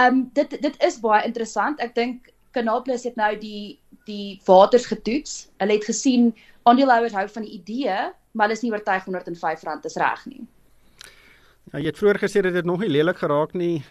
um 0.00 0.26
dit 0.38 0.58
dit 0.62 0.82
is 0.88 1.00
baie 1.04 1.24
interessant. 1.28 1.80
Ek 1.84 1.94
dink 1.98 2.32
Kanaal 2.56 2.82
Plus 2.86 3.04
het 3.08 3.18
nou 3.20 3.34
die 3.38 3.78
die 4.08 4.38
waters 4.48 4.88
getoets. 4.88 5.48
Hulle 5.60 5.76
het 5.76 5.84
gesien 5.84 6.32
aandeelhouers 6.68 7.16
hou 7.16 7.26
van 7.28 7.44
die 7.44 7.58
idee, 7.58 7.98
maar 8.32 8.48
hulle 8.48 8.56
is 8.56 8.64
nie 8.64 8.72
oortuig 8.72 9.04
105 9.04 9.66
rand 9.68 9.84
is 9.88 9.98
reg 10.00 10.24
nie. 10.30 10.42
Ja, 11.72 11.82
jy 11.82 11.90
het 11.90 12.00
vroeër 12.00 12.20
gesê 12.22 12.42
dit 12.44 12.56
het 12.56 12.68
nog 12.68 12.80
nie 12.80 12.88
lelik 12.88 13.20
geraak 13.20 13.52
nie. 13.58 13.82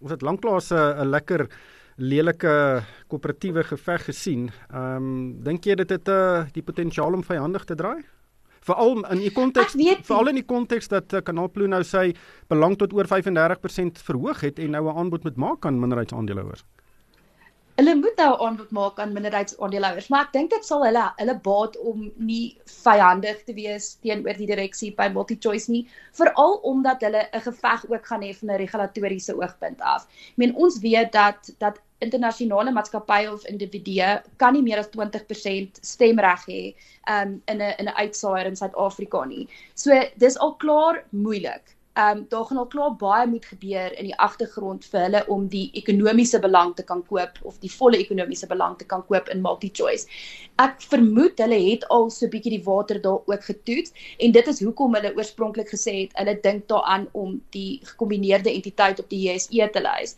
Ons 0.00 0.14
het 0.14 0.22
lanklaas 0.22 0.70
'n 0.72 1.10
lekker 1.10 1.48
lelike 1.98 2.84
koöperatiewe 3.10 3.64
geveg 3.64 4.04
gesien. 4.10 4.48
Ehm 4.70 4.96
um, 4.96 5.42
dink 5.44 5.66
jy 5.66 5.74
dit 5.82 5.90
het 5.90 6.08
uh, 6.08 6.46
die 6.54 6.62
potensiaal 6.62 7.14
om 7.18 7.24
vyandig 7.26 7.64
te 7.66 7.74
draai? 7.74 8.04
Veral 8.68 9.02
in 9.12 9.22
die 9.22 9.32
konteks 9.32 9.74
veral 10.06 10.30
in 10.30 10.38
die 10.38 10.46
konteks 10.46 10.88
dat 10.88 11.12
uh, 11.12 11.22
Kanaal 11.24 11.50
Plus 11.50 11.68
nou 11.68 11.82
sy 11.84 12.12
belang 12.48 12.76
tot 12.78 12.92
oor 12.92 13.08
35% 13.10 14.02
verhoog 14.04 14.42
het 14.46 14.58
en 14.58 14.70
nou 14.76 14.84
'n 14.86 14.96
aanbod 14.96 15.24
moet 15.24 15.36
maak 15.36 15.66
aan 15.66 15.80
minderheidsaandeelhouers 15.80 16.64
hulle 17.78 17.94
moet 17.94 18.16
nou 18.18 18.32
aanbod 18.42 18.70
maak 18.74 18.96
aan 18.98 19.12
minderheidsaandeelhouers, 19.14 20.08
maar 20.10 20.24
ek 20.26 20.32
dink 20.34 20.50
dit 20.50 20.64
sal 20.66 20.82
hulle 20.82 21.04
hulle 21.20 21.34
baat 21.44 21.76
om 21.86 22.08
nie 22.18 22.56
vyandig 22.82 23.44
te 23.46 23.54
wees 23.54 23.92
teenoor 24.02 24.38
die 24.40 24.48
direksie 24.50 24.90
by 24.98 25.06
MultiChoice 25.14 25.70
nie, 25.70 25.84
veral 26.18 26.58
omdat 26.66 27.04
hulle 27.06 27.22
'n 27.30 27.44
geveg 27.44 27.84
ook 27.86 28.10
gaan 28.10 28.24
hê 28.26 28.32
van 28.40 28.50
'n 28.50 28.58
regulatoriese 28.64 29.36
oogpunt 29.38 29.80
af. 29.80 30.08
Ek 30.32 30.42
meen 30.42 30.56
ons 30.56 30.80
weet 30.82 31.12
dat 31.12 31.54
dat 31.58 31.78
internasionale 32.00 32.72
maatskappye 32.72 33.32
of 33.32 33.46
individue 33.46 34.10
kan 34.36 34.52
nie 34.52 34.62
meer 34.62 34.78
as 34.78 34.90
20% 34.90 35.78
stemreg 35.82 36.42
hê 36.50 36.74
um, 37.06 37.42
in 37.46 37.62
'n 37.62 37.74
in 37.78 37.86
'n 37.86 37.98
uitsaaier 38.02 38.46
in 38.46 38.56
Suid-Afrika 38.56 39.24
nie. 39.24 39.48
So 39.74 39.90
dis 40.16 40.38
al 40.38 40.54
klaar 40.56 41.04
moeilik 41.10 41.77
ehm 41.98 42.18
um, 42.18 42.26
daar 42.28 42.44
gaan 42.44 42.58
al 42.62 42.66
klaar 42.66 42.96
baie 42.96 43.26
moet 43.26 43.44
gebeur 43.44 43.94
in 43.98 44.06
die 44.06 44.18
agtergrond 44.26 44.84
vir 44.90 45.00
hulle 45.00 45.22
om 45.34 45.46
die 45.54 45.64
ekonomiese 45.80 46.38
belang 46.44 46.74
te 46.78 46.84
kan 46.90 47.00
koop 47.06 47.40
of 47.50 47.56
die 47.64 47.70
volle 47.72 47.98
ekonomiese 47.98 48.46
belang 48.46 48.76
te 48.78 48.86
kan 48.92 49.02
koop 49.08 49.30
in 49.34 49.42
MultiChoice. 49.46 50.06
Ek 50.62 50.84
vermoed 50.92 51.42
hulle 51.42 51.58
het 51.64 51.88
al 51.96 52.06
so 52.10 52.26
'n 52.26 52.30
bietjie 52.36 52.54
die 52.54 52.64
water 52.68 53.02
daar 53.02 53.26
ook 53.32 53.44
getoets 53.50 53.92
en 54.18 54.32
dit 54.32 54.46
is 54.54 54.62
hoekom 54.62 54.94
hulle 54.94 55.14
oorspronklik 55.16 55.74
gesê 55.74 55.96
het 56.02 56.14
hulle 56.20 56.38
dink 56.46 56.68
daaraan 56.68 57.08
om 57.12 57.40
die 57.50 57.80
gekombineerde 57.82 58.54
entiteit 58.54 59.00
op 59.00 59.10
die 59.10 59.22
JSE 59.26 59.70
te 59.72 59.82
lys. 59.82 60.16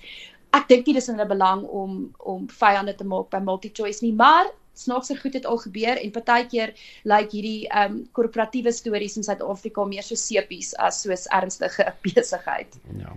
Ek 0.53 0.69
dink 0.69 0.87
nie 0.87 0.95
dis 0.95 1.09
in 1.09 1.17
hulle 1.17 1.33
belang 1.33 1.65
om 1.65 2.13
om 2.19 2.49
vyande 2.49 2.95
te 2.95 3.05
maak 3.05 3.31
by 3.31 3.41
MultiChoice 3.41 4.05
nie, 4.05 4.13
maar 4.13 4.53
snaakse 4.81 5.17
goed 5.21 5.37
het 5.39 5.47
al 5.47 5.61
gebeur 5.63 6.01
en 6.01 6.13
partykeer 6.15 6.75
lyk 6.75 7.13
like 7.13 7.37
hierdie 7.37 7.69
ehm 7.69 7.93
um, 7.93 8.03
korporatiewe 8.17 8.73
stories 8.73 9.17
in 9.21 9.27
Suid-Afrika 9.27 9.85
meer 9.85 10.07
so 10.07 10.19
sepies 10.19 10.73
as 10.79 11.03
soos 11.05 11.27
ernstige 11.37 11.87
besigheid. 12.07 12.79
Ja. 12.99 13.15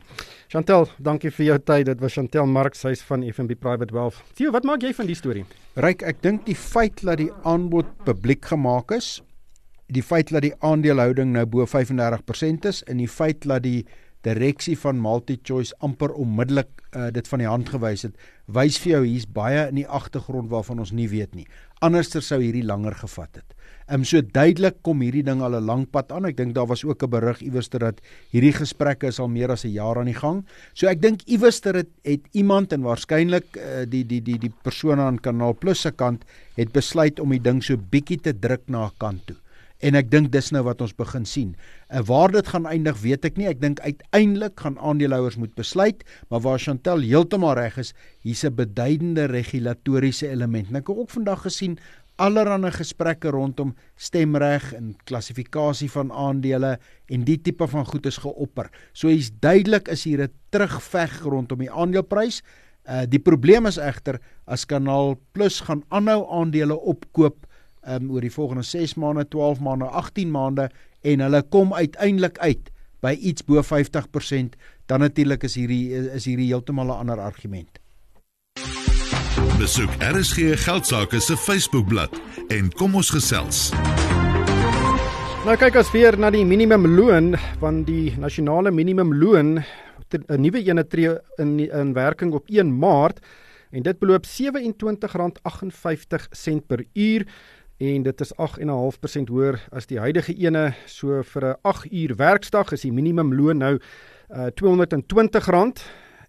Chantel, 0.54 0.88
dankie 1.02 1.32
vir 1.34 1.46
jou 1.48 1.60
tyd. 1.60 1.88
Dit 1.90 2.02
was 2.04 2.14
Chantel 2.14 2.46
Marx, 2.46 2.84
sy's 2.86 3.02
van 3.08 3.24
FNB 3.26 3.58
Private 3.60 3.94
Wealth. 3.96 4.20
Theo, 4.38 4.52
wat 4.54 4.68
maak 4.70 4.84
jy 4.86 4.94
van 4.94 5.10
die 5.10 5.18
storie? 5.18 5.46
Ryk, 5.82 6.04
ek 6.06 6.22
dink 6.22 6.46
die 6.46 6.58
feit 6.58 7.02
dat 7.02 7.18
die 7.24 7.32
aanbod 7.50 7.90
publiek 8.06 8.46
gemaak 8.52 8.94
is, 8.94 9.16
die 9.94 10.04
feit 10.06 10.30
dat 10.34 10.46
die 10.46 10.54
aandelehouding 10.62 11.34
nou 11.34 11.46
bo 11.50 11.66
35% 11.70 12.70
is 12.70 12.84
en 12.90 13.02
die 13.02 13.10
feit 13.10 13.48
dat 13.50 13.66
die 13.66 13.82
direksie 14.24 14.76
van 14.80 15.02
MultiChoice 15.02 15.76
amper 15.84 16.14
onmiddellik 16.16 16.70
uh, 16.96 17.10
dit 17.12 17.28
van 17.28 17.44
die 17.44 17.50
hand 17.50 17.70
gewys 17.74 18.06
het, 18.08 18.16
wys 18.48 18.78
vir 18.84 18.98
jou 18.98 19.02
hier's 19.06 19.28
baie 19.28 19.68
in 19.70 19.82
die 19.82 19.88
agtergrond 19.88 20.52
waarvan 20.52 20.80
ons 20.84 20.94
nie 20.96 21.10
weet 21.12 21.36
nie. 21.36 21.48
Anderster 21.84 22.24
sou 22.24 22.40
hierdie 22.40 22.64
langer 22.64 22.96
gevat 22.96 23.42
het. 23.42 23.60
Ehm 23.84 24.00
um, 24.00 24.06
so 24.08 24.22
duidelik 24.24 24.78
kom 24.82 25.02
hierdie 25.04 25.26
ding 25.28 25.42
al 25.44 25.58
'n 25.60 25.66
lang 25.68 25.84
pad 25.92 26.12
aan. 26.12 26.26
Ek 26.26 26.38
dink 26.38 26.56
daar 26.56 26.68
was 26.68 26.86
ook 26.86 27.04
'n 27.04 27.10
berig 27.10 27.42
iewers 27.42 27.70
dat 27.70 28.00
hierdie 28.32 28.54
gesprekke 28.54 29.08
is 29.08 29.20
al 29.20 29.28
meer 29.28 29.52
as 29.52 29.66
'n 29.66 29.76
jaar 29.76 30.00
aan 30.00 30.12
die 30.12 30.22
gang. 30.22 30.46
So 30.74 30.88
ek 30.88 31.02
dink 31.02 31.22
iewers 31.28 31.60
dat 31.62 31.74
dit 31.74 31.90
het 32.04 32.22
iemand 32.32 32.72
en 32.72 32.82
waarskynlik 32.82 33.58
uh, 33.58 33.84
die 33.88 34.06
die 34.06 34.22
die 34.22 34.40
die 34.40 34.54
persone 34.64 35.02
aan 35.02 35.20
Kanaal 35.20 35.56
Plus 35.60 35.82
se 35.82 35.92
kant 35.92 36.24
het 36.56 36.72
besluit 36.72 37.20
om 37.20 37.30
die 37.30 37.42
ding 37.42 37.64
so 37.64 37.76
bietjie 37.78 38.22
te 38.22 38.40
druk 38.40 38.62
na 38.68 38.86
'n 38.86 38.92
kant 38.98 39.26
toe 39.28 39.43
en 39.84 39.98
ek 40.00 40.12
dink 40.12 40.32
dis 40.32 40.52
nou 40.56 40.64
wat 40.64 40.82
ons 40.82 40.96
begin 40.96 41.26
sien. 41.28 41.56
En 41.92 42.06
waar 42.08 42.32
dit 42.32 42.48
gaan 42.48 42.68
eindig, 42.70 43.02
weet 43.04 43.26
ek 43.28 43.40
nie. 43.40 43.50
Ek 43.52 43.60
dink 43.62 43.82
uiteindelik 43.84 44.56
gaan 44.64 44.80
aandeelhouers 44.80 45.36
moet 45.42 45.54
besluit, 45.60 46.06
maar 46.32 46.44
waar 46.46 46.62
Chantel 46.64 47.04
heeltemal 47.04 47.58
reg 47.60 47.78
is, 47.78 47.94
hier's 48.24 48.46
'n 48.46 48.56
beduidende 48.56 49.28
regulatoriese 49.28 50.30
element. 50.30 50.70
En 50.70 50.76
ek 50.76 50.88
het 50.88 50.98
ook 50.98 51.10
vandag 51.10 51.44
gesien 51.44 51.78
allerlei 52.22 52.72
gesprekke 52.72 53.32
rondom 53.34 53.74
stemreg 53.98 54.74
en 54.74 54.94
klassifikasie 55.10 55.90
van 55.92 56.12
aandele 56.12 56.78
en 57.10 57.24
die 57.26 57.40
tipe 57.42 57.68
van 57.68 57.86
goed 57.86 58.06
is 58.06 58.18
geopper. 58.22 58.70
So 58.94 59.08
hier's 59.08 59.32
duidelik 59.32 59.88
is 59.88 60.04
hier 60.04 60.22
'n 60.24 60.32
terugveg 60.52 61.24
rondom 61.24 61.60
die 61.60 61.72
aandeleprys. 61.72 62.44
Uh 62.86 63.06
die 63.08 63.20
probleem 63.20 63.66
is 63.66 63.78
egter 63.78 64.20
as 64.46 64.66
Kanaal 64.66 65.18
Plus 65.32 65.62
gaan 65.62 65.84
aanhou 65.90 66.28
aandele 66.30 66.80
opkoop 66.80 67.48
um, 67.88 68.12
oor 68.12 68.22
die 68.22 68.32
volgende 68.32 68.64
6 68.64 68.96
maande, 68.96 69.28
12 69.28 69.60
maande, 69.60 69.86
18 69.86 70.32
maande 70.32 70.70
en 71.02 71.20
hulle 71.20 71.42
kom 71.50 71.74
uiteindelik 71.74 72.38
uit 72.38 72.72
by 73.04 73.18
iets 73.20 73.44
bo 73.44 73.60
50%, 73.60 74.56
dan 74.88 75.00
natuurlik 75.04 75.44
is 75.44 75.56
hierdie 75.60 75.92
is 76.16 76.26
hierdie 76.26 76.48
heeltemal 76.48 76.88
'n 76.88 77.00
ander 77.04 77.20
argument. 77.20 77.80
Besoek 79.58 79.90
RSG 80.00 80.56
Geldsaake 80.64 81.20
se 81.20 81.38
Facebookblad 81.38 82.22
en 82.48 82.72
kom 82.72 82.96
ons 82.96 83.10
gesels. 83.10 83.72
Nou 85.44 85.58
kyk 85.60 85.76
as 85.76 85.92
weer 85.92 86.16
na 86.20 86.30
die 86.32 86.46
minimumloon 86.46 87.36
van 87.60 87.84
die 87.84 88.14
nasionale 88.18 88.72
minimumloon 88.72 89.64
'n 90.14 90.42
nuwe 90.42 90.64
ene 90.64 90.88
tree 90.88 91.18
in 91.38 91.60
in 91.60 91.94
werking 91.94 92.34
op 92.34 92.50
1 92.50 92.80
Maart 92.80 93.20
en 93.72 93.82
dit 93.82 94.00
beloop 94.00 94.26
R27.58 94.26 94.30
per 96.68 96.86
uur 96.94 97.26
en 97.78 98.04
dit 98.04 98.22
is 98.22 98.34
8.5% 98.34 99.30
hoër 99.30 99.60
as 99.72 99.86
die 99.90 100.00
huidige 100.00 100.34
ene. 100.36 100.74
So 100.86 101.24
vir 101.24 101.46
'n 101.46 101.56
8 101.62 101.92
uur 101.92 102.16
werksdag 102.16 102.72
is 102.72 102.82
die 102.82 102.92
minimumloon 102.92 103.58
nou 103.58 103.80
uh 104.30 104.48
R220 104.48 105.82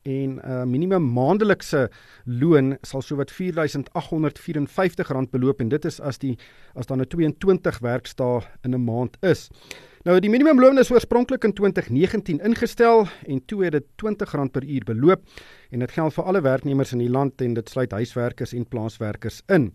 en 0.05 0.35
'n 0.35 0.41
uh, 0.45 0.65
minimum 0.65 1.13
maandelikse 1.13 1.91
loon 2.25 2.77
sal 2.83 3.03
sowat 3.03 3.33
R4854 3.33 5.31
beloop 5.31 5.61
en 5.61 5.69
dit 5.69 5.85
is 5.85 6.01
as 6.01 6.19
die 6.19 6.39
as 6.75 6.87
dan 6.87 7.01
'n 7.01 7.07
22 7.09 7.79
werksdae 7.79 8.41
in 8.63 8.75
'n 8.75 8.85
maand 8.85 9.17
is. 9.23 9.51
Nou 10.05 10.21
die 10.21 10.31
minimumloon 10.31 10.79
is 10.79 10.91
oorspronklik 10.91 11.45
in 11.45 11.53
2019 11.53 12.41
ingestel 12.41 13.07
en 13.27 13.45
toe 13.47 13.65
het 13.65 13.73
dit 13.73 13.85
R20 13.97 14.51
per 14.51 14.65
uur 14.65 14.85
beloop 14.85 15.23
en 15.71 15.79
dit 15.79 15.91
geld 15.91 16.15
vir 16.15 16.25
alle 16.25 16.41
werknemers 16.41 16.93
in 16.93 16.99
die 16.99 17.11
land 17.11 17.41
en 17.41 17.55
dit 17.55 17.69
sluit 17.69 17.93
huiswerkers 17.93 18.53
en 18.53 18.69
plaaswerkers 18.69 19.43
in. 19.47 19.73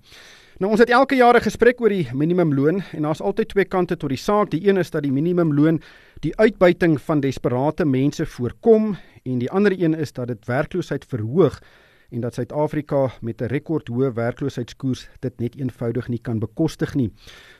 Nou 0.59 0.73
ons 0.73 0.81
het 0.83 0.89
elke 0.91 1.15
jaar 1.15 1.37
'n 1.39 1.47
gesprek 1.47 1.81
oor 1.81 1.89
die 1.89 2.09
minimumloon 2.13 2.83
en 2.91 3.01
daar's 3.01 3.21
altyd 3.21 3.47
twee 3.47 3.65
kante 3.65 3.97
tot 3.97 4.09
die 4.09 4.17
saak. 4.17 4.49
Die 4.51 4.67
een 4.67 4.77
is 4.77 4.89
dat 4.91 5.03
die 5.03 5.11
minimumloon 5.11 5.81
die 6.19 6.35
uitbuiting 6.35 7.01
van 7.01 7.19
desperate 7.19 7.85
mense 7.85 8.25
voorkom 8.25 8.97
en 9.23 9.37
die 9.39 9.51
ander 9.51 9.71
een 9.71 9.93
is 9.93 10.11
dat 10.11 10.27
dit 10.27 10.45
werkloosheid 10.45 11.05
verhoog 11.05 11.61
en 12.09 12.21
dat 12.21 12.33
Suid-Afrika 12.33 13.09
met 13.21 13.41
'n 13.41 13.45
rekordhoë 13.45 14.13
werkloosheidskoers 14.13 15.09
dit 15.19 15.39
net 15.39 15.55
eenvoudig 15.55 16.07
nie 16.07 16.21
kan 16.21 16.39
bekostig 16.39 16.95
nie. 16.95 17.11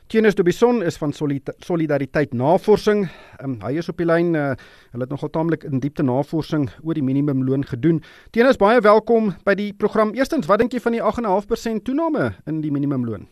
Tienes 0.06 0.34
de 0.34 0.42
Bison 0.42 0.82
is 0.82 0.96
van 0.96 1.12
Solidariteit 1.58 2.32
Navorsing. 2.32 3.08
Um, 3.42 3.60
hy 3.62 3.76
is 3.76 3.88
op 3.88 3.96
die 3.96 4.06
lyn. 4.06 4.34
Uh, 4.34 4.54
hulle 4.90 5.02
het 5.02 5.10
nogal 5.10 5.30
taamlik 5.30 5.64
in 5.64 5.78
diepte 5.78 6.02
navorsing 6.02 6.70
oor 6.82 6.94
die 6.94 7.02
minimumloon 7.02 7.64
gedoen. 7.64 8.02
Tienes 8.30 8.56
baie 8.56 8.80
welkom 8.80 9.34
by 9.44 9.54
die 9.54 9.72
program. 9.72 10.14
Eerstens, 10.14 10.46
wat 10.46 10.58
dink 10.58 10.72
jy 10.72 10.80
van 10.80 10.92
die 10.92 11.02
8.5% 11.02 11.82
toename 11.82 12.32
in 12.46 12.60
die 12.60 12.72
minimumloon? 12.72 13.28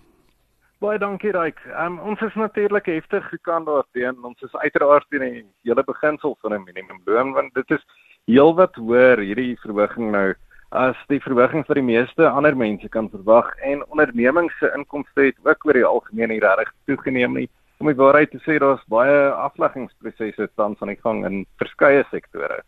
Baie 0.78 0.98
dankie 0.98 1.32
Ryk. 1.34 1.58
Um, 1.84 1.98
ons 1.98 2.20
is 2.20 2.34
natuurlik 2.34 2.86
heftig 2.86 3.28
gekant 3.28 3.66
daarteen. 3.66 4.24
Ons 4.24 4.42
is 4.42 4.54
uiteraard 4.54 5.06
teen 5.10 5.20
die 5.20 5.44
hele 5.62 5.84
beginsel 5.84 6.36
van 6.40 6.52
'n 6.54 6.64
minimumloon 6.64 7.32
want 7.32 7.54
dit 7.54 7.70
is 7.70 7.84
heelwat 8.26 8.74
hoër 8.76 9.18
hierdie 9.18 9.56
verhoging 9.58 10.10
nou 10.10 10.34
as 10.70 10.96
die 11.08 11.20
verhoging 11.24 11.64
vir 11.66 11.80
die 11.80 11.86
meeste 11.86 12.28
ander 12.28 12.56
mense 12.56 12.88
kan 12.92 13.08
verwag 13.08 13.48
en 13.64 13.84
ondernemings 13.88 14.52
se 14.60 14.68
inkomste 14.76 15.30
het 15.30 15.38
ook 15.44 15.64
oor 15.66 15.78
die 15.78 15.86
algemeen 15.86 16.28
nie 16.34 16.40
regtig 16.44 16.72
toegeneem 16.86 17.38
nie. 17.40 17.48
Om 17.78 17.86
die 17.86 17.96
waarheid 17.96 18.32
te 18.34 18.40
sê, 18.42 18.58
daar's 18.58 18.82
baie 18.90 19.30
afleggingsprosesse 19.30 20.48
tans 20.58 20.80
aan 20.82 20.92
die 20.92 21.00
gang 21.00 21.24
in 21.24 21.44
verskeie 21.62 22.02
sektore. 22.10 22.60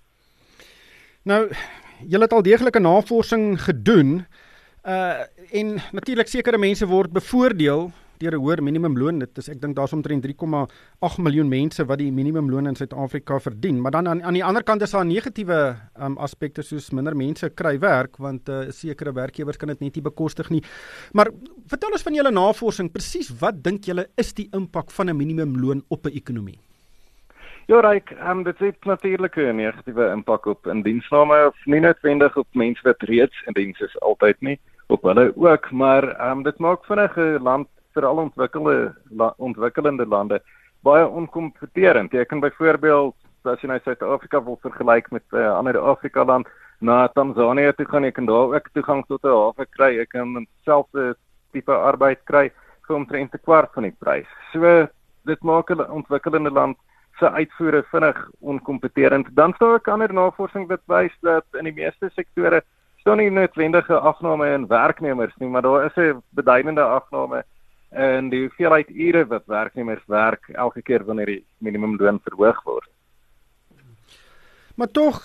Nou, 1.29 1.49
julle 2.07 2.25
het 2.25 2.33
al 2.33 2.47
deeglike 2.47 2.81
navorsing 2.81 3.59
gedoen. 3.61 4.21
Uh 4.87 5.27
en 5.51 5.81
natuurlik 5.93 6.29
sekere 6.31 6.59
mense 6.59 6.87
word 6.87 7.13
bevoordeel 7.13 7.91
deur 8.21 8.37
'n 8.37 8.43
hoër 8.45 8.61
minimumloon. 8.63 9.19
Dit 9.19 9.39
is 9.39 9.49
ek 9.49 9.61
dink 9.61 9.77
daar's 9.77 9.93
omtrent 9.93 10.23
3,8 10.23 11.19
miljoen 11.19 11.49
mense 11.49 11.85
wat 11.85 11.99
die 11.99 12.13
minimumloon 12.13 12.67
in 12.67 12.77
Suid-Afrika 12.77 13.39
verdien. 13.41 13.81
Maar 13.81 13.91
dan 13.91 14.09
aan, 14.09 14.23
aan 14.23 14.35
die 14.35 14.45
ander 14.45 14.63
kant 14.63 14.83
is 14.83 14.91
daar 14.91 15.07
negatiewe 15.07 15.77
um, 16.01 16.19
aspekte 16.19 16.63
soos 16.63 16.91
minder 16.91 17.17
mense 17.17 17.49
kry 17.51 17.79
werk 17.79 18.19
want 18.19 18.49
uh, 18.49 18.69
sekere 18.71 19.13
werkgewers 19.13 19.57
kan 19.57 19.69
dit 19.69 19.81
net 19.81 19.95
nie 19.95 20.03
bekostig 20.03 20.51
nie. 20.51 20.63
Maar 21.13 21.31
vertel 21.67 21.93
ons 21.93 22.03
van 22.03 22.15
julle 22.15 22.31
navorsing, 22.31 22.93
presies 22.93 23.31
wat 23.41 23.63
dink 23.63 23.85
julle 23.85 24.07
is 24.17 24.35
die 24.35 24.49
impak 24.53 24.91
van 24.91 25.09
'n 25.09 25.17
minimumloon 25.17 25.83
op 25.89 26.07
'n 26.07 26.13
ekonomie? 26.13 26.59
Ja, 27.69 27.81
Ryk, 27.81 28.11
um, 28.29 28.43
dit 28.43 28.59
het 28.59 28.85
natuurlik 28.85 29.37
'n 29.37 29.57
negatiewe 29.57 30.13
impak 30.13 30.47
op 30.47 30.67
indiensname 30.67 31.47
of 31.47 31.57
nie 31.65 31.81
noodwendig 31.81 32.37
op 32.37 32.49
mense 32.53 32.83
wat 32.83 33.03
reeds 33.03 33.43
in 33.47 33.53
diens 33.53 33.81
is 33.81 34.01
altyd 34.01 34.37
nie 34.41 34.59
op 34.89 35.03
hulle 35.03 35.33
ook, 35.37 35.71
maar 35.71 36.31
um, 36.31 36.43
dit 36.43 36.59
maak 36.59 36.85
vinnige 36.85 37.39
land 37.41 37.69
veral 37.95 38.17
ontwikkelde 38.17 38.95
la, 39.11 39.35
ontwikkelende 39.39 40.07
lande 40.07 40.41
baie 40.83 41.07
onkompeterend. 41.07 42.13
Jy 42.13 42.25
kan 42.25 42.41
byvoorbeeld 42.41 43.17
as 43.49 43.61
jy 43.61 43.69
nou 43.69 43.79
Suid-Afrika 43.85 44.41
wil 44.45 44.59
vergelyk 44.63 45.11
met 45.11 45.25
'n 45.33 45.37
uh, 45.37 45.57
ander 45.57 45.79
Afrika 45.79 46.25
land, 46.25 46.49
na 46.81 47.09
Tansanië 47.09 47.73
toe 47.77 47.87
gaan 47.87 48.05
ek 48.05 48.15
kan 48.15 48.27
daar 48.27 48.55
ook 48.55 48.69
toegang 48.73 49.05
tot 49.07 49.25
'n 49.25 49.29
hawe 49.29 49.67
kry. 49.77 49.99
Ek 50.01 50.09
kan 50.09 50.47
selfde 50.65 51.15
tipe 51.53 51.73
arbeid 51.73 52.21
kry 52.25 52.51
vir 52.87 52.97
omtrent 52.97 53.35
'n 53.35 53.45
kwart 53.45 53.73
van 53.75 53.83
die 53.83 53.97
prys. 53.99 54.29
So 54.53 54.89
dit 55.25 55.43
maak 55.43 55.71
'n 55.71 55.91
ontwikkelende 55.91 56.51
land 56.51 56.77
se 57.19 57.31
uitvoere 57.31 57.83
vinnig 57.93 58.29
onkompeterend. 58.41 59.27
Dan 59.37 59.55
sou 59.59 59.75
ek 59.75 59.89
ander 59.89 60.13
navorsing 60.13 60.69
dit 60.69 60.81
wys 60.87 61.13
dat 61.23 61.45
in 61.59 61.65
die 61.65 61.77
meeste 61.83 62.11
sektore 62.15 62.63
staan 62.97 63.17
nie 63.17 63.31
noodwendige 63.31 63.99
afname 63.99 64.55
in 64.55 64.67
werknemers 64.67 65.37
nie, 65.37 65.49
maar 65.49 65.63
daar 65.63 65.85
is 65.85 65.97
'n 65.97 66.23
beduidende 66.31 66.83
afname 66.83 67.45
in 67.91 68.31
die 68.31 68.45
hoeveelheid 68.45 68.91
ure 68.91 69.25
wat 69.27 69.47
werknemers 69.51 70.03
werk 70.07 70.49
elke 70.55 70.83
keer 70.83 71.05
wanneer 71.05 71.27
die 71.27 71.45
minimumloon 71.59 72.21
verhoog 72.23 72.63
word. 72.65 72.89
Maar 74.79 74.91
tog, 74.95 75.19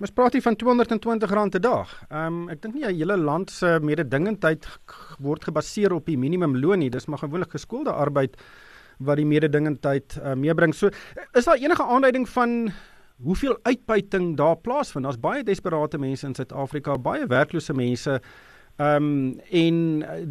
ons 0.00 0.12
praat 0.14 0.32
hier 0.32 0.42
van 0.42 0.56
R220 0.56 1.58
'n 1.58 1.60
dag. 1.60 1.90
Ehm 2.10 2.26
um, 2.26 2.48
ek 2.48 2.62
dink 2.62 2.74
nie 2.74 2.86
'n 2.86 2.94
hele 2.94 3.16
land 3.16 3.50
se 3.50 3.78
mededingendheid 3.82 4.66
word 5.18 5.44
gebaseer 5.44 5.92
op 5.92 6.06
die 6.06 6.18
minimumloon 6.18 6.78
nie. 6.78 6.90
Dis 6.90 7.06
maar 7.06 7.18
gewoonlik 7.18 7.50
geskoolde 7.50 7.92
arbeid 7.92 8.36
wat 8.98 9.16
die 9.16 9.26
mededingendheid 9.26 10.16
uh, 10.22 10.34
meebring. 10.34 10.74
So 10.74 10.90
is 11.32 11.44
daar 11.44 11.58
enige 11.58 11.82
aanduiding 11.82 12.28
van 12.28 12.72
hoeveel 13.22 13.58
uitbuiting 13.62 14.36
daar 14.36 14.56
plaasvind? 14.56 15.04
Daar's 15.04 15.20
baie 15.20 15.42
desperate 15.42 15.98
mense 15.98 16.26
in 16.26 16.34
Suid-Afrika, 16.34 16.98
baie 16.98 17.26
werklose 17.26 17.74
mense. 17.74 18.20
Ehm 18.76 18.96
um, 18.96 19.40
en 19.50 19.76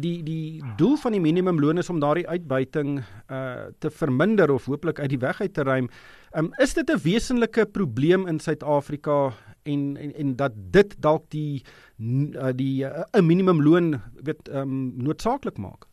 die 0.00 0.22
die 0.22 0.62
doel 0.76 0.96
van 1.00 1.12
die 1.16 1.20
minimumloon 1.20 1.78
is 1.80 1.88
om 1.88 2.00
daardie 2.00 2.28
uitbuiting 2.28 2.98
uh 3.32 3.70
te 3.78 3.90
verminder 3.90 4.50
of 4.52 4.66
hooplik 4.68 5.00
uit 5.00 5.08
die 5.08 5.18
weg 5.18 5.40
uit 5.40 5.54
te 5.54 5.62
ruim. 5.62 5.88
Ehm 6.32 6.44
um, 6.44 6.50
is 6.60 6.74
dit 6.74 6.90
'n 6.90 7.00
wesenlike 7.02 7.66
probleem 7.66 8.26
in 8.26 8.38
Suid-Afrika 8.38 9.32
en, 9.62 9.96
en 9.96 10.14
en 10.14 10.36
dat 10.36 10.52
dit 10.54 10.96
dalk 11.02 11.30
die 11.30 11.62
uh, 11.98 12.52
die 12.54 12.84
'n 12.84 13.06
uh, 13.16 13.22
minimumloon 13.22 14.00
weet 14.22 14.48
ehm 14.48 14.60
um, 14.60 14.92
noodsaaklik 14.96 15.56
maak? 15.56 15.86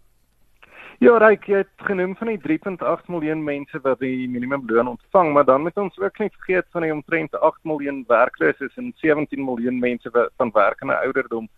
Ja, 0.99 1.17
Ryk, 1.17 1.45
jy 1.45 1.57
het 1.57 1.87
genoem 1.87 2.15
van 2.15 2.27
die 2.27 2.37
3.8 2.37 3.07
miljoen 3.07 3.43
mense 3.43 3.79
wat 3.81 3.99
die 3.99 4.29
minimumloon 4.29 4.87
ontvang, 4.87 5.33
maar 5.33 5.45
dan 5.45 5.61
moet 5.61 5.77
ons 5.77 5.99
ook 5.99 6.19
nie 6.19 6.29
vergeet 6.29 6.65
van 6.71 6.81
die 6.81 6.93
omtrent 6.93 7.39
8 7.39 7.63
miljoen 7.63 8.03
werkloses 8.07 8.75
en 8.75 8.93
17 8.95 9.43
miljoen 9.43 9.79
mense 9.79 10.09
wat 10.09 10.29
van 10.37 10.51
werkende 10.53 10.95
ouderdom 10.95 11.49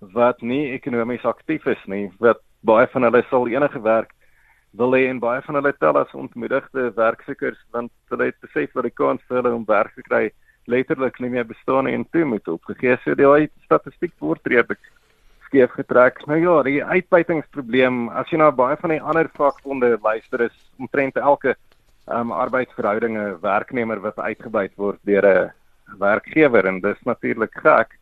wat 0.00 0.40
nie 0.42 0.72
ekonomies 0.72 1.24
aktief 1.24 1.66
is 1.66 1.82
nie. 1.86 2.10
Wat 2.18 2.40
baie 2.66 2.86
van 2.92 3.06
hulle 3.08 3.22
sal 3.28 3.48
enige 3.48 3.80
werk 3.84 4.12
wil 4.72 4.94
hê 4.94 5.08
en 5.10 5.18
baie 5.20 5.42
van 5.42 5.58
hulle 5.58 5.72
tel 5.78 5.98
as 5.98 6.12
ontmoedigde 6.14 6.92
werksoekers 6.96 7.58
want 7.74 7.90
hulle 8.12 8.30
het 8.30 8.38
besef 8.44 8.72
dat 8.72 8.86
die 8.86 8.94
kans 8.94 9.22
vir 9.28 9.40
hulle 9.40 9.54
om 9.54 9.66
werk 9.66 9.94
te 9.94 10.04
kry 10.06 10.30
letterlik 10.70 11.18
nie 11.18 11.30
meer 11.30 11.46
bestaan 11.46 11.88
en 11.90 12.04
toe 12.12 12.24
moet 12.24 12.48
opgegee. 12.48 12.96
So 13.04 13.14
die 13.14 13.48
statistiek 13.64 14.12
word 14.20 14.46
redelik 14.46 14.80
skeef 15.48 15.72
getrek. 15.74 16.20
Nou 16.30 16.38
ja, 16.38 16.62
die 16.62 16.78
uitbuitingsprobleem, 16.84 18.08
as 18.14 18.30
jy 18.30 18.38
na 18.38 18.50
baie 18.54 18.76
van 18.78 18.94
die 18.94 19.02
ander 19.02 19.30
vakbonde 19.34 19.96
luister, 20.02 20.46
is 20.46 20.56
omtrent 20.78 21.18
elke 21.18 21.56
um, 22.06 22.30
arbeidsverhoudinge 22.30 23.40
werknemer 23.42 24.02
wat 24.04 24.18
uitgebuit 24.18 24.76
word 24.78 25.00
deur 25.08 25.26
'n 25.26 25.98
werkgewer 25.98 26.66
en 26.66 26.80
dis 26.80 27.02
natuurlik 27.04 27.54
gek. 27.54 27.98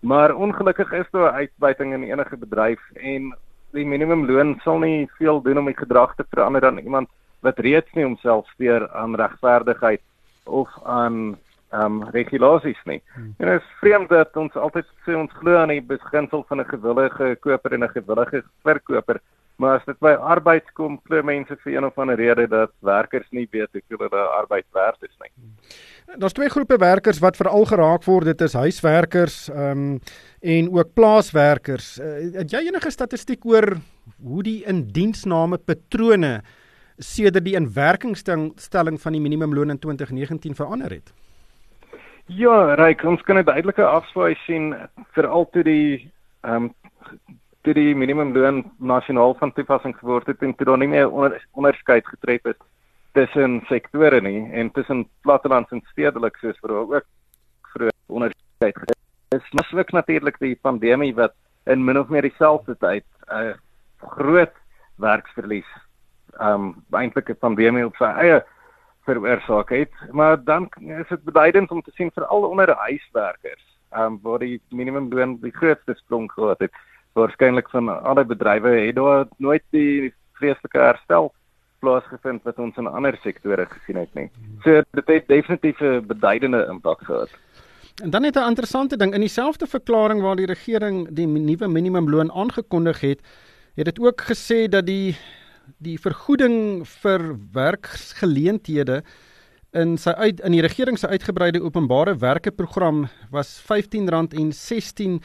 Maar 0.00 0.34
ongelukkig 0.34 0.92
is 0.92 1.10
daar 1.10 1.30
uitbuiting 1.30 1.92
in 1.92 2.02
enige 2.02 2.36
bedryf 2.36 2.80
en 2.94 3.34
die 3.70 3.86
minimumloon 3.86 4.58
sal 4.62 4.78
nie 4.78 5.10
veel 5.18 5.42
doen 5.42 5.58
om 5.58 5.68
die 5.68 5.76
gedrag 5.76 6.14
te 6.14 6.24
verander 6.30 6.60
dan 6.60 6.78
iemand 6.78 7.08
wat 7.40 7.58
reeds 7.58 7.92
nie 7.92 8.04
homself 8.04 8.48
steur 8.48 8.88
aan 8.92 9.14
regverdigheid 9.14 10.00
of 10.44 10.68
aan 10.84 11.38
ehm 11.70 12.02
um, 12.02 12.08
regulasies 12.10 12.78
nie. 12.84 13.02
Hmm. 13.14 13.34
En 13.38 13.46
dit 13.46 13.60
is 13.60 13.66
vreemd 13.78 14.08
dat 14.08 14.36
ons 14.36 14.56
altyd 14.58 14.86
sê 15.06 15.14
ons 15.14 15.32
glo 15.38 15.54
aan 15.56 15.70
die 15.70 15.82
beginsel 15.82 16.42
van 16.48 16.60
'n 16.60 16.72
gewillige 16.72 17.36
koper 17.40 17.72
en 17.72 17.84
'n 17.84 17.94
gewillige 17.94 18.42
verkoper, 18.62 19.20
maar 19.56 19.78
as 19.78 19.84
dit 19.84 19.98
by 19.98 20.16
arbeid 20.18 20.72
kom, 20.72 21.00
glo 21.04 21.22
mense 21.22 21.56
vir 21.56 21.76
een 21.76 21.84
of 21.84 21.98
ander 21.98 22.16
rede 22.16 22.48
dat 22.48 22.72
werkers 22.80 23.30
nie 23.30 23.46
weet 23.50 23.70
hoe 23.72 23.98
hulle 23.98 24.22
arbeid 24.40 24.66
werd 24.72 25.02
is 25.02 25.16
nie. 25.20 25.30
Daar's 26.18 26.32
twee 26.32 26.48
groepe 26.48 26.76
werkers 26.76 27.18
wat 27.22 27.36
veral 27.36 27.64
geraak 27.64 28.04
word, 28.04 28.24
dit 28.24 28.40
is 28.40 28.56
huiswerkers 28.58 29.48
ehm 29.50 29.70
um, 29.70 30.00
en 30.40 30.70
ook 30.72 30.94
plaaswerkers. 30.94 31.98
Uh, 32.00 32.32
het 32.38 32.50
jy 32.50 32.62
enige 32.66 32.90
statistiek 32.90 33.44
oor 33.44 33.76
hoe 34.24 34.42
die 34.42 34.64
indiensname 34.64 35.58
patrone 35.58 36.40
sedert 36.98 37.44
die 37.44 37.54
inwerkingstelling 37.54 39.00
van 39.00 39.12
die 39.12 39.20
minimumloon 39.20 39.70
in 39.70 39.78
2019 39.78 40.54
verander 40.54 40.90
het? 40.90 41.12
Ja, 42.26 42.74
Ryk, 42.74 43.04
ons 43.04 43.22
kan 43.22 43.38
'n 43.38 43.44
duidelike 43.44 43.84
afswaai 43.84 44.34
sien 44.46 44.74
vir 45.14 45.26
al 45.26 45.48
toe 45.52 45.62
die 45.62 46.10
ehm 46.40 46.64
um, 46.64 46.74
toe 47.62 47.74
die 47.74 47.94
minimumloon 47.94 48.64
nasionaal 48.78 49.34
van 49.34 49.52
toepassing 49.52 49.96
geword 49.98 50.26
het 50.26 50.42
en 50.42 50.54
toe 50.54 50.66
daar 50.66 50.78
nie 50.78 50.88
meer 50.88 51.10
onder, 51.10 51.46
onderskeid 51.52 52.06
getref 52.06 52.44
is 52.44 52.56
tussen 53.12 53.60
sektore 53.68 54.20
nie 54.20 54.50
en 54.52 54.70
tussen 54.70 55.04
plattelands 55.22 55.72
en 55.72 55.82
stedelik 55.90 56.36
soos 56.40 56.58
vir 56.62 56.76
ook 56.76 57.06
vroeg 57.72 57.94
onderskeid 58.06 58.76
getref. 58.76 58.98
Dis 59.34 59.52
maslik 59.58 59.92
natuurlik 59.92 60.38
die 60.42 60.56
pandemie 60.62 61.14
wat 61.14 61.34
in 61.66 61.84
min 61.84 61.98
of 61.98 62.08
meer 62.08 62.26
dieselfde 62.26 62.76
tyd 62.78 63.06
'n 63.30 63.50
uh, 63.50 63.54
groot 64.16 64.54
werksverlies 64.96 65.68
um, 66.40 66.74
eintlik 66.90 67.30
'n 67.30 67.38
pandemie 67.38 67.86
op 67.86 67.96
sy 67.96 68.10
eie 68.22 68.40
veroorsaak 69.06 69.70
het, 69.70 69.92
maar 70.12 70.36
dan 70.44 70.68
is 70.78 71.08
dit 71.08 71.24
beduidend 71.24 71.70
om 71.70 71.82
te 71.82 71.90
sien 71.94 72.10
vir 72.14 72.24
al 72.26 72.44
onder 72.44 72.74
huiswerkers, 72.74 73.64
ehm 73.90 74.02
um, 74.04 74.18
waar 74.22 74.38
die 74.38 74.60
minimumloon 74.70 75.40
die 75.40 75.54
grootste 75.54 75.94
sprong 75.94 76.30
gehad 76.32 76.60
het. 76.60 76.72
Waarskynlik 77.12 77.70
van 77.70 77.88
alle 77.88 78.24
bedrywe 78.24 78.70
het 78.86 78.94
daar 78.94 79.26
nooit 79.36 79.64
die 79.70 80.14
vreeslike 80.38 80.78
herstel 80.78 81.32
plaasgevind 81.80 82.42
wat 82.42 82.58
ons 82.58 82.76
in 82.76 82.86
ander 82.86 83.18
sektore 83.22 83.66
gesien 83.70 83.96
het 83.96 84.14
nie. 84.14 84.28
So 84.64 84.82
dit 84.96 85.06
het 85.06 85.28
definitief 85.28 85.80
'n 85.80 86.06
beduidende 86.06 86.66
impak 86.70 87.02
gehad. 87.02 87.30
En 88.02 88.10
dan 88.10 88.22
het 88.22 88.36
'n 88.36 88.48
interessante 88.48 88.96
ding 88.96 89.14
in 89.14 89.20
dieselfde 89.20 89.66
verklaring 89.66 90.20
waar 90.20 90.36
die 90.36 90.46
regering 90.46 91.08
die 91.10 91.26
nuwe 91.26 91.68
minimumloon 91.68 92.32
aangekondig 92.32 93.00
het, 93.00 93.20
het 93.74 93.84
dit 93.84 94.00
ook 94.00 94.20
gesê 94.20 94.68
dat 94.68 94.86
die 94.86 95.16
die 95.78 96.00
vergoeding 96.00 96.88
vir 96.88 97.36
werksgeleenthede 97.52 99.02
in 99.76 99.94
sy 100.00 100.10
uit 100.18 100.40
in 100.42 100.54
die 100.56 100.62
regering 100.64 100.98
se 100.98 101.08
uitgebreide 101.08 101.60
openbare 101.62 102.16
werke 102.18 102.50
program 102.50 103.04
was 103.30 103.62
R15.16 103.62 105.20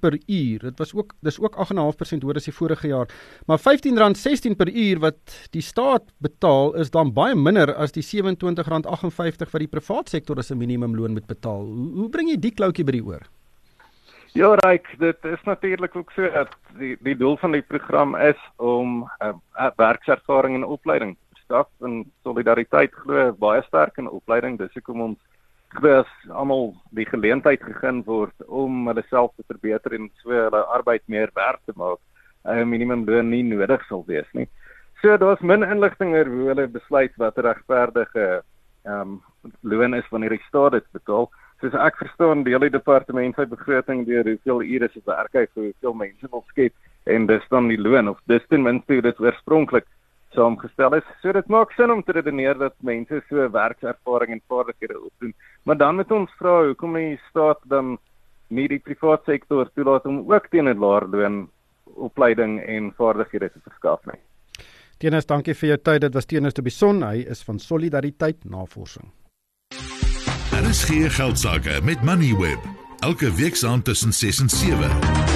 per 0.00 0.14
uur. 0.26 0.58
Dit 0.68 0.78
was 0.78 0.94
ook 0.94 1.14
dis 1.20 1.40
ook 1.42 1.56
8.5% 1.56 2.22
hoër 2.22 2.38
as 2.38 2.46
die 2.46 2.54
vorige 2.54 2.88
jaar. 2.92 3.10
Maar 3.46 3.58
R15.16 3.58 4.54
per 4.56 4.70
uur 4.70 5.02
wat 5.02 5.48
die 5.50 5.62
staat 5.62 6.02
betaal 6.22 6.74
is 6.78 6.90
dan 6.94 7.12
baie 7.12 7.34
minder 7.34 7.74
as 7.74 7.92
die 7.92 8.04
R27.58 8.06 9.50
wat 9.50 9.62
die 9.64 9.72
private 9.74 10.10
sektor 10.10 10.38
as 10.38 10.50
'n 10.50 10.58
minimumloon 10.58 11.12
moet 11.12 11.26
betaal. 11.26 11.64
Hoe, 11.66 11.90
hoe 12.02 12.08
bring 12.08 12.28
jy 12.30 12.36
die 12.36 12.54
kloutjie 12.54 12.84
by 12.84 12.92
die 12.92 13.04
oor? 13.04 13.26
Ja, 14.32 14.54
Ryk, 14.54 14.86
dit 14.98 15.24
is 15.24 15.42
natuurlik 15.44 15.96
ook 15.96 16.10
so 16.12 16.22
dat 16.30 16.54
die 16.78 16.96
die 17.00 17.16
doel 17.16 17.36
van 17.36 17.52
die 17.52 17.62
program 17.62 18.16
is 18.16 18.38
om 18.56 19.02
'n 19.02 19.26
uh, 19.26 19.34
uh, 19.58 19.70
werkservaring 19.76 20.54
en 20.54 20.64
opleiding 20.64 21.16
staf 21.52 21.68
en 21.84 22.00
solidariteit 22.24 22.94
glo 23.04 23.28
baie 23.36 23.62
sterk 23.66 23.98
in 24.00 24.08
opleiding. 24.08 24.56
Dis 24.58 24.72
hoekom 24.78 25.04
ons 25.08 25.18
glo 25.76 26.00
almal 26.32 26.72
die 26.96 27.06
geleentheid 27.08 27.60
gegee 27.64 28.00
word 28.08 28.48
om 28.48 28.88
hulle 28.88 29.04
self 29.10 29.34
te 29.36 29.44
verbeter 29.48 29.98
en 29.98 30.08
so 30.22 30.32
hulle 30.32 30.64
arbeid 30.76 31.04
meer 31.06 31.30
werd 31.36 31.60
te 31.66 31.76
maak. 31.76 32.00
'n 32.44 32.58
uh, 32.58 32.64
Minimumloon 32.66 33.28
nie 33.30 33.44
nodig 33.46 33.84
sal 33.86 34.02
wees 34.06 34.26
nie. 34.34 34.48
So 35.02 35.16
daar's 35.16 35.40
min 35.40 35.62
inligting 35.62 36.14
oor 36.14 36.26
hoe 36.26 36.48
hulle 36.48 36.66
besluit 36.66 37.12
wat 37.16 37.38
regverdige 37.38 38.42
ehm 38.84 39.00
um, 39.00 39.22
loon 39.60 39.94
is 39.94 40.08
wanneer 40.10 40.34
die 40.34 40.46
staat 40.48 40.72
dit 40.72 40.86
betaal 40.92 41.28
soos 41.60 41.74
ek 41.86 42.00
verstaan 42.02 42.42
deel 42.42 42.64
die 42.64 42.74
departement 42.74 43.36
sy 43.36 43.44
begroting 43.46 44.02
deur 44.06 44.26
hoeveel 44.26 44.62
ure 44.62 44.88
se 44.90 45.02
werk 45.06 45.34
hy 45.38 45.44
vir 45.54 45.68
hoeveel 45.68 45.94
mense 45.94 46.30
wil 46.32 46.42
skep 46.50 46.74
en 47.14 47.26
dis 47.26 47.46
dan 47.50 47.68
die 47.70 47.78
loon 47.78 48.10
of 48.10 48.18
dis 48.26 48.42
ten 48.50 48.62
minste 48.66 48.98
hoe 48.98 49.04
dit 49.06 49.20
oorspronklik 49.22 49.86
saamgestel 50.34 50.96
is. 50.98 51.06
So 51.22 51.32
dit 51.32 51.48
maak 51.52 51.72
sin 51.76 51.90
om 51.90 52.02
te 52.02 52.12
redeneer 52.12 52.58
dat 52.58 52.74
mense 52.80 53.22
so 53.28 53.48
werkservaring 53.50 54.32
en 54.32 54.42
vaardighede 54.48 54.98
opdoen. 55.00 55.34
Maar 55.62 55.76
dan 55.76 55.96
moet 55.96 56.10
ons 56.10 56.34
vra 56.38 56.58
hoekom 56.66 56.94
die 56.98 57.20
staat 57.28 57.60
dan 57.64 57.98
nie 58.48 58.68
die 58.68 58.80
private 58.82 59.32
sektor 59.32 59.70
toelaat 59.74 60.06
om 60.06 60.24
ook 60.32 60.48
teen 60.50 60.68
'n 60.68 60.78
laer 60.78 61.06
loon 61.08 61.48
opleiding 61.94 62.60
en 62.60 62.92
vaardighede 62.96 63.50
te 63.52 63.60
verskaf 63.64 64.04
nie. 64.06 64.20
Tenis, 64.98 65.26
dankie 65.26 65.54
vir 65.54 65.68
jou 65.68 65.78
tyd. 65.78 66.00
Dit 66.00 66.14
was 66.14 66.26
Tenis 66.26 66.52
te 66.52 66.62
Bison. 66.62 67.02
Hy 67.02 67.24
is 67.26 67.42
van 67.42 67.58
Solidariteit 67.58 68.44
Navorsing. 68.44 69.10
Daar 70.50 70.68
is 70.70 70.84
geen 70.84 71.10
geld 71.10 71.38
sake 71.38 71.80
met 71.82 72.02
Moneyweb. 72.02 72.60
Elke 73.00 73.32
week 73.34 73.54
saand 73.54 73.84
tussen 73.84 74.12
6 74.12 74.40
en 74.40 74.48
7. 74.48 75.31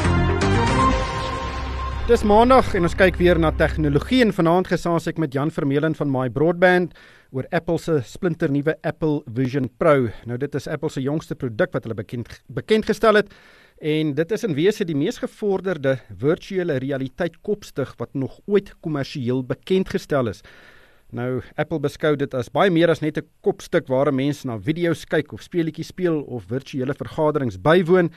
Dis 2.07 2.23
maandag 2.23 2.69
en 2.79 2.85
ons 2.87 2.95
kyk 2.95 3.17
weer 3.19 3.35
na 3.43 3.49
tegnologie 3.59 4.21
en 4.23 4.31
vanaand 4.31 4.69
gesels 4.71 5.09
ek 5.11 5.17
met 5.19 5.33
Jan 5.35 5.51
Vermeulen 5.51 5.97
van 5.99 6.07
My 6.07 6.29
Broadband 6.31 6.93
oor 7.35 7.49
Apple 7.51 7.81
se 7.83 7.97
splinternuwe 8.07 8.77
Apple 8.87 9.25
Vision 9.35 9.67
Pro. 9.83 10.07
Nou 10.23 10.39
dit 10.39 10.55
is 10.55 10.69
Apple 10.71 10.93
se 10.95 11.03
jongste 11.03 11.35
produk 11.35 11.75
wat 11.75 11.83
hulle 11.83 11.97
bekend 11.99 12.31
bekend 12.47 12.87
gestel 12.87 13.19
het 13.19 13.35
en 13.83 14.15
dit 14.15 14.37
is 14.39 14.47
in 14.47 14.55
wese 14.55 14.87
die 14.87 14.95
mees 14.95 15.19
gevorderde 15.19 15.97
virtuele 16.23 16.79
realiteit 16.87 17.41
kopstig 17.43 17.91
wat 17.99 18.15
nog 18.15 18.39
ooit 18.47 18.71
kommersieel 18.87 19.43
bekend 19.43 19.91
gestel 19.91 20.31
is. 20.31 20.47
Nou 21.11 21.43
Apple 21.59 21.83
beskou 21.83 22.15
dit 22.15 22.39
as 22.39 22.55
baie 22.55 22.71
meer 22.71 22.95
as 22.95 23.03
net 23.03 23.19
'n 23.19 23.27
kopstuk 23.43 23.91
waar 23.91 24.15
mense 24.15 24.47
na 24.47 24.61
video's 24.63 25.05
kyk 25.05 25.33
of 25.33 25.43
speletjies 25.43 25.91
speel 25.91 26.23
of 26.23 26.47
virtuele 26.47 26.95
vergaderings 26.95 27.59
bywoon. 27.59 28.15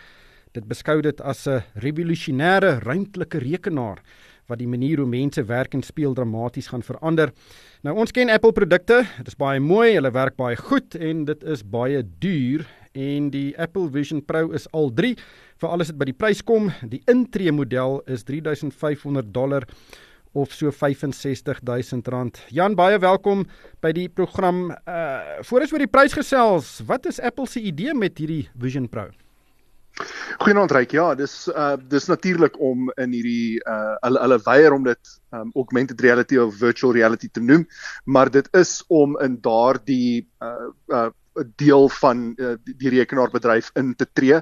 Dit 0.58 0.66
beskou 0.66 0.98
dit 1.06 1.22
as 1.22 1.48
'n 1.48 1.62
revolusionêre 1.76 2.80
ruimtelike 2.82 3.38
rekenaar 3.38 4.02
wat 4.48 4.58
die 4.58 4.68
manier 4.68 4.98
hoe 4.98 5.06
mense 5.06 5.44
werk 5.46 5.74
en 5.74 5.84
speel 5.84 6.14
dramaties 6.14 6.68
gaan 6.68 6.82
verander. 6.82 7.32
Nou 7.84 7.96
ons 7.96 8.12
ken 8.12 8.30
Apple 8.30 8.52
produkte, 8.52 9.06
dit 9.18 9.28
is 9.28 9.38
baie 9.38 9.60
mooi, 9.60 9.94
hulle 9.94 10.12
werk 10.12 10.36
baie 10.36 10.56
goed 10.56 10.96
en 10.96 11.26
dit 11.26 11.44
is 11.44 11.62
baie 11.62 12.02
duur 12.20 12.66
en 12.94 13.30
die 13.30 13.54
Apple 13.60 13.90
Vision 13.90 14.26
Pro 14.26 14.50
is 14.52 14.66
al 14.74 14.90
3 14.90 15.16
vir 15.62 15.70
alles 15.70 15.92
wat 15.92 16.00
by 16.00 16.06
die 16.06 16.18
prys 16.18 16.42
kom. 16.42 16.72
Die 16.82 17.04
intree 17.06 17.52
model 17.52 18.02
is 18.08 18.24
3500 18.24 19.32
dollar 19.32 19.68
of 20.34 20.52
so 20.52 20.72
65000 20.72 22.08
rand. 22.08 22.42
Jan, 22.50 22.76
baie 22.76 22.98
welkom 22.98 23.46
by 23.82 23.92
die 23.92 24.10
program. 24.10 24.72
Uh 24.88 25.44
voor 25.46 25.62
ons 25.62 25.74
oor 25.74 25.86
die 25.86 25.94
prys 25.94 26.14
gesels, 26.14 26.80
wat 26.88 27.06
is 27.06 27.20
Apple 27.20 27.46
se 27.46 27.62
idee 27.62 27.94
met 27.94 28.18
hierdie 28.18 28.48
Vision 28.58 28.90
Pro? 28.90 29.12
Goeienaand 30.40 30.72
Ryk. 30.72 30.94
Ja, 30.96 31.14
dis 31.16 31.34
uh 31.52 31.76
dis 31.92 32.08
natuurlik 32.08 32.60
om 32.64 32.92
in 32.96 33.14
hierdie 33.16 33.60
uh 33.68 33.96
hulle 34.06 34.22
hulle 34.24 34.40
weier 34.46 34.76
om 34.76 34.86
dit 34.88 35.16
um 35.36 35.50
augmented 35.60 36.02
reality 36.02 36.38
of 36.40 36.56
virtual 36.60 36.94
reality 36.96 37.30
te 37.32 37.44
noem, 37.44 37.66
maar 38.06 38.32
dit 38.32 38.48
is 38.56 38.80
om 38.88 39.18
in 39.26 39.40
daardie 39.44 40.28
uh 40.44 40.70
uh 40.96 41.10
deel 41.56 41.86
van 42.02 42.34
uh, 42.36 42.56
die, 42.66 42.90
rekenaarbedryf 42.92 43.70
in 43.80 43.94
te 43.96 44.08
tree. 44.14 44.40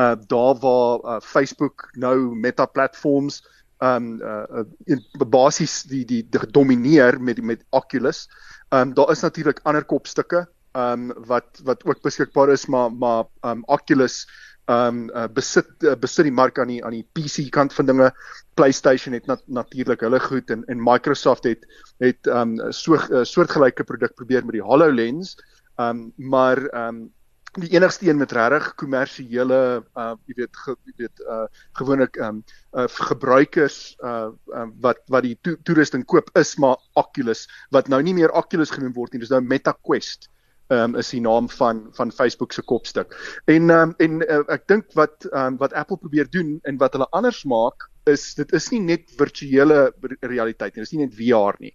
Uh 0.00 0.14
daar 0.30 0.60
waar 0.62 1.00
uh, 1.04 1.16
Facebook 1.20 1.88
nou 1.92 2.34
Meta 2.36 2.66
platforms 2.66 3.42
um 3.84 4.20
uh, 4.20 4.44
uh 4.64 5.26
basies 5.28 5.82
die 5.88 6.04
die, 6.04 6.22
die 6.28 6.40
gedomeineer 6.40 7.20
met 7.20 7.42
met 7.42 7.64
Oculus. 7.70 8.26
Um 8.68 8.94
daar 8.94 9.10
is 9.10 9.24
natuurlik 9.24 9.60
ander 9.64 9.84
kopstukke 9.84 10.46
um 10.76 11.12
wat 11.26 11.60
wat 11.64 11.84
ook 11.84 12.02
beskikbaar 12.02 12.52
is, 12.52 12.66
maar 12.66 12.92
maar 12.92 13.24
um 13.44 13.64
Oculus 13.66 14.26
um 14.68 15.08
uh, 15.16 15.26
besit 15.32 15.68
uh, 15.82 15.96
besit 15.96 16.28
die 16.28 16.34
mark 16.34 16.58
aan 16.60 16.68
die 16.68 16.80
aan 16.84 16.96
die 16.96 17.06
PC 17.16 17.48
kant 17.54 17.72
van 17.72 17.88
dinge. 17.88 18.10
PlayStation 18.58 19.14
het 19.14 19.26
nat, 19.30 19.42
natuurlik 19.46 20.00
hulle 20.04 20.20
goed 20.20 20.50
en 20.50 20.64
en 20.68 20.82
Microsoft 20.82 21.44
het 21.48 21.64
het 22.04 22.26
um 22.26 22.56
so 22.72 22.96
'n 22.96 23.20
uh, 23.20 23.24
soortgelyke 23.24 23.84
produk 23.84 24.14
probeer 24.14 24.44
met 24.44 24.58
die 24.58 24.64
HoloLens. 24.64 25.36
Um 25.78 26.12
maar 26.16 26.58
um 26.74 27.08
die 27.56 27.70
enigste 27.72 28.08
een 28.08 28.18
met 28.18 28.32
regtig 28.32 28.74
kommersiële 28.74 29.82
uh 29.96 30.14
jy 30.26 30.34
weet 30.36 30.56
ge, 30.56 30.74
jy 30.84 30.94
weet 30.96 31.20
uh 31.24 31.46
gewoonlik 31.80 32.16
um 32.20 32.42
uh 32.76 32.86
gebruikers 32.88 33.96
uh, 34.04 34.28
uh 34.54 34.66
wat 34.80 35.00
wat 35.08 35.22
die 35.22 35.38
to 35.42 35.56
toerusting 35.64 36.04
koop 36.04 36.30
is 36.36 36.56
maar 36.56 36.76
Oculus 36.94 37.48
wat 37.70 37.88
nou 37.88 38.02
nie 38.02 38.14
meer 38.14 38.34
Oculus 38.36 38.70
genoem 38.70 38.92
word 38.92 39.12
nie 39.12 39.20
dis 39.24 39.32
nou 39.32 39.40
Meta 39.40 39.72
Quest 39.72 40.28
um, 40.68 40.96
is 40.96 41.10
die 41.14 41.20
naam 41.20 41.48
van 41.48 41.86
van 41.96 42.12
Facebook 42.12 42.52
se 42.52 42.62
kopstuk. 42.62 43.14
En 43.46 43.70
um, 43.70 43.94
en 43.98 44.20
uh, 44.22 44.42
ek 44.54 44.66
dink 44.68 44.92
wat 44.98 45.28
um, 45.32 45.56
wat 45.60 45.72
Apple 45.72 46.00
probeer 46.00 46.30
doen 46.30 46.58
en 46.62 46.80
wat 46.82 46.96
hulle 46.96 47.08
anders 47.16 47.44
maak 47.44 47.88
is 48.08 48.34
dit 48.38 48.52
is 48.56 48.70
nie 48.72 48.80
net 48.80 49.10
virtuele 49.18 49.90
realiteit 50.20 50.74
nie, 50.74 50.82
dit 50.82 50.86
is 50.86 50.94
nie 50.94 51.04
net 51.04 51.16
VR 51.16 51.58
nie. 51.60 51.74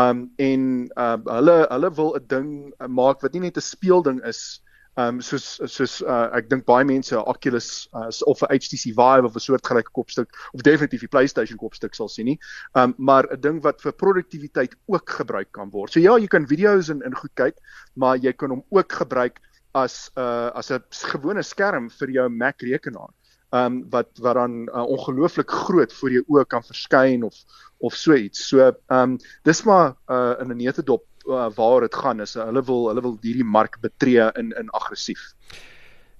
Um 0.00 0.26
en 0.40 0.66
uh, 0.96 1.16
hulle 1.36 1.56
hulle 1.70 1.92
wil 2.00 2.16
'n 2.18 2.26
ding 2.28 2.50
maak 2.88 3.22
wat 3.24 3.32
nie 3.32 3.46
net 3.46 3.56
'n 3.56 3.64
speelding 3.64 4.20
is 4.28 4.60
Ehm 5.00 5.16
um, 5.16 5.20
soos 5.24 5.44
soos 5.70 6.00
uh, 6.02 6.28
ek 6.36 6.48
dink 6.50 6.64
baie 6.68 6.84
mense 6.84 7.16
Oculus 7.32 7.68
uh, 7.96 8.08
of 8.28 8.42
'n 8.42 8.56
HTC 8.56 8.90
Vive 8.98 9.28
of 9.28 9.36
'n 9.38 9.44
soortgelyke 9.44 9.92
kopstuk 9.96 10.34
of 10.52 10.64
definitief 10.66 11.04
die 11.06 11.12
PlayStation 11.14 11.60
kopstuk 11.60 11.94
sal 11.96 12.10
sien 12.12 12.28
nie. 12.30 12.38
Ehm 12.74 12.90
um, 12.90 12.94
maar 13.10 13.28
'n 13.30 13.40
ding 13.40 13.60
wat 13.66 13.80
vir 13.84 13.94
produktiwiteit 14.02 14.74
ook 14.86 15.14
gebruik 15.20 15.52
kan 15.52 15.70
word. 15.70 15.92
So 15.92 16.00
ja, 16.00 16.18
jy 16.18 16.26
kan 16.26 16.48
video's 16.50 16.90
en 16.90 17.00
in 17.06 17.16
goed 17.16 17.32
kyk, 17.34 17.56
maar 17.94 18.18
jy 18.18 18.32
kan 18.32 18.50
hom 18.50 18.64
ook 18.68 18.92
gebruik 18.92 19.40
as 19.72 20.10
'n 20.16 20.20
uh, 20.20 20.50
as 20.54 20.70
'n 20.70 20.82
gewone 21.14 21.42
skerm 21.42 21.88
vir 21.90 22.10
jou 22.10 22.28
Mac 22.28 22.60
rekenaar. 22.60 23.14
Ehm 23.52 23.64
um, 23.66 23.90
wat 23.90 24.10
wat 24.18 24.34
dan 24.34 24.68
uh, 24.68 24.84
ongelooflik 24.86 25.50
groot 25.50 25.92
voor 25.92 26.10
jou 26.10 26.24
oë 26.28 26.46
kan 26.46 26.62
verskyn 26.62 27.22
of 27.22 27.36
of 27.78 27.94
so 27.94 28.14
iets. 28.14 28.48
So 28.48 28.58
ehm 28.58 28.74
um, 28.88 29.18
dis 29.44 29.62
maar 29.62 29.96
uh, 30.08 30.34
in 30.40 30.50
'n 30.50 30.56
neutedop 30.56 31.06
uh, 31.30 31.48
waar 31.56 31.80
dit 31.80 31.94
gaan 31.94 32.20
is 32.20 32.34
hulle 32.34 32.62
wil 32.62 32.88
hulle 32.88 33.02
wil 33.02 33.18
hierdie 33.22 33.44
mark 33.44 33.80
betree 33.80 34.30
in 34.40 34.52
in 34.58 34.70
aggressief. 34.70 35.34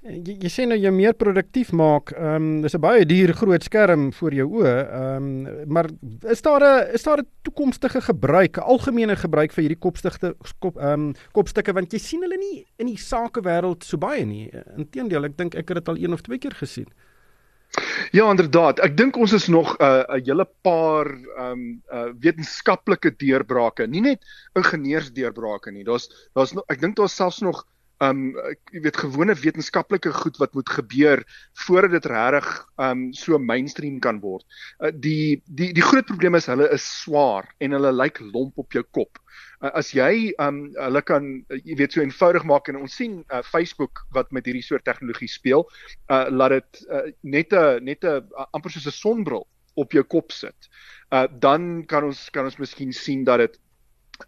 Jy, 0.01 0.39
jy 0.41 0.49
sê 0.49 0.65
nou 0.65 0.79
jy 0.81 0.89
meer 0.97 1.13
produktief 1.13 1.75
maak. 1.77 2.15
Ehm 2.17 2.37
um, 2.37 2.63
dis 2.65 2.73
'n 2.75 2.81
baie 2.81 3.05
duur 3.05 3.35
groot 3.37 3.63
skerm 3.63 4.07
vir 4.17 4.37
jou 4.39 4.47
oë. 4.61 4.73
Ehm 5.01 5.27
um, 5.45 5.69
maar 5.69 5.91
is 6.25 6.41
daar 6.41 6.65
'n 6.65 6.95
is 6.95 7.03
daar 7.03 7.21
'n 7.21 7.29
toekomstige 7.43 8.01
gebruik, 8.01 8.57
'n 8.57 8.65
algemene 8.65 9.17
gebruik 9.17 9.53
vir 9.53 9.63
hierdie 9.65 9.79
kopstigte 9.79 10.35
kop 10.59 10.77
ehm 10.79 10.93
um, 10.93 11.15
kopstukke 11.33 11.75
want 11.75 11.93
jy 11.93 11.99
sien 11.99 12.23
hulle 12.23 12.39
nie 12.39 12.65
in 12.79 12.87
die 12.87 12.97
sakewêreld 12.97 13.85
so 13.85 13.99
baie 13.99 14.25
nie. 14.25 14.51
Inteendeel, 14.77 15.25
ek 15.25 15.37
dink 15.37 15.55
ek 15.55 15.69
het 15.69 15.77
dit 15.77 15.89
al 15.89 15.99
een 15.99 16.13
of 16.13 16.23
twee 16.23 16.39
keer 16.39 16.55
gesien. 16.55 16.89
Ja, 18.11 18.31
inderdaad. 18.31 18.81
Ek 18.83 18.97
dink 18.99 19.17
ons 19.17 19.33
is 19.33 19.47
nog 19.47 19.77
'n 19.79 19.85
uh, 19.85 20.17
'n 20.17 20.25
hele 20.27 20.47
paar 20.63 21.07
ehm 21.07 21.53
um, 21.53 21.83
uh, 21.93 22.11
wetenskaplike 22.19 23.15
deurbrake, 23.17 23.87
nie 23.87 24.01
net 24.01 24.25
ingenieursdeurbrake 24.59 25.71
nie. 25.71 25.85
Daar's 25.85 26.11
daar's 26.35 26.53
nog 26.53 26.65
ek 26.69 26.81
dink 26.81 26.97
daar's 26.97 27.15
selfs 27.15 27.41
nog 27.41 27.67
ehm 28.01 28.35
um, 28.35 28.57
jy 28.73 28.81
weet 28.81 28.97
gewone 28.97 29.35
wetenskaplike 29.35 30.13
goed 30.13 30.37
wat 30.41 30.55
moet 30.55 30.69
gebeur 30.69 31.23
voordat 31.67 31.91
dit 31.91 32.07
regtig 32.07 32.49
ehm 32.77 32.91
um, 32.91 33.13
so 33.13 33.39
mainstream 33.39 33.99
kan 33.99 34.21
word. 34.21 34.45
Uh, 34.81 34.91
die 34.95 35.43
die 35.47 35.73
die 35.73 35.85
groot 35.85 36.07
probleem 36.07 36.35
is 36.35 36.47
hulle 36.47 36.71
is 36.73 36.87
swaar 37.03 37.55
en 37.59 37.77
hulle 37.77 37.93
lyk 37.93 38.21
lomp 38.21 38.59
op 38.59 38.73
jou 38.73 38.85
kop 38.91 39.21
uh, 39.63 39.71
as 39.77 39.93
jy 39.95 40.33
um 40.43 40.63
hulle 40.77 41.03
kan 41.07 41.31
uh, 41.51 41.61
jy 41.65 41.77
weet 41.81 41.97
so 41.97 42.03
eenvoudig 42.05 42.45
maak 42.49 42.69
en 42.71 42.81
ons 42.81 42.97
sien 42.97 43.21
uh, 43.29 43.43
Facebook 43.47 44.05
wat 44.17 44.33
met 44.33 44.47
hierdie 44.49 44.65
soort 44.65 44.87
tegnologie 44.89 45.31
speel, 45.31 45.67
uh 46.13 46.27
laat 46.33 46.57
dit 46.59 46.85
uh, 46.89 47.09
net 47.23 47.53
'n 47.53 47.85
net 47.85 48.05
'n 48.05 48.23
amper 48.53 48.71
soos 48.71 48.87
'n 48.87 48.97
sonbril 48.97 49.47
op 49.77 49.93
jou 49.93 50.05
kop 50.05 50.33
sit. 50.33 50.71
Uh 51.13 51.27
dan 51.41 51.85
kan 51.87 52.05
ons 52.05 52.29
kan 52.31 52.45
ons 52.45 52.59
miskien 52.59 52.93
sien 52.93 53.25
dat 53.25 53.39
dit 53.39 53.59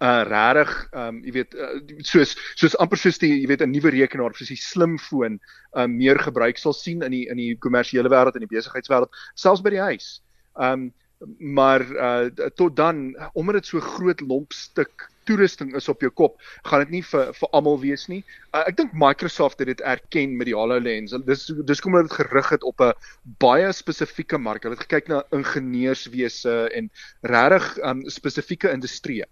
uh 0.01 0.25
regtig 0.25 0.73
um 0.97 1.21
jy 1.25 1.33
weet 1.33 1.55
uh, 1.55 1.81
soos 2.01 2.37
soos 2.57 2.77
amper 2.81 2.99
soos 2.99 3.19
die 3.19 3.43
jy 3.43 3.49
weet 3.49 3.63
'n 3.63 3.73
nuwe 3.73 3.91
rekenaar 3.91 4.35
soos 4.35 4.49
die 4.49 4.57
slimfoon 4.57 5.41
um 5.77 5.97
meer 5.97 6.19
gebruik 6.19 6.59
sal 6.59 6.73
sien 6.73 7.03
in 7.03 7.11
die 7.13 7.29
in 7.29 7.37
die 7.37 7.57
kommersiële 7.57 8.09
wêreld 8.09 8.37
en 8.37 8.47
die 8.47 8.55
besigheidswêreld 8.57 9.13
selfs 9.35 9.63
by 9.63 9.71
die 9.71 9.85
huis. 9.85 10.21
Um 10.57 10.93
maar 11.39 11.83
uh 11.87 12.51
tot 12.57 12.77
dan 12.77 13.15
omdat 13.35 13.55
dit 13.63 13.67
so 13.67 13.81
groot 13.81 14.21
lomp 14.21 14.53
stuk 14.53 15.12
toerusting 15.29 15.75
is 15.79 15.89
op 15.89 16.03
jou 16.05 16.11
kop, 16.11 16.39
gaan 16.69 16.85
dit 16.85 16.97
nie 16.97 17.03
vir 17.07 17.33
vir 17.37 17.53
almal 17.57 17.79
wees 17.83 18.07
nie. 18.11 18.21
Uh, 18.53 18.65
ek 18.67 18.77
dink 18.77 18.95
Microsoft 18.99 19.63
het 19.63 19.71
dit 19.71 19.81
erken 19.81 20.37
met 20.37 20.49
die 20.51 20.57
HoloLens. 20.57 21.15
Dis 21.27 21.49
dis 21.69 21.83
kom 21.85 21.97
dit 21.99 22.13
gerig 22.13 22.53
het 22.55 22.67
op 22.69 22.81
'n 22.81 22.93
baie 23.43 23.73
spesifieke 23.73 24.39
mark. 24.39 24.63
Hulle 24.63 24.77
het 24.77 24.87
gekyk 24.87 25.09
na 25.09 25.23
ingenieurswese 25.33 26.69
en 26.75 26.91
regtig 27.23 27.79
um, 27.85 28.03
spesifieke 28.11 28.71
industrieë. 28.71 29.27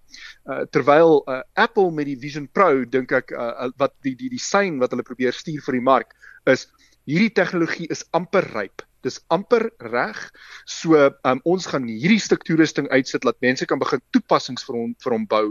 Uh, 0.46 0.62
terwyl 0.70 1.22
uh, 1.28 1.42
Apple 1.54 1.90
met 1.90 2.06
die 2.06 2.18
Vision 2.18 2.48
Pro 2.48 2.84
dink 2.84 3.12
ek 3.12 3.32
uh, 3.32 3.70
wat 3.76 3.94
die 4.02 4.14
die 4.14 4.30
die 4.30 4.42
sein 4.42 4.78
wat 4.80 4.90
hulle 4.90 5.06
probeer 5.06 5.32
stuur 5.32 5.62
vir 5.62 5.78
die 5.78 5.84
mark 5.84 6.14
is 6.50 6.68
hierdie 7.08 7.32
tegnologie 7.34 7.88
is 7.90 8.04
amper 8.16 8.46
ryp 8.54 8.84
dis 9.06 9.20
amper 9.28 9.68
reg. 9.92 10.18
So 10.66 11.10
um, 11.26 11.40
ons 11.44 11.68
gaan 11.70 11.88
hierdie 11.88 12.20
stuk 12.22 12.44
toerusting 12.48 12.88
uitsit 12.92 13.24
dat 13.26 13.40
mense 13.44 13.66
kan 13.66 13.80
begin 13.82 14.02
toepassings 14.14 14.66
vir 14.66 14.78
hom 14.78 14.94
vir 15.04 15.16
hom 15.16 15.26
bou 15.30 15.46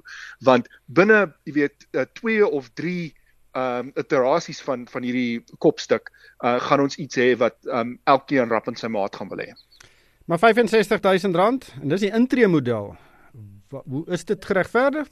want 0.45 0.69
binne 0.87 1.25
jy 1.47 1.55
weet 1.61 1.87
2 1.93 2.39
uh, 2.39 2.47
of 2.47 2.69
3 2.79 3.09
um 3.59 3.91
iterasies 3.97 4.61
van 4.61 4.85
van 4.87 5.03
hierdie 5.03 5.41
kopstuk 5.57 6.11
uh, 6.43 6.59
gaan 6.61 6.83
ons 6.85 6.99
iets 7.01 7.17
hê 7.17 7.31
wat 7.37 7.57
um, 7.65 7.97
elkeen 8.05 8.49
rap 8.53 8.67
in 8.69 8.77
sy 8.77 8.87
maat 8.87 9.15
gaan 9.17 9.29
wil 9.31 9.41
hê. 9.41 9.49
Maar 10.29 10.43
R65000 10.53 11.33
en 11.81 11.89
dis 11.89 12.05
die 12.05 12.13
intree 12.13 12.47
model. 12.47 12.93
Hoe 13.69 14.03
is 14.13 14.25
dit 14.25 14.45
geregverdig? 14.45 15.09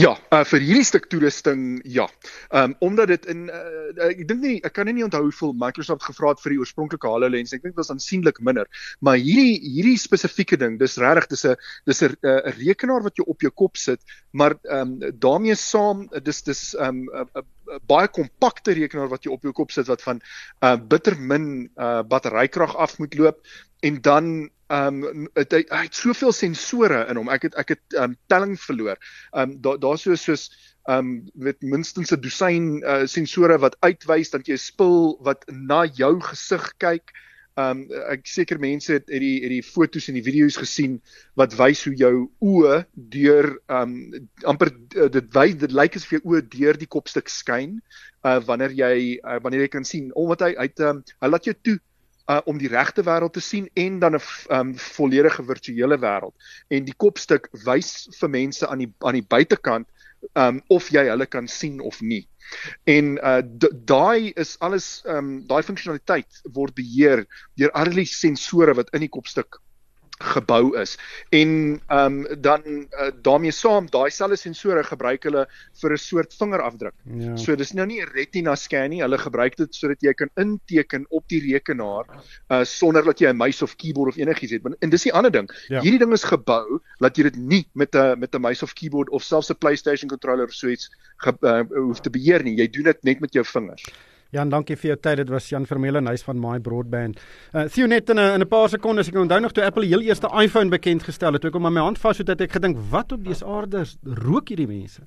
Ja, 0.00 0.12
uh, 0.32 0.42
vir 0.48 0.64
hierdie 0.64 0.86
stuk 0.86 1.08
toerusting 1.12 1.80
ja. 1.84 2.06
Ehm 2.50 2.74
um, 2.74 2.76
omdat 2.88 3.12
dit 3.12 3.26
in 3.32 3.46
uh, 3.48 4.08
ek 4.08 4.24
dink 4.28 4.42
nie 4.42 4.56
ek 4.66 4.74
kan 4.76 4.88
nie 4.90 5.04
onthou 5.06 5.22
hoeveel 5.26 5.54
Microsoft 5.58 6.04
gevra 6.08 6.34
het 6.34 6.42
vir 6.42 6.54
die 6.54 6.60
oorspronklike 6.62 7.08
HoloLens. 7.08 7.54
Ek 7.54 7.62
dink 7.62 7.74
dit 7.74 7.80
was 7.80 7.92
aansienlik 7.94 8.40
minder. 8.44 8.68
Maar 9.00 9.20
hierdie 9.22 9.56
hierdie 9.62 9.98
spesifieke 10.00 10.58
ding, 10.60 10.78
dis 10.80 10.98
regtig 11.00 11.30
dis 11.32 11.44
'n 11.46 11.56
dis 11.86 12.02
'n 12.02 12.16
uh, 12.22 12.38
rekenaar 12.58 13.02
wat 13.06 13.16
jy 13.16 13.24
op 13.26 13.40
jou 13.40 13.50
kop 13.50 13.76
sit, 13.76 14.00
maar 14.32 14.58
ehm 14.64 14.96
um, 15.02 15.12
daarmee 15.20 15.56
saam 15.56 16.08
dis 16.22 16.42
dis 16.42 16.74
ehm 16.74 17.08
um, 17.08 17.28
'n 17.34 17.80
baie 17.88 18.08
kompakte 18.08 18.74
rekenaar 18.76 19.08
wat 19.08 19.24
jy 19.24 19.32
op 19.32 19.42
jou 19.42 19.52
kop 19.52 19.70
sit 19.72 19.88
wat 19.88 20.02
van 20.02 20.20
uh 20.60 20.76
bitter 20.76 21.16
min 21.18 21.70
uh 21.76 22.02
batterykrag 22.02 22.76
af 22.76 22.98
moet 22.98 23.14
loop 23.14 23.40
en 23.80 24.00
dan 24.00 24.50
ehm 24.72 25.02
um, 25.04 25.26
het, 25.34 25.52
hy, 25.52 25.64
hy 25.68 25.82
het 25.86 25.96
soveel 25.96 26.32
sensore 26.32 27.04
in 27.10 27.20
hom. 27.20 27.28
Ek 27.32 27.48
het 27.48 27.58
ek 27.60 27.74
het 27.76 27.96
ehm 27.96 28.14
um, 28.14 28.16
telling 28.32 28.54
verloor. 28.60 28.96
Ehm 29.32 29.50
um, 29.50 29.58
daar 29.60 29.78
daar 29.78 29.98
so 29.98 30.14
soos 30.14 30.48
ehm 30.84 30.98
um, 30.98 31.12
met 31.34 31.60
minstens 31.62 32.12
'n 32.12 32.20
dosyn 32.20 32.82
uh, 32.82 33.04
sensore 33.06 33.58
wat 33.58 33.76
uitwys 33.80 34.30
dat 34.30 34.46
jy 34.46 34.54
'n 34.54 34.66
spul 34.70 35.18
wat 35.20 35.44
na 35.48 35.84
jou 35.84 36.20
gesig 36.20 36.72
kyk. 36.78 37.12
Ehm 37.54 37.84
um, 37.84 38.02
ek 38.10 38.26
seker 38.26 38.58
mense 38.58 38.92
het 38.92 39.06
het 39.06 39.20
die 39.20 39.42
het 39.42 39.52
die 39.52 39.62
foto's 39.62 40.08
en 40.08 40.16
die 40.18 40.26
video's 40.26 40.56
gesien 40.56 41.00
wat 41.38 41.54
wys 41.54 41.84
hoe 41.84 41.94
jou 41.94 42.30
oë 42.40 42.84
deur 42.94 43.58
ehm 43.68 43.94
um, 43.94 44.28
amper 44.42 44.72
uh, 44.96 45.06
dit 45.06 45.28
wys 45.36 45.54
dit 45.60 45.72
lyk 45.72 45.96
asof 45.96 46.16
jou 46.16 46.22
oë 46.24 46.42
deur 46.48 46.76
die 46.80 46.90
kopstuk 46.90 47.28
skyn 47.28 47.80
uh 48.24 48.40
wanneer 48.48 48.72
jy 48.72 49.20
uh, 49.22 49.38
wanneer 49.44 49.68
jy 49.68 49.70
kan 49.76 49.84
sien 49.84 50.10
omdat 50.14 50.48
hy 50.48 50.54
uit 50.56 50.80
ehm 50.80 50.96
um, 50.96 51.04
hy 51.20 51.28
laat 51.30 51.44
jou 51.44 51.54
toe 51.62 51.78
uh 52.30 52.40
om 52.44 52.58
die 52.58 52.68
regte 52.72 53.04
wêreld 53.04 53.34
te 53.36 53.40
sien 53.44 53.68
en 53.74 53.98
dan 53.98 54.14
'n 54.16 54.22
um, 54.50 54.78
volledige 54.78 55.44
virtuele 55.44 55.98
wêreld. 55.98 56.34
En 56.68 56.84
die 56.84 56.96
kopstuk 56.96 57.48
wys 57.64 58.08
vir 58.20 58.30
mense 58.30 58.66
aan 58.66 58.78
die 58.78 58.92
aan 58.98 59.18
die 59.20 59.26
buitekant 59.28 59.88
um 60.32 60.62
of 60.68 60.88
jy 60.88 61.04
hulle 61.08 61.26
kan 61.26 61.48
sien 61.48 61.80
of 61.80 62.00
nie. 62.00 62.24
En 62.84 63.18
uh 63.18 63.42
daai 63.84 64.32
is 64.36 64.56
alles 64.58 65.02
um 65.06 65.46
daai 65.46 65.62
funksionaliteit 65.62 66.40
word 66.52 66.74
beheer 66.74 67.26
deur 67.56 67.70
al 67.70 67.92
die 67.92 68.08
sensore 68.08 68.74
wat 68.74 68.92
in 68.92 69.04
die 69.04 69.12
kopstuk 69.12 69.60
gebou 70.22 70.76
is. 70.78 70.98
En 71.28 71.80
ehm 71.86 72.24
um, 72.24 72.40
dan 72.40 72.62
uh, 72.66 73.10
daarmee 73.22 73.50
saam 73.50 73.86
daai 73.90 74.10
selfde 74.10 74.36
sensore 74.36 74.84
gebruik 74.84 75.22
hulle 75.22 75.46
vir 75.80 75.92
'n 75.92 75.98
soort 75.98 76.34
vingerafdruk. 76.34 76.94
Ja. 77.04 77.36
So 77.36 77.56
dis 77.56 77.72
nou 77.72 77.86
nie 77.86 78.00
'n 78.00 78.10
retina 78.14 78.54
scan 78.54 78.90
nie, 78.90 79.02
hulle 79.02 79.18
gebruik 79.18 79.56
dit 79.56 79.74
sodat 79.74 80.00
jy 80.00 80.12
kan 80.12 80.30
inteken 80.36 81.06
op 81.08 81.28
die 81.28 81.40
rekenaar 81.52 82.04
uh 82.50 82.64
sonder 82.64 83.04
dat 83.04 83.18
jy 83.18 83.28
'n 83.28 83.36
muis 83.36 83.62
of 83.62 83.76
keyboard 83.76 84.12
of 84.12 84.16
enigiets 84.16 84.52
het. 84.52 84.62
En 84.78 84.90
dis 84.90 85.02
die 85.02 85.12
ander 85.12 85.30
ding. 85.30 85.50
Ja. 85.68 85.80
Hierdie 85.80 85.98
ding 85.98 86.12
is 86.12 86.24
gebou 86.24 86.80
dat 87.00 87.16
jy 87.16 87.22
dit 87.22 87.36
nie 87.36 87.66
met 87.72 87.94
'n 87.94 88.18
met 88.18 88.34
'n 88.34 88.40
muis 88.40 88.62
of 88.62 88.72
keyboard 88.72 89.10
of 89.10 89.22
selfs 89.22 89.50
'n 89.50 89.58
PlayStation 89.58 90.08
controller 90.08 90.44
of 90.44 90.52
so 90.52 90.68
iets 90.68 90.90
uh, 91.42 91.62
hoef 91.68 92.00
te 92.00 92.10
beheer 92.10 92.42
nie. 92.42 92.56
Jy 92.56 92.70
doen 92.70 92.84
dit 92.84 93.02
net 93.02 93.20
met 93.20 93.32
jou 93.32 93.44
vingers. 93.44 93.84
Jan, 94.34 94.50
dankie 94.50 94.74
vir 94.74 94.94
jou 94.94 94.96
tyd. 94.98 95.20
Dit 95.22 95.30
was 95.30 95.46
Jan 95.46 95.66
Vermeulen, 95.68 96.08
hy's 96.10 96.24
van 96.26 96.40
My 96.42 96.56
Broadband. 96.62 97.20
Uh 97.54 97.68
sien 97.70 97.88
net 97.88 98.10
in 98.10 98.18
'n 98.18 98.34
in 98.34 98.42
'n 98.42 98.48
paar 98.48 98.68
sekondes 98.68 99.08
ek 99.08 99.14
onthou 99.14 99.40
nog 99.40 99.52
toe 99.52 99.64
Apple 99.64 99.86
heel 99.86 100.00
eerste 100.00 100.28
iPhone 100.42 100.70
bekend 100.70 101.02
gestel 101.02 101.32
het, 101.32 101.40
toe 101.40 101.50
ek 101.50 101.54
hom 101.54 101.66
aan 101.66 101.72
my 101.72 101.80
hand 101.80 101.98
vas 101.98 102.18
het, 102.18 102.28
het 102.28 102.40
ek 102.40 102.52
gedink, 102.52 102.76
wat 102.90 103.12
op 103.12 103.24
dese 103.24 103.46
aarde 103.46 103.84
rook 104.02 104.48
hierdie 104.48 104.66
mense? 104.66 105.02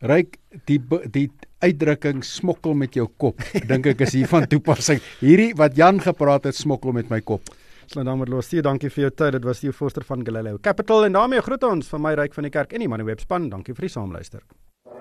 Ryk 0.00 0.38
die 0.66 0.78
die 1.10 1.30
uitdrukking 1.60 2.22
smokkel 2.22 2.74
met 2.74 2.94
jou 2.94 3.08
kop. 3.16 3.40
Dink 3.66 3.86
ek 3.86 4.00
is 4.00 4.12
hier 4.12 4.28
van 4.28 4.46
toepassing. 4.46 5.00
Hierdie 5.20 5.54
wat 5.56 5.74
Jan 5.76 6.00
gepraat 6.00 6.44
het, 6.44 6.54
smokkel 6.54 6.92
met 6.92 7.10
my 7.10 7.20
kop. 7.20 7.42
Slaan 7.86 8.04
dan 8.04 8.18
met 8.18 8.28
los. 8.28 8.46
Sien, 8.46 8.62
dankie 8.62 8.90
vir 8.90 9.08
jou 9.08 9.10
tyd. 9.10 9.32
Dit 9.32 9.44
was 9.44 9.60
die 9.60 9.72
voorster 9.72 10.04
van 10.04 10.24
Galileo 10.24 10.58
Capital 10.60 11.04
en 11.04 11.12
daarmee 11.12 11.40
groet 11.40 11.64
ons 11.64 11.88
van 11.88 12.02
my 12.02 12.14
ryk 12.14 12.34
van 12.34 12.44
die 12.44 12.50
kerk 12.50 12.72
en 12.72 12.78
die 12.78 12.88
Money 12.88 13.04
Web 13.04 13.20
span. 13.20 13.48
Dankie 13.48 13.74
vir 13.74 13.88
die 13.88 13.94
saamluister. 13.96 14.42